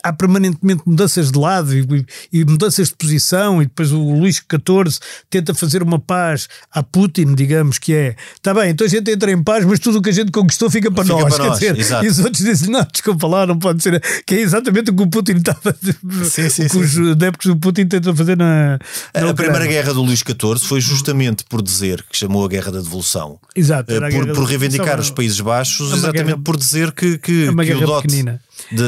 há 0.03 0.13
permanentemente 0.13 0.83
mudanças 0.87 1.31
de 1.31 1.39
lado 1.39 1.75
e, 1.75 2.07
e, 2.33 2.45
mudanças 2.45 2.89
de 2.89 2.95
posição, 2.95 3.63
e 3.63 3.67
depois 3.67 3.93
o 3.93 3.99
Luís 3.99 4.37
XIV 4.37 4.99
tenta 5.31 5.55
fazer 5.55 5.83
uma 5.83 5.99
paz 5.99 6.49
a 6.73 6.83
Putin, 6.83 7.35
digamos 7.35 7.79
que 7.79 7.93
é, 7.95 8.17
está 8.35 8.53
bem, 8.55 8.71
então 8.71 8.87
a 8.87 8.91
gente 8.91 9.11
entra 9.11 9.31
em 9.31 9.43
paz, 9.43 9.65
mas 9.65 9.79
tudo 9.79 9.99
o 9.99 10.03
que 10.03 10.11
a 10.11 10.13
gente 10.13 10.31
conquistou 10.31 10.71
fica 10.71 10.91
para 10.91 11.05
fica 11.05 11.17
nós, 11.17 11.35
para 11.35 11.47
nós, 11.47 11.59
dizer, 11.59 11.77
e 12.03 12.09
os 12.09 12.19
outros 12.19 12.45
dizem, 12.45 12.71
não, 12.71 12.87
desculpa 12.91 13.27
lá, 13.27 13.47
não 13.47 13.59
pode 13.59 13.83
ser, 13.83 14.03
que 14.27 14.35
é 14.35 14.41
exatamente 14.41 14.91
o 14.91 14.95
que 14.95 15.03
o 15.03 15.07
Putin 15.07 15.37
estava, 15.37 15.75
sim, 16.25 16.49
sim, 16.49 16.67
o 16.67 16.69
que 16.69 16.89
sim, 16.89 17.03
os 17.03 17.13
adeptos 17.13 17.47
do 17.47 17.57
Putin 17.57 17.87
tentam 17.87 18.15
fazer 18.15 18.37
na, 18.37 18.79
na 19.15 19.31
A 19.31 19.35
primeira 19.35 19.67
guerra 19.67 19.93
do 19.93 20.03
Luís 20.03 20.21
XIV 20.21 20.59
foi 20.61 20.81
justamente 20.81 21.45
por 21.45 21.63
dizer, 21.63 22.05
que 22.11 22.17
chamou 22.17 22.45
a 22.45 22.49
Guerra 22.49 22.73
da 22.73 22.81
Devolução, 22.81 23.39
exato, 23.55 23.93
eh, 23.93 24.11
por, 24.11 24.33
por 24.33 24.45
reivindicar 24.45 24.99
os 25.01 25.11
Países 25.11 25.41
Baixos, 25.41 25.93
exatamente 25.93 26.25
guerra, 26.25 26.39
por 26.43 26.57
dizer 26.57 26.93
que, 26.93 27.19
que, 27.19 27.55
que 27.55 27.75
o 27.75 27.87
dote 27.87 28.03
pequenina 28.03 28.41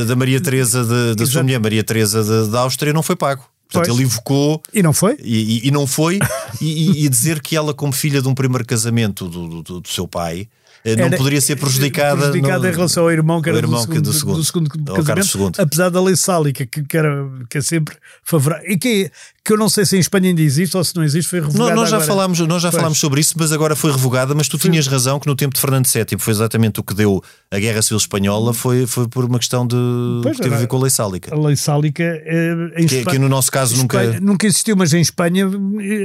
da 0.06 0.16
Maria 0.16 0.40
Teresa, 0.40 1.14
da 1.14 1.26
sua 1.26 1.42
mulher 1.42 1.60
Maria 1.60 1.84
Teresa 1.84 2.46
da 2.48 2.60
Áustria, 2.60 2.92
não 2.92 3.02
foi 3.02 3.16
pago. 3.16 3.44
Portanto, 3.70 3.86
pois. 3.86 3.98
ele 3.98 4.02
evocou. 4.02 4.62
E 4.74 4.82
não 4.82 4.92
foi? 4.92 5.16
E, 5.22 5.58
e, 5.58 5.68
e 5.68 5.70
não 5.70 5.86
foi. 5.86 6.18
e, 6.60 7.04
e, 7.04 7.08
dizer 7.08 7.40
que 7.40 7.54
ela, 7.54 7.72
como 7.72 7.92
filha 7.92 8.20
de 8.20 8.26
um 8.26 8.34
primeiro 8.34 8.66
casamento 8.66 9.28
do, 9.28 9.62
do, 9.62 9.80
do 9.80 9.88
seu 9.88 10.08
pai, 10.08 10.48
não 10.84 11.04
era, 11.04 11.16
poderia 11.16 11.40
ser 11.40 11.56
prejudicada, 11.56 12.16
prejudicada 12.16 12.60
no, 12.60 12.68
em 12.68 12.72
relação 12.72 13.02
ao 13.04 13.10
irmão 13.10 13.42
que 13.42 13.48
era 13.48 13.58
irmão 13.58 13.80
do, 13.80 13.86
segundo, 13.86 14.02
do, 14.02 14.12
segundo, 14.12 14.36
do 14.36 14.44
segundo 14.44 15.04
casamento, 15.04 15.60
apesar 15.60 15.90
da 15.90 16.02
lei 16.02 16.16
sálica 16.16 16.64
que, 16.64 16.82
que, 16.82 16.96
era, 16.96 17.28
que 17.48 17.58
é 17.58 17.60
sempre 17.60 17.96
favorável 18.24 18.64
e 18.70 18.78
que, 18.78 19.10
que 19.44 19.52
eu 19.52 19.56
não 19.56 19.68
sei 19.68 19.84
se 19.84 19.96
em 19.96 20.00
Espanha 20.00 20.28
ainda 20.28 20.40
existe 20.40 20.76
ou 20.76 20.84
se 20.84 20.94
não 20.94 21.02
existe, 21.02 21.28
foi 21.28 21.40
revogada. 21.40 21.70
Não, 21.70 21.76
nós 21.76 21.90
já, 21.90 21.96
agora. 21.96 22.08
falámos, 22.08 22.40
nós 22.40 22.62
já 22.62 22.70
falámos 22.70 22.98
sobre 22.98 23.20
isso, 23.20 23.34
mas 23.38 23.52
agora 23.52 23.74
foi 23.74 23.90
revogada. 23.90 24.34
Mas 24.34 24.48
tu 24.48 24.58
Sim. 24.58 24.70
tinhas 24.70 24.86
razão 24.86 25.18
que 25.18 25.26
no 25.26 25.34
tempo 25.34 25.54
de 25.54 25.60
Fernando 25.60 25.86
VII 25.86 26.18
foi 26.18 26.32
exatamente 26.32 26.80
o 26.80 26.82
que 26.82 26.94
deu 26.94 27.22
a 27.50 27.58
Guerra 27.58 27.82
Civil 27.82 27.98
Espanhola, 27.98 28.54
foi, 28.54 28.86
foi 28.86 29.08
por 29.08 29.24
uma 29.24 29.38
questão 29.38 29.66
de 29.66 29.76
pois, 30.22 30.36
que 30.36 30.42
teve 30.42 30.54
a 30.54 30.58
ver 30.58 30.66
com 30.66 30.76
a 30.76 30.80
lei 30.80 30.90
sálica. 30.90 31.34
A 31.34 31.38
lei 31.38 31.56
sálica 31.56 32.02
é, 32.02 32.52
em 32.76 32.86
que, 32.86 32.96
Espanha, 32.96 33.16
que 33.16 33.18
no 33.18 33.28
nosso 33.28 33.50
caso 33.50 33.74
Espanha, 33.74 34.06
nunca. 34.12 34.20
Nunca 34.20 34.46
existiu, 34.46 34.76
mas 34.76 34.92
em 34.92 35.00
Espanha 35.00 35.50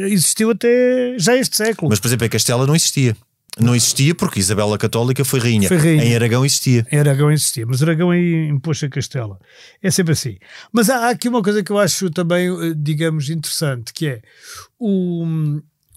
existiu 0.08 0.50
até 0.50 1.16
já 1.18 1.36
este 1.36 1.56
século. 1.56 1.90
Mas, 1.90 2.00
por 2.00 2.08
exemplo, 2.08 2.26
em 2.26 2.30
Castela 2.30 2.66
não 2.66 2.76
existia. 2.76 3.16
Não 3.60 3.76
existia 3.76 4.14
porque 4.14 4.40
Isabela 4.40 4.78
Católica 4.78 5.24
foi 5.24 5.40
rainha. 5.40 5.68
foi 5.68 5.78
rainha. 5.78 6.04
Em 6.04 6.16
Aragão 6.16 6.46
existia. 6.46 6.86
Em 6.92 7.00
Aragão 7.00 7.32
existia, 7.32 7.66
mas 7.66 7.82
Aragão 7.82 8.12
aí 8.12 8.50
impôs 8.50 8.84
a 8.84 8.90
Castela. 8.90 9.40
É 9.82 9.90
sempre 9.90 10.14
assim. 10.14 10.38
Mas 10.74 10.90
há, 10.90 11.08
há, 11.08 11.10
aqui 11.10 11.30
uma 11.30 11.42
coisa 11.42 11.64
que 11.64 11.72
eu 11.72 11.80
acho 11.80 12.10
também, 12.10 12.48
eh, 12.48 12.74
digamos, 12.76 13.30
interessante, 13.30 13.94
que 13.94 14.08
é 14.08 14.22
o, 14.78 15.26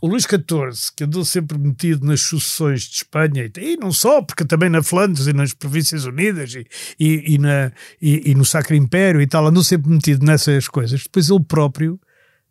o 0.00 0.06
Luís 0.06 0.22
XIV, 0.22 0.92
que 0.96 1.02
andou 1.02 1.24
sempre 1.24 1.58
metido 1.58 2.06
nas 2.06 2.20
sucessões 2.20 2.82
de 2.82 2.96
Espanha, 2.96 3.50
e, 3.56 3.72
e 3.72 3.76
não 3.76 3.92
só, 3.92 4.22
porque 4.22 4.44
também 4.44 4.70
na 4.70 4.82
Flandres 4.82 5.26
e 5.26 5.32
nas 5.32 5.52
Províncias 5.52 6.04
Unidas 6.04 6.54
e, 6.54 6.64
e, 6.98 7.34
e 7.34 7.38
na, 7.38 7.72
e, 8.00 8.34
no 8.36 8.44
Sacro 8.44 8.76
Império 8.76 9.20
e 9.20 9.26
tal, 9.26 9.46
andou 9.46 9.64
sempre 9.64 9.90
metido 9.90 10.24
nessas 10.24 10.68
coisas. 10.68 11.02
Depois 11.02 11.28
ele 11.28 11.42
próprio 11.42 12.00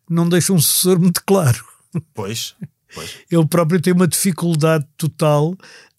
não 0.10 0.28
deixa 0.28 0.52
um 0.52 0.60
sucessor 0.60 1.00
muito 1.00 1.24
claro. 1.26 1.64
Pois. 2.14 2.56
Pois. 2.94 3.10
Ele 3.30 3.46
próprio 3.46 3.82
tem 3.82 3.94
uma 3.94 4.08
dificuldade 4.08 4.86
total 4.98 5.56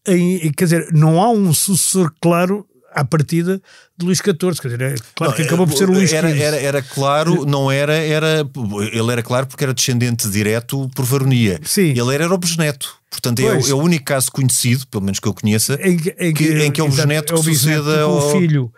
em, 0.07 0.51
quer 0.53 0.65
dizer, 0.65 0.89
não 0.93 1.23
há 1.23 1.31
um 1.31 1.53
sucessor 1.53 2.13
claro 2.21 2.67
à 2.93 3.05
partida 3.05 3.61
de 3.97 4.07
Luís 4.07 4.19
XIV, 4.19 4.61
quer 4.61 4.69
dizer, 4.69 4.81
é 4.81 4.95
claro 5.15 5.31
não, 5.31 5.37
que 5.37 5.43
acabou 5.43 5.67
por 5.67 5.77
ser 5.77 5.89
o 5.89 5.93
Luís 5.93 6.13
era, 6.13 6.31
era, 6.31 6.57
era, 6.57 6.83
claro, 6.83 7.45
não 7.45 7.71
era, 7.71 7.95
era, 7.95 8.49
ele 8.93 9.13
era 9.13 9.23
claro 9.23 9.47
porque 9.47 9.65
era 9.65 9.75
descendente 9.75 10.29
direto 10.29 10.89
por 10.95 11.05
varonia. 11.05 11.61
Sim. 11.63 11.91
Ele 11.91 12.15
era, 12.15 12.25
era 12.25 12.35
o 12.35 12.39
bisneto. 12.39 12.97
Portanto, 13.11 13.41
é, 13.41 13.71
é, 13.71 13.75
o 13.75 13.79
único 13.79 14.05
caso 14.05 14.31
conhecido, 14.31 14.87
pelo 14.87 15.05
menos 15.05 15.19
que 15.19 15.29
eu 15.29 15.35
conheça, 15.35 15.79
em, 15.83 15.97
em 16.19 16.33
que, 16.33 16.45
em 16.45 16.71
que 16.71 16.81
é 16.81 16.85
o 16.85 16.89
bisneto 16.89 17.35
que 17.35 17.41
é 17.41 17.43
suceda 17.43 18.03
ao... 18.03 18.19
O 18.19 18.33
filho 18.33 18.73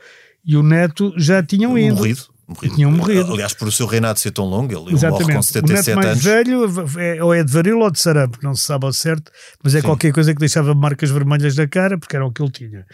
e 0.44 0.56
o 0.56 0.62
neto 0.62 1.12
já 1.16 1.42
tinham 1.42 1.78
ido. 1.78 1.96
Morrido 1.96 2.24
morrido. 2.50 2.74
Tinham 2.74 2.92
morrido. 2.92 3.32
Aliás, 3.32 3.54
por 3.54 3.68
o 3.68 3.72
seu 3.72 3.86
reinado 3.86 4.18
ser 4.18 4.30
tão 4.30 4.44
longo, 4.44 4.72
ele 4.72 4.94
Exatamente. 4.94 5.22
morre 5.22 5.34
com 5.34 5.42
77 5.42 5.90
o 5.90 5.94
neto 5.94 5.96
mais 5.96 6.06
anos. 6.10 6.24
velho 6.24 7.00
é, 7.00 7.24
ou 7.24 7.34
é 7.34 7.42
de 7.42 7.52
varíola 7.52 7.84
ou 7.84 7.90
de 7.90 7.98
sarampo, 7.98 8.38
não 8.42 8.54
se 8.54 8.64
sabe 8.64 8.86
ao 8.86 8.92
certo, 8.92 9.30
mas 9.62 9.74
é 9.74 9.80
Sim. 9.80 9.86
qualquer 9.86 10.12
coisa 10.12 10.34
que 10.34 10.40
deixava 10.40 10.74
marcas 10.74 11.10
vermelhas 11.10 11.56
na 11.56 11.66
cara, 11.66 11.98
porque 11.98 12.16
era 12.16 12.26
o 12.26 12.32
que 12.32 12.42
ele 12.42 12.50
tinha. 12.50 12.86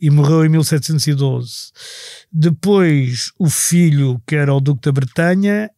E 0.00 0.10
morreu 0.10 0.44
em 0.44 0.48
1712. 0.48 1.72
Depois, 2.32 3.32
o 3.38 3.48
filho, 3.48 4.20
que 4.26 4.34
era 4.34 4.52
o 4.52 4.60
Duque 4.60 4.82
da 4.82 4.92
Bretanha, 4.92 5.70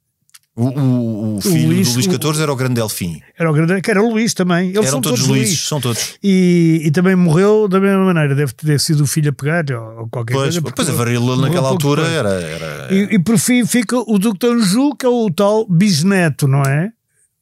O, 0.57 0.69
o, 0.71 1.37
o 1.37 1.41
filho 1.43 1.67
Luís- 1.69 1.89
do 1.89 1.95
Luís 1.95 2.07
XIV 2.07 2.43
era 2.43 2.51
o 2.51 2.57
grande 2.57 2.75
Delfim. 2.77 3.21
Era 3.39 3.51
o 3.51 3.53
grande, 3.53 3.79
que 3.83 3.91
era 3.91 4.03
o 4.03 4.11
Luís 4.11 4.33
também. 4.33 4.69
Eles 4.71 4.79
Eram 4.79 4.89
são 4.93 5.01
todos 5.03 5.21
todos, 5.21 5.29
Luíses, 5.37 5.51
Luís. 5.51 5.69
são 5.69 5.81
todos. 5.83 6.15
E, 6.23 6.81
e 6.85 6.91
também 6.91 7.15
morreu 7.15 7.69
da 7.69 7.79
mesma 7.79 8.07
maneira. 8.07 8.35
Deve 8.35 8.55
ter 8.55 8.81
sido 8.81 9.03
o 9.03 9.07
filho 9.07 9.29
a 9.29 9.33
pegar 9.35 9.65
ou, 9.71 9.99
ou 10.01 10.09
qualquer 10.09 10.33
Pois, 10.33 10.59
coisa. 10.59 10.75
pois 10.75 10.89
a 10.89 10.93
varíola 10.93 11.37
naquela 11.37 11.69
altura 11.69 12.05
depois. 12.05 12.19
era. 12.19 12.31
era... 12.41 12.95
E, 12.95 13.17
e 13.17 13.19
por 13.19 13.37
fim 13.39 13.67
fica 13.67 13.99
o 13.99 14.19
Duque 14.19 14.39
de 14.39 14.47
Anjou, 14.55 14.97
que 14.97 15.05
é 15.05 15.09
o 15.11 15.31
tal 15.31 15.67
bisneto, 15.69 16.49
não 16.49 16.63
é? 16.63 16.91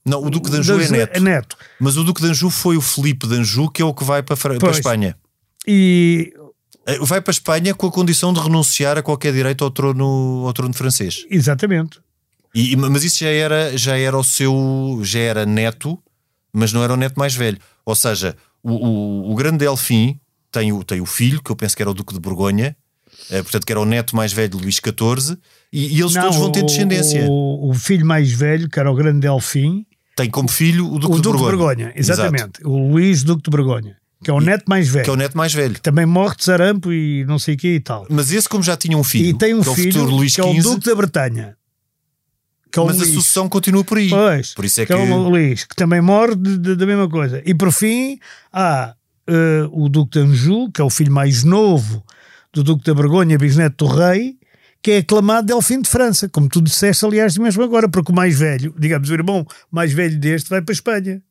Não, 0.04 0.20
o 0.22 0.28
Duque 0.28 0.50
de 0.50 0.56
Anjou 0.58 0.80
é 0.80 0.88
neto. 0.88 1.16
É 1.16 1.20
neto. 1.20 1.56
Mas 1.80 1.96
o 1.96 2.02
Duque 2.02 2.20
de 2.20 2.28
Anjou 2.28 2.50
foi 2.50 2.76
o 2.76 2.80
Filipe 2.80 3.28
de 3.28 3.36
Anjou, 3.36 3.70
que 3.70 3.80
é 3.80 3.84
o 3.84 3.94
que 3.94 4.02
vai 4.02 4.22
para, 4.24 4.36
para 4.36 4.68
a. 4.68 4.70
Espanha. 4.72 5.16
E 5.66 6.32
Eh, 6.86 6.98
Vai 7.00 7.20
para 7.22 7.30
a 7.30 7.32
Espanha 7.36 7.74
com 7.74 7.86
a 7.86 7.90
condição 7.92 8.32
de 8.32 8.40
renunciar 8.40 8.98
a 8.98 9.02
qualquer 9.02 9.32
direito 9.32 9.64
ao 9.64 9.70
trono, 9.70 10.42
ao 10.46 10.52
trono 10.52 10.74
francês. 10.74 11.24
exatamente. 11.30 12.00
E, 12.54 12.72
e- 12.72 12.76
mas 12.76 13.02
isso 13.04 13.18
já 13.20 13.28
era, 13.30 13.76
já 13.76 13.96
era 13.98 14.16
o 14.16 14.24
seu. 14.24 15.00
já 15.02 15.18
era 15.20 15.44
neto, 15.46 15.98
mas 16.52 16.72
não 16.72 16.82
era 16.82 16.92
o 16.92 16.96
neto 16.96 17.18
mais 17.18 17.34
velho. 17.34 17.58
Ou 17.84 17.94
seja, 17.94 18.36
o, 18.62 18.72
o, 18.72 19.32
o 19.32 19.34
grande 19.34 19.58
Delfim 19.58 20.18
tem 20.52 20.72
o, 20.72 20.84
tem 20.84 21.00
o 21.00 21.06
filho, 21.06 21.42
que 21.42 21.50
eu 21.50 21.56
penso 21.56 21.76
que 21.76 21.82
era 21.82 21.90
o 21.90 21.94
Duque 21.94 22.14
de 22.14 22.20
Borgonha, 22.20 22.76
eh, 23.30 23.42
portanto, 23.42 23.66
que 23.66 23.72
era 23.72 23.80
o 23.80 23.84
neto 23.84 24.14
mais 24.14 24.32
velho 24.32 24.50
de 24.50 24.56
Luís 24.56 24.76
XIV, 24.76 25.36
e, 25.72 25.96
e 25.96 26.00
eles 26.00 26.12
todos 26.14 26.36
vão 26.36 26.52
ter 26.52 26.62
descendência. 26.64 27.26
O, 27.28 27.70
o 27.70 27.74
filho 27.74 28.06
mais 28.06 28.30
velho, 28.32 28.68
que 28.68 28.78
era 28.78 28.90
o 28.90 28.94
grande 28.94 29.20
Delfim, 29.20 29.84
Tem 30.16 30.30
como 30.30 30.48
filho 30.48 30.86
o 30.86 30.98
Duque, 30.98 31.12
o 31.12 31.16
de, 31.16 31.22
Duque 31.22 31.36
de 31.36 31.42
Borgonha. 31.42 31.56
Borgonha, 31.86 31.92
exatamente. 31.96 32.64
O 32.64 32.92
Luís 32.92 33.24
Duque 33.24 33.42
de 33.42 33.50
Borgonha, 33.50 33.96
que 34.22 34.30
é 34.30 34.32
o 34.34 34.40
neto 34.40 34.64
mais 34.68 34.88
velho. 34.88 35.04
Que 35.04 35.10
é 35.10 35.12
o 35.12 35.16
neto 35.16 35.36
mais 35.36 35.52
velho. 35.52 35.78
Também 35.80 36.06
morre 36.06 36.36
de 36.36 36.44
sarampo 36.44 36.92
e 36.92 37.24
não 37.26 37.38
sei 37.38 37.56
o 37.56 37.58
que 37.58 37.74
e 37.74 37.80
tal. 37.80 38.06
Mas 38.08 38.30
esse, 38.30 38.48
como 38.48 38.62
já 38.62 38.76
tinha 38.76 38.96
um 38.96 39.02
filho, 39.04 39.26
e 39.26 39.34
tem 39.34 39.52
um 39.54 39.58
é 39.58 39.68
o 39.68 39.74
filho 39.74 39.92
futuro 39.92 40.12
Luís 40.12 40.34
que 40.36 40.40
é 40.40 40.44
o 40.44 40.54
Duque 40.62 40.86
da 40.86 40.94
Bretanha. 40.94 41.56
É 42.80 42.84
mas 42.84 42.96
a 43.00 43.04
sucessão 43.14 43.48
continua 43.48 43.84
por 43.84 43.98
aí. 43.98 44.08
Pois, 44.10 44.54
Por 44.54 44.64
isso 44.64 44.80
é 44.80 44.86
que, 44.86 44.92
é 44.92 44.96
o 44.96 45.28
Luís, 45.28 45.64
que 45.64 45.76
também 45.76 46.00
morre 46.00 46.34
de- 46.36 46.58
de- 46.58 46.76
da 46.76 46.86
mesma 46.86 47.08
coisa. 47.08 47.42
E 47.44 47.54
por 47.54 47.72
fim, 47.72 48.18
há 48.52 48.94
eh, 49.26 49.68
o 49.72 49.88
Duque 49.88 50.18
de 50.18 50.26
Anjou, 50.26 50.70
que 50.70 50.80
é 50.80 50.84
o 50.84 50.90
filho 50.90 51.12
mais 51.12 51.44
novo 51.44 52.04
do 52.52 52.62
Duque 52.62 52.84
da 52.84 52.92
Borgonha, 52.94 53.38
bisneto 53.38 53.86
do 53.86 53.90
rei, 53.92 54.36
que 54.82 54.90
é 54.90 54.98
aclamado 54.98 55.46
Delfim 55.46 55.80
de 55.80 55.88
França, 55.88 56.28
como 56.28 56.46
tu 56.48 56.60
disseste, 56.60 57.04
aliás, 57.06 57.38
mesmo 57.38 57.62
agora, 57.62 57.88
porque 57.88 58.12
o 58.12 58.14
mais 58.14 58.38
velho, 58.38 58.74
digamos, 58.78 59.08
o 59.08 59.14
irmão 59.14 59.46
mais 59.70 59.92
velho 59.92 60.18
deste, 60.18 60.50
vai 60.50 60.60
para 60.60 60.72
a 60.72 60.74
Espanha. 60.76 61.22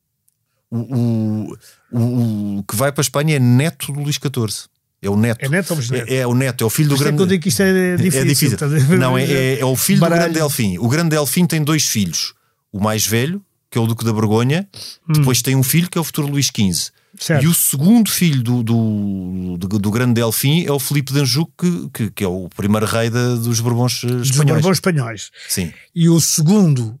O, 0.70 0.78
o, 0.78 1.56
o- 1.92 2.58
o 2.58 2.64
que 2.64 2.74
vai 2.74 2.90
para 2.90 3.00
a 3.00 3.04
Espanha 3.04 3.36
é 3.36 3.38
neto 3.38 3.92
do 3.92 4.00
Luís 4.00 4.16
XIV. 4.16 4.66
É 5.04 5.10
o 5.10 5.16
neto. 5.16 5.44
É 5.44 5.48
neto? 5.48 5.76
É, 6.08 6.16
é 6.16 6.26
o 6.26 6.34
neto, 6.34 6.64
é 6.64 6.66
o 6.66 6.70
filho 6.70 6.88
do 6.88 6.94
Isto 6.94 7.02
é 7.02 7.06
grande. 7.06 7.16
que 7.18 7.22
eu 7.22 7.26
digo 7.26 7.42
que 7.42 7.48
isto 7.50 7.62
é 7.62 7.96
difícil. 7.96 8.20
é 8.20 8.24
difícil. 8.24 8.98
Não, 8.98 9.16
é, 9.18 9.24
é, 9.24 9.60
é 9.60 9.64
o 9.64 9.76
filho 9.76 10.00
Baralho. 10.00 10.20
do 10.20 10.24
grande 10.24 10.38
Delfim. 10.38 10.78
O 10.78 10.88
grande 10.88 11.10
Delfim 11.10 11.46
tem 11.46 11.62
dois 11.62 11.86
filhos. 11.86 12.32
O 12.72 12.80
mais 12.80 13.06
velho, 13.06 13.40
que 13.70 13.78
é 13.78 13.80
o 13.80 13.86
Duque 13.86 14.04
da 14.04 14.12
Borgonha, 14.12 14.68
depois 15.08 15.42
tem 15.42 15.54
um 15.54 15.62
filho 15.62 15.88
que 15.90 15.98
é 15.98 16.00
o 16.00 16.04
futuro 16.04 16.26
Luís 16.28 16.46
XV. 16.46 16.62
Hum. 16.90 16.94
Certo. 17.16 17.44
E 17.44 17.46
o 17.46 17.54
segundo 17.54 18.10
filho 18.10 18.42
do, 18.42 18.62
do, 18.64 19.56
do, 19.56 19.78
do 19.78 19.90
grande 19.92 20.14
Delfim 20.14 20.64
é 20.66 20.72
o 20.72 20.80
Filipe 20.80 21.12
de 21.12 21.20
Anjou, 21.20 21.48
que, 21.56 21.88
que, 21.94 22.10
que 22.10 22.24
é 22.24 22.26
o 22.26 22.48
primeiro 22.56 22.86
rei 22.86 23.08
da- 23.08 23.36
dos 23.36 23.60
Bourbons 23.60 24.02
eh, 24.02 24.08
Dos 24.08 24.30
espanhóis. 24.30 24.54
Borbões 24.62 24.76
espanhóis. 24.78 25.30
Sim. 25.48 25.72
E 25.94 26.08
o 26.08 26.20
segundo, 26.20 26.98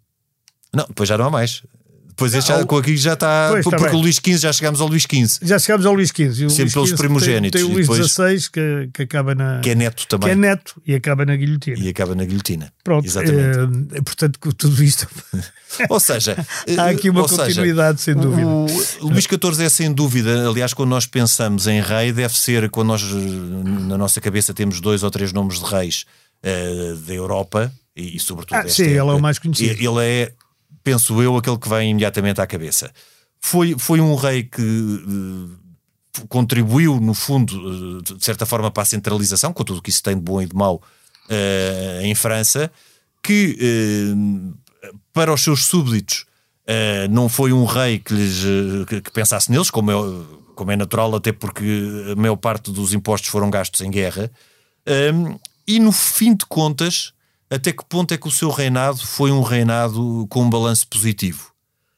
Não, 0.72 0.84
depois 0.86 1.08
já 1.08 1.18
não 1.18 1.24
há 1.26 1.30
mais. 1.30 1.62
Depois 2.14 2.32
este 2.32 2.46
já, 2.48 2.64
com 2.64 2.76
aqui 2.76 2.96
já 2.96 3.14
está. 3.14 3.48
Pois, 3.50 3.66
está 3.66 3.76
porque 3.76 3.96
o 3.96 3.98
Luís 3.98 4.16
XV 4.16 4.38
já 4.38 4.52
chegámos 4.52 4.80
ao 4.80 4.86
Luís 4.86 5.02
XV, 5.02 5.40
já 5.46 5.58
chegámos 5.58 5.84
ao 5.84 5.94
Luís 5.94 6.10
XV. 6.10 6.48
Sempre 6.48 6.72
pelos 6.72 6.88
XV 6.90 6.96
primogénitos, 6.96 7.60
Tem, 7.60 7.62
tem 7.62 7.70
o 7.70 7.74
Luís 7.74 7.88
depois- 7.88 8.12
XVI 8.12 8.50
que, 8.52 8.90
que 8.94 9.02
acaba 9.02 9.34
na. 9.34 9.58
que 9.60 9.70
é 9.70 9.74
neto 9.74 9.96
que 9.96 10.14
é 10.14 10.18
também. 10.18 10.34
neto 10.36 10.80
e 10.86 10.94
acaba 10.94 11.26
na 11.26 11.34
guilhotina. 11.34 11.76
E 11.78 11.88
acaba 11.88 12.14
na 12.14 12.24
guilhotina. 12.24 12.72
Pronto, 12.84 13.04
Exatamente. 13.04 13.88
eh, 13.96 14.02
portanto, 14.02 14.38
com 14.38 14.50
tudo 14.52 14.82
isto, 14.84 15.08
Ou 15.90 15.98
seja, 15.98 16.36
há 16.78 16.88
aqui 16.90 17.10
uma 17.10 17.22
ou 17.22 17.28
seja, 17.28 17.46
continuidade, 17.46 18.00
sem 18.00 18.14
dúvida. 18.14 18.46
O 18.46 19.08
Luís 19.08 19.24
XIV 19.24 19.64
é 19.64 19.68
sem 19.68 19.92
dúvida, 19.92 20.48
aliás, 20.48 20.72
quando 20.72 20.90
nós 20.90 21.04
pensamos 21.06 21.66
em 21.66 21.80
rei, 21.80 22.12
deve 22.12 22.38
ser 22.38 22.70
quando 22.70 22.88
nós 22.88 23.02
na 23.02 23.98
nossa 23.98 24.20
cabeça 24.20 24.54
temos 24.54 24.80
dois 24.80 25.02
ou 25.02 25.10
três 25.10 25.32
nomes 25.32 25.58
de 25.58 25.64
reis 25.68 26.04
eh, 26.44 26.94
da 27.06 27.12
Europa 27.14 27.72
e, 27.96 28.16
e 28.16 28.20
sobretudo. 28.20 28.56
Ah, 28.56 28.68
sim, 28.68 28.84
ele 28.84 28.98
é 28.98 29.02
o 29.02 29.18
mais 29.20 29.38
conhecido. 29.40 29.72
Ele 29.72 30.04
é, 30.06 30.32
penso 30.84 31.20
eu, 31.22 31.36
aquele 31.36 31.58
que 31.58 31.68
vem 31.68 31.90
imediatamente 31.90 32.40
à 32.40 32.46
cabeça. 32.46 32.92
Foi, 33.40 33.74
foi 33.78 34.00
um 34.00 34.14
rei 34.14 34.44
que 34.44 34.62
eh, 34.62 36.22
contribuiu, 36.28 37.00
no 37.00 37.14
fundo, 37.14 38.00
eh, 38.00 38.14
de 38.14 38.24
certa 38.24 38.46
forma, 38.46 38.70
para 38.70 38.82
a 38.82 38.86
centralização, 38.86 39.52
com 39.52 39.64
tudo 39.64 39.78
o 39.78 39.82
que 39.82 39.90
isso 39.90 40.02
tem 40.02 40.14
de 40.14 40.22
bom 40.22 40.40
e 40.40 40.46
de 40.46 40.54
mau 40.54 40.82
eh, 41.28 42.00
em 42.02 42.14
França, 42.14 42.70
que 43.22 43.56
eh, 43.58 44.90
para 45.12 45.32
os 45.32 45.42
seus 45.42 45.64
súbditos 45.64 46.26
eh, 46.66 47.08
não 47.08 47.30
foi 47.30 47.50
um 47.50 47.64
rei 47.64 47.98
que, 47.98 48.12
lhes, 48.12 48.44
que, 48.86 49.10
pensasse 49.10 49.50
neles, 49.50 49.70
como 49.70 49.90
é, 49.90 49.94
como 50.54 50.70
é 50.70 50.76
natural, 50.76 51.14
até 51.14 51.32
porque 51.32 51.64
a 52.12 52.14
maior 52.14 52.36
parte 52.36 52.70
dos 52.70 52.92
impostos 52.92 53.30
foram 53.30 53.48
gastos 53.48 53.80
em 53.80 53.90
guerra. 53.90 54.30
E 55.66 55.78
no 55.78 55.92
fim 55.92 56.34
de 56.34 56.44
contas, 56.44 57.14
até 57.54 57.72
que 57.72 57.84
ponto 57.84 58.12
é 58.12 58.18
que 58.18 58.28
o 58.28 58.30
seu 58.30 58.50
reinado 58.50 58.98
foi 58.98 59.30
um 59.30 59.42
reinado 59.42 60.26
com 60.28 60.42
um 60.42 60.50
balanço 60.50 60.86
positivo? 60.88 61.52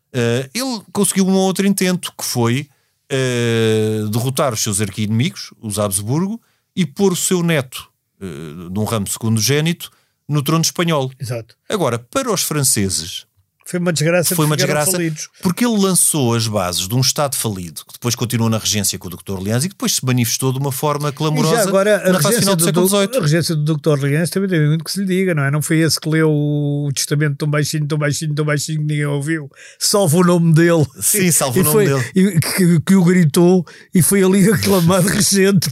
Uh, 0.08 0.48
ele 0.54 0.82
conseguiu 0.92 1.26
um 1.26 1.34
outro 1.34 1.66
intento, 1.66 2.12
que 2.16 2.24
foi 2.24 2.68
uh, 3.12 4.08
derrotar 4.08 4.52
os 4.54 4.62
seus 4.62 4.80
arqui-inimigos, 4.80 5.52
os 5.60 5.78
Habsburgo, 5.78 6.40
e 6.74 6.86
pôr 6.86 7.12
o 7.12 7.16
seu 7.16 7.42
neto, 7.42 7.90
uh, 8.20 8.70
num 8.70 8.84
ramo 8.84 9.06
secundogénito, 9.06 9.90
no 10.28 10.42
trono 10.42 10.62
espanhol. 10.62 11.10
Exato. 11.18 11.56
Agora, 11.68 11.98
para 11.98 12.32
os 12.32 12.42
franceses, 12.42 13.25
Foi 13.68 13.80
uma 13.80 13.92
desgraça. 13.92 14.34
foi 14.36 14.46
uma 14.46 14.56
desgraça 14.56 14.92
falidos. 14.92 15.28
porque 15.42 15.64
ele 15.66 15.76
lançou 15.76 16.34
as 16.34 16.46
bases 16.46 16.86
de 16.86 16.94
um 16.94 17.00
Estado 17.00 17.34
falido 17.36 17.82
que 17.84 17.94
depois 17.94 18.14
continuou 18.14 18.48
na 18.48 18.58
regência 18.58 18.98
com 18.98 19.08
o 19.08 19.10
Dr. 19.10 19.32
Orleans 19.32 19.64
e 19.64 19.68
que 19.68 19.74
depois 19.74 19.94
se 19.96 20.04
manifestou 20.06 20.52
de 20.52 20.58
uma 20.58 20.70
forma 20.70 21.10
clamorosa 21.12 21.56
já 21.56 21.62
agora, 21.62 21.96
a 22.08 22.12
na 22.12 22.20
fase 22.20 22.36
regência, 22.36 22.40
final 22.40 22.56
do, 22.56 22.60
do, 22.60 22.64
século 22.66 22.88
do, 22.88 22.96
a 22.96 23.00
XVIII. 23.06 23.20
regência 23.22 23.56
do 23.56 23.76
Dr. 23.76 23.88
Orleans 23.90 24.30
também 24.30 24.48
tem 24.48 24.66
muito 24.68 24.84
que 24.84 24.92
se 24.92 25.00
lhe 25.00 25.06
diga, 25.06 25.34
não 25.34 25.42
é? 25.42 25.50
Não 25.50 25.60
foi 25.60 25.78
esse 25.80 25.98
que 26.00 26.08
leu 26.08 26.30
o 26.30 26.88
testamento 26.94 27.36
tão 27.38 27.48
baixinho, 27.50 27.86
tão 27.86 27.98
baixinho, 27.98 28.34
tão 28.34 28.44
baixinho 28.44 28.78
que 28.78 28.84
ninguém 28.84 29.06
ouviu. 29.06 29.50
Salva 29.78 30.16
o 30.18 30.24
nome 30.24 30.52
dele. 30.54 30.86
Sim, 31.00 31.30
salva 31.32 31.58
E 31.58 31.60
o 31.62 31.64
nome 31.64 31.74
foi- 31.74 31.86
dele. 32.12 32.36
E 32.36 32.40
que, 32.40 32.80
que 32.80 32.94
o 32.94 33.02
gritou 33.04 33.66
e 33.94 34.00
foi 34.00 34.22
ali 34.22 34.48
aclamado 34.52 35.08
regente. 35.08 35.70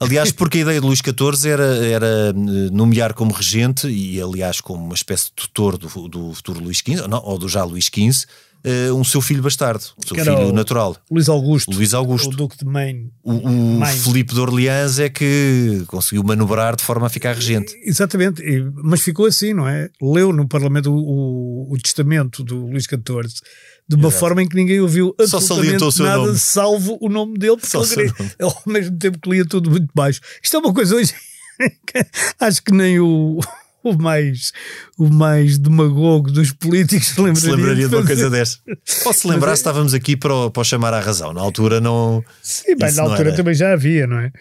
Aliás, 0.00 0.32
porque 0.32 0.58
a 0.58 0.60
ideia 0.62 0.80
de 0.80 0.86
Luís 0.86 1.00
XIV 1.00 1.48
era, 1.50 1.76
era 1.86 2.06
eh, 2.06 2.32
nomear 2.72 3.12
como 3.14 3.32
regente 3.32 3.86
e, 3.88 4.20
aliás, 4.20 4.60
como 4.60 4.84
uma 4.84 4.94
espécie 4.94 5.26
de 5.26 5.32
tutor 5.32 5.76
do, 5.76 5.88
do 6.08 6.32
futuro 6.34 6.60
Luís 6.60 6.78
XV, 6.78 7.02
ou, 7.02 7.17
não, 7.20 7.30
ou 7.30 7.38
do 7.38 7.48
já 7.48 7.64
Luís 7.64 7.84
XV, 7.86 8.26
eh, 8.64 8.92
um 8.92 9.04
seu 9.04 9.20
filho 9.20 9.40
bastardo, 9.42 9.84
um 10.02 10.06
seu 10.06 10.16
Que 10.16 10.24
filho 10.24 10.48
o- 10.48 10.52
natural. 10.52 10.96
Luís 11.10 11.28
Augusto. 11.28 11.70
Luís 11.72 11.94
Augusto. 11.94 12.32
O 12.32 12.36
Duque 12.36 12.58
de 12.58 12.64
Maine. 12.64 13.12
O, 13.22 13.32
o 13.32 13.78
Maine. 13.78 13.98
Filipe 14.00 14.34
de 14.34 14.40
Orleans 14.40 14.98
é 14.98 15.08
que 15.08 15.84
conseguiu 15.86 16.24
manobrar 16.24 16.74
de 16.74 16.82
forma 16.82 17.06
a 17.06 17.10
ficar 17.10 17.34
regente. 17.34 17.72
Exatamente, 17.84 18.42
mas 18.82 19.00
ficou 19.00 19.26
assim, 19.26 19.54
não 19.54 19.68
é? 19.68 19.88
Leu 20.02 20.32
no 20.32 20.46
Parlamento 20.48 20.90
o, 20.92 20.98
o- 20.98 21.72
o 21.72 21.78
testamento 21.78 22.42
do 22.42 22.66
Luís 22.66 22.84
XIV 22.84 23.40
de 23.88 23.94
uma 23.96 24.10
forma 24.10 24.42
em 24.42 24.46
que 24.48 24.54
ninguém 24.56 24.80
ouviu 24.80 25.14
Só 25.26 25.38
absolutamente 25.38 25.82
o 25.84 25.90
seu 25.92 26.04
nada, 26.04 26.18
nome. 26.26 26.38
salvo 26.38 26.98
o 27.00 27.08
nome 27.08 27.38
dele, 27.38 27.56
porque 27.56 27.68
Só 27.68 27.80
o 27.80 28.00
ele, 28.00 28.12
nome. 28.18 28.32
ao 28.42 28.62
mesmo 28.66 28.98
tempo 28.98 29.18
que 29.18 29.30
lia 29.30 29.46
tudo 29.46 29.70
muito 29.70 29.88
baixo. 29.94 30.20
Isto 30.42 30.56
é 30.56 30.58
uma 30.60 30.74
coisa 30.74 30.94
hoje 30.96 31.14
que 31.86 32.04
acho 32.40 32.62
que 32.62 32.72
nem 32.72 33.00
o, 33.00 33.38
o 33.84 33.94
mais 33.96 34.52
o 34.98 35.08
mais 35.08 35.56
demagogo 35.58 36.30
dos 36.30 36.52
políticos 36.52 37.08
se 37.08 37.20
lembraria, 37.20 37.40
Se 37.40 37.50
lembraria 37.56 37.88
de 37.88 37.94
uma 37.94 38.04
coisa 38.06 38.28
dessa. 38.30 38.58
Ou 39.06 39.12
se 39.12 39.26
lembrar, 39.28 39.54
se 39.56 39.60
estávamos 39.60 39.94
aqui 39.94 40.16
para, 40.16 40.34
o- 40.34 40.50
para 40.50 40.60
o 40.60 40.64
chamar 40.64 40.92
à 40.94 41.00
razão. 41.00 41.32
Na 41.32 41.40
altura 41.40 41.80
não. 41.80 42.22
Sim, 42.42 42.76
bem, 42.76 42.92
na 42.92 43.02
altura 43.02 43.28
era. 43.28 43.36
também 43.36 43.54
já 43.54 43.72
havia, 43.72 44.06
não 44.06 44.18
é? 44.18 44.32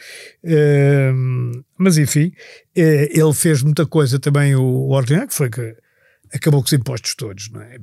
Ehm, 0.43 1.51
mas 1.77 1.97
enfim, 1.97 2.31
eh, 2.75 3.09
ele 3.11 3.33
fez 3.33 3.61
muita 3.61 3.85
coisa 3.85 4.19
também, 4.19 4.55
o, 4.55 4.61
o 4.63 4.91
Orleans, 4.91 5.27
que 5.27 5.33
foi 5.33 5.49
que 5.49 5.75
acabou 6.33 6.61
com 6.61 6.65
os 6.67 6.73
impostos 6.73 7.15
todos, 7.15 7.49
não 7.51 7.61
é? 7.61 7.77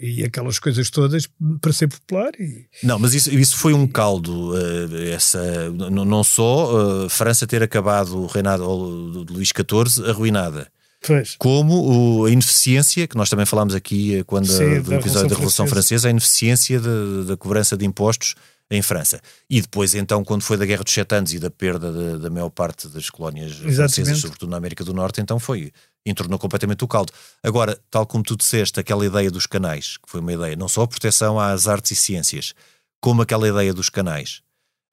E 0.00 0.22
aquelas 0.24 0.58
coisas 0.58 0.88
todas 0.90 1.28
para 1.60 1.72
ser 1.72 1.88
popular. 1.88 2.30
E, 2.38 2.66
Não, 2.82 2.98
mas 2.98 3.12
isso, 3.14 3.30
isso 3.34 3.56
foi 3.56 3.72
um 3.72 3.86
caldo. 3.88 4.52
eh, 4.56 5.10
essa, 5.14 5.70
não 5.70 6.22
só 6.22 7.06
a 7.06 7.10
França 7.10 7.46
ter 7.46 7.62
acabado 7.62 8.16
o 8.18 8.26
reinado 8.26 8.64
do- 8.64 9.24
de 9.24 9.32
Luís 9.32 9.48
XIV 9.48 10.08
arruinada, 10.08 10.68
pois, 11.06 11.36
como 11.38 12.20
o- 12.20 12.24
a 12.26 12.30
ineficiência, 12.30 13.06
que 13.06 13.16
nós 13.16 13.28
também 13.30 13.46
falámos 13.46 13.74
aqui 13.74 14.16
eh, 14.16 14.24
quando 14.24 14.46
Sim, 14.46 14.80
do 14.80 14.90
da 14.90 14.96
episódio 14.96 15.28
da 15.28 15.34
Revolução 15.36 15.64
Revolução 15.64 15.66
Francesa, 15.66 16.08
a 16.08 16.10
ineficiência 16.10 16.80
da- 16.80 17.22
da 17.26 17.36
cobrança 17.36 17.76
de 17.76 17.84
impostos 17.86 18.34
em 18.70 18.82
França. 18.82 19.18
E 19.48 19.60
depois, 19.62 19.94
então, 19.94 20.22
quando 20.22 20.42
foi 20.42 20.56
da 20.58 20.66
Guerra 20.66 20.84
dos 20.84 20.92
Sete 20.92 21.14
Anos 21.14 21.32
e 21.32 21.38
da 21.38 21.48
perda 21.50 21.90
da, 21.90 22.18
da 22.18 22.28
maior 22.30 22.50
parte 22.50 22.86
das 22.88 23.08
colónias 23.08 23.52
francesas, 23.52 23.90
Exatamente. 23.98 24.20
sobretudo 24.20 24.50
na 24.50 24.56
América 24.58 24.84
do 24.84 24.92
Norte, 24.92 25.20
então 25.20 25.38
foi. 25.38 25.72
Entornou 26.06 26.38
completamente 26.38 26.84
o 26.84 26.88
caldo. 26.88 27.12
Agora, 27.42 27.78
tal 27.90 28.06
como 28.06 28.22
tu 28.24 28.36
disseste, 28.36 28.78
aquela 28.80 29.04
ideia 29.04 29.30
dos 29.30 29.46
canais, 29.46 29.96
que 29.98 30.10
foi 30.10 30.20
uma 30.20 30.32
ideia, 30.32 30.54
não 30.56 30.68
só 30.68 30.82
a 30.82 30.88
proteção 30.88 31.38
às 31.40 31.66
artes 31.66 31.90
e 31.92 31.96
ciências, 31.96 32.54
como 33.00 33.22
aquela 33.22 33.46
ideia 33.48 33.72
dos 33.74 33.88
canais. 33.90 34.40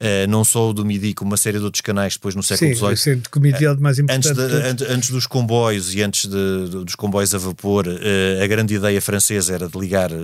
Uh, 0.02 0.28
não 0.28 0.44
só 0.44 0.70
o 0.70 0.74
do 0.74 0.84
Midi, 0.84 1.14
como 1.14 1.32
uma 1.32 1.38
série 1.38 1.58
de 1.58 1.64
outros 1.64 1.80
canais 1.80 2.16
depois 2.16 2.36
no 2.36 2.44
século 2.44 2.76
XVIII. 2.76 2.98
Sim, 2.98 3.22
o 3.34 3.40
Midi 3.40 3.64
é 3.64 3.72
o 3.72 3.80
mais 3.80 3.98
importante. 3.98 4.28
Antes, 4.28 4.50
de, 4.52 4.68
antes, 4.68 4.90
antes, 4.90 5.10
dos 5.10 5.26
comboios 5.26 5.96
e 5.96 6.04
antes 6.04 6.26
de, 6.30 6.84
dos 6.84 6.96
comboios 6.96 7.34
a 7.34 7.38
vapor, 7.38 7.88
uh, 7.88 8.44
a 8.44 8.48
grande 8.48 8.76
ideia 8.76 9.02
francesa 9.02 9.54
era 9.54 9.70
de 9.70 9.80
ligar 9.80 10.12
a 10.12 10.18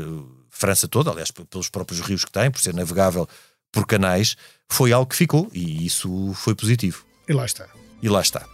França 0.50 0.88
toda, 0.90 1.10
aliás, 1.10 1.32
pelos 1.32 1.70
próprios 1.70 2.02
rios 2.02 2.26
que 2.26 2.32
tem, 2.32 2.52
por 2.52 2.60
ser 2.60 2.74
navegável 2.74 3.28
por 3.72 3.88
canais, 3.88 4.36
foi 4.70 4.92
algo 4.92 5.10
que 5.10 5.16
ficou 5.16 5.50
e 5.54 5.86
isso 5.86 6.34
foi 6.36 6.54
positivo. 6.54 7.06
E 7.28 7.34
lá 7.34 7.46
está. 7.46 7.68
E 8.02 8.10
lá 8.10 8.22
está. 8.22 8.46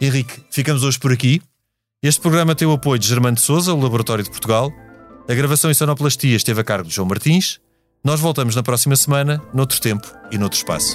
Henrique, 0.00 0.42
ficamos 0.50 0.82
hoje 0.82 0.98
por 0.98 1.12
aqui. 1.12 1.42
Este 2.02 2.20
programa 2.20 2.54
tem 2.54 2.66
o 2.66 2.72
apoio 2.72 2.98
de 2.98 3.06
Germano 3.06 3.36
de 3.36 3.42
Souza, 3.42 3.72
o 3.72 3.80
Laboratório 3.80 4.24
de 4.24 4.30
Portugal. 4.30 4.72
A 5.28 5.34
gravação 5.34 5.70
e 5.70 5.74
sonoplastia 5.74 6.36
esteve 6.36 6.60
a 6.60 6.64
cargo 6.64 6.88
de 6.88 6.94
João 6.94 7.08
Martins. 7.08 7.60
Nós 8.04 8.20
voltamos 8.20 8.54
na 8.54 8.62
próxima 8.62 8.94
semana, 8.96 9.40
noutro 9.54 9.80
tempo 9.80 10.06
e 10.30 10.36
noutro 10.36 10.58
espaço. 10.58 10.94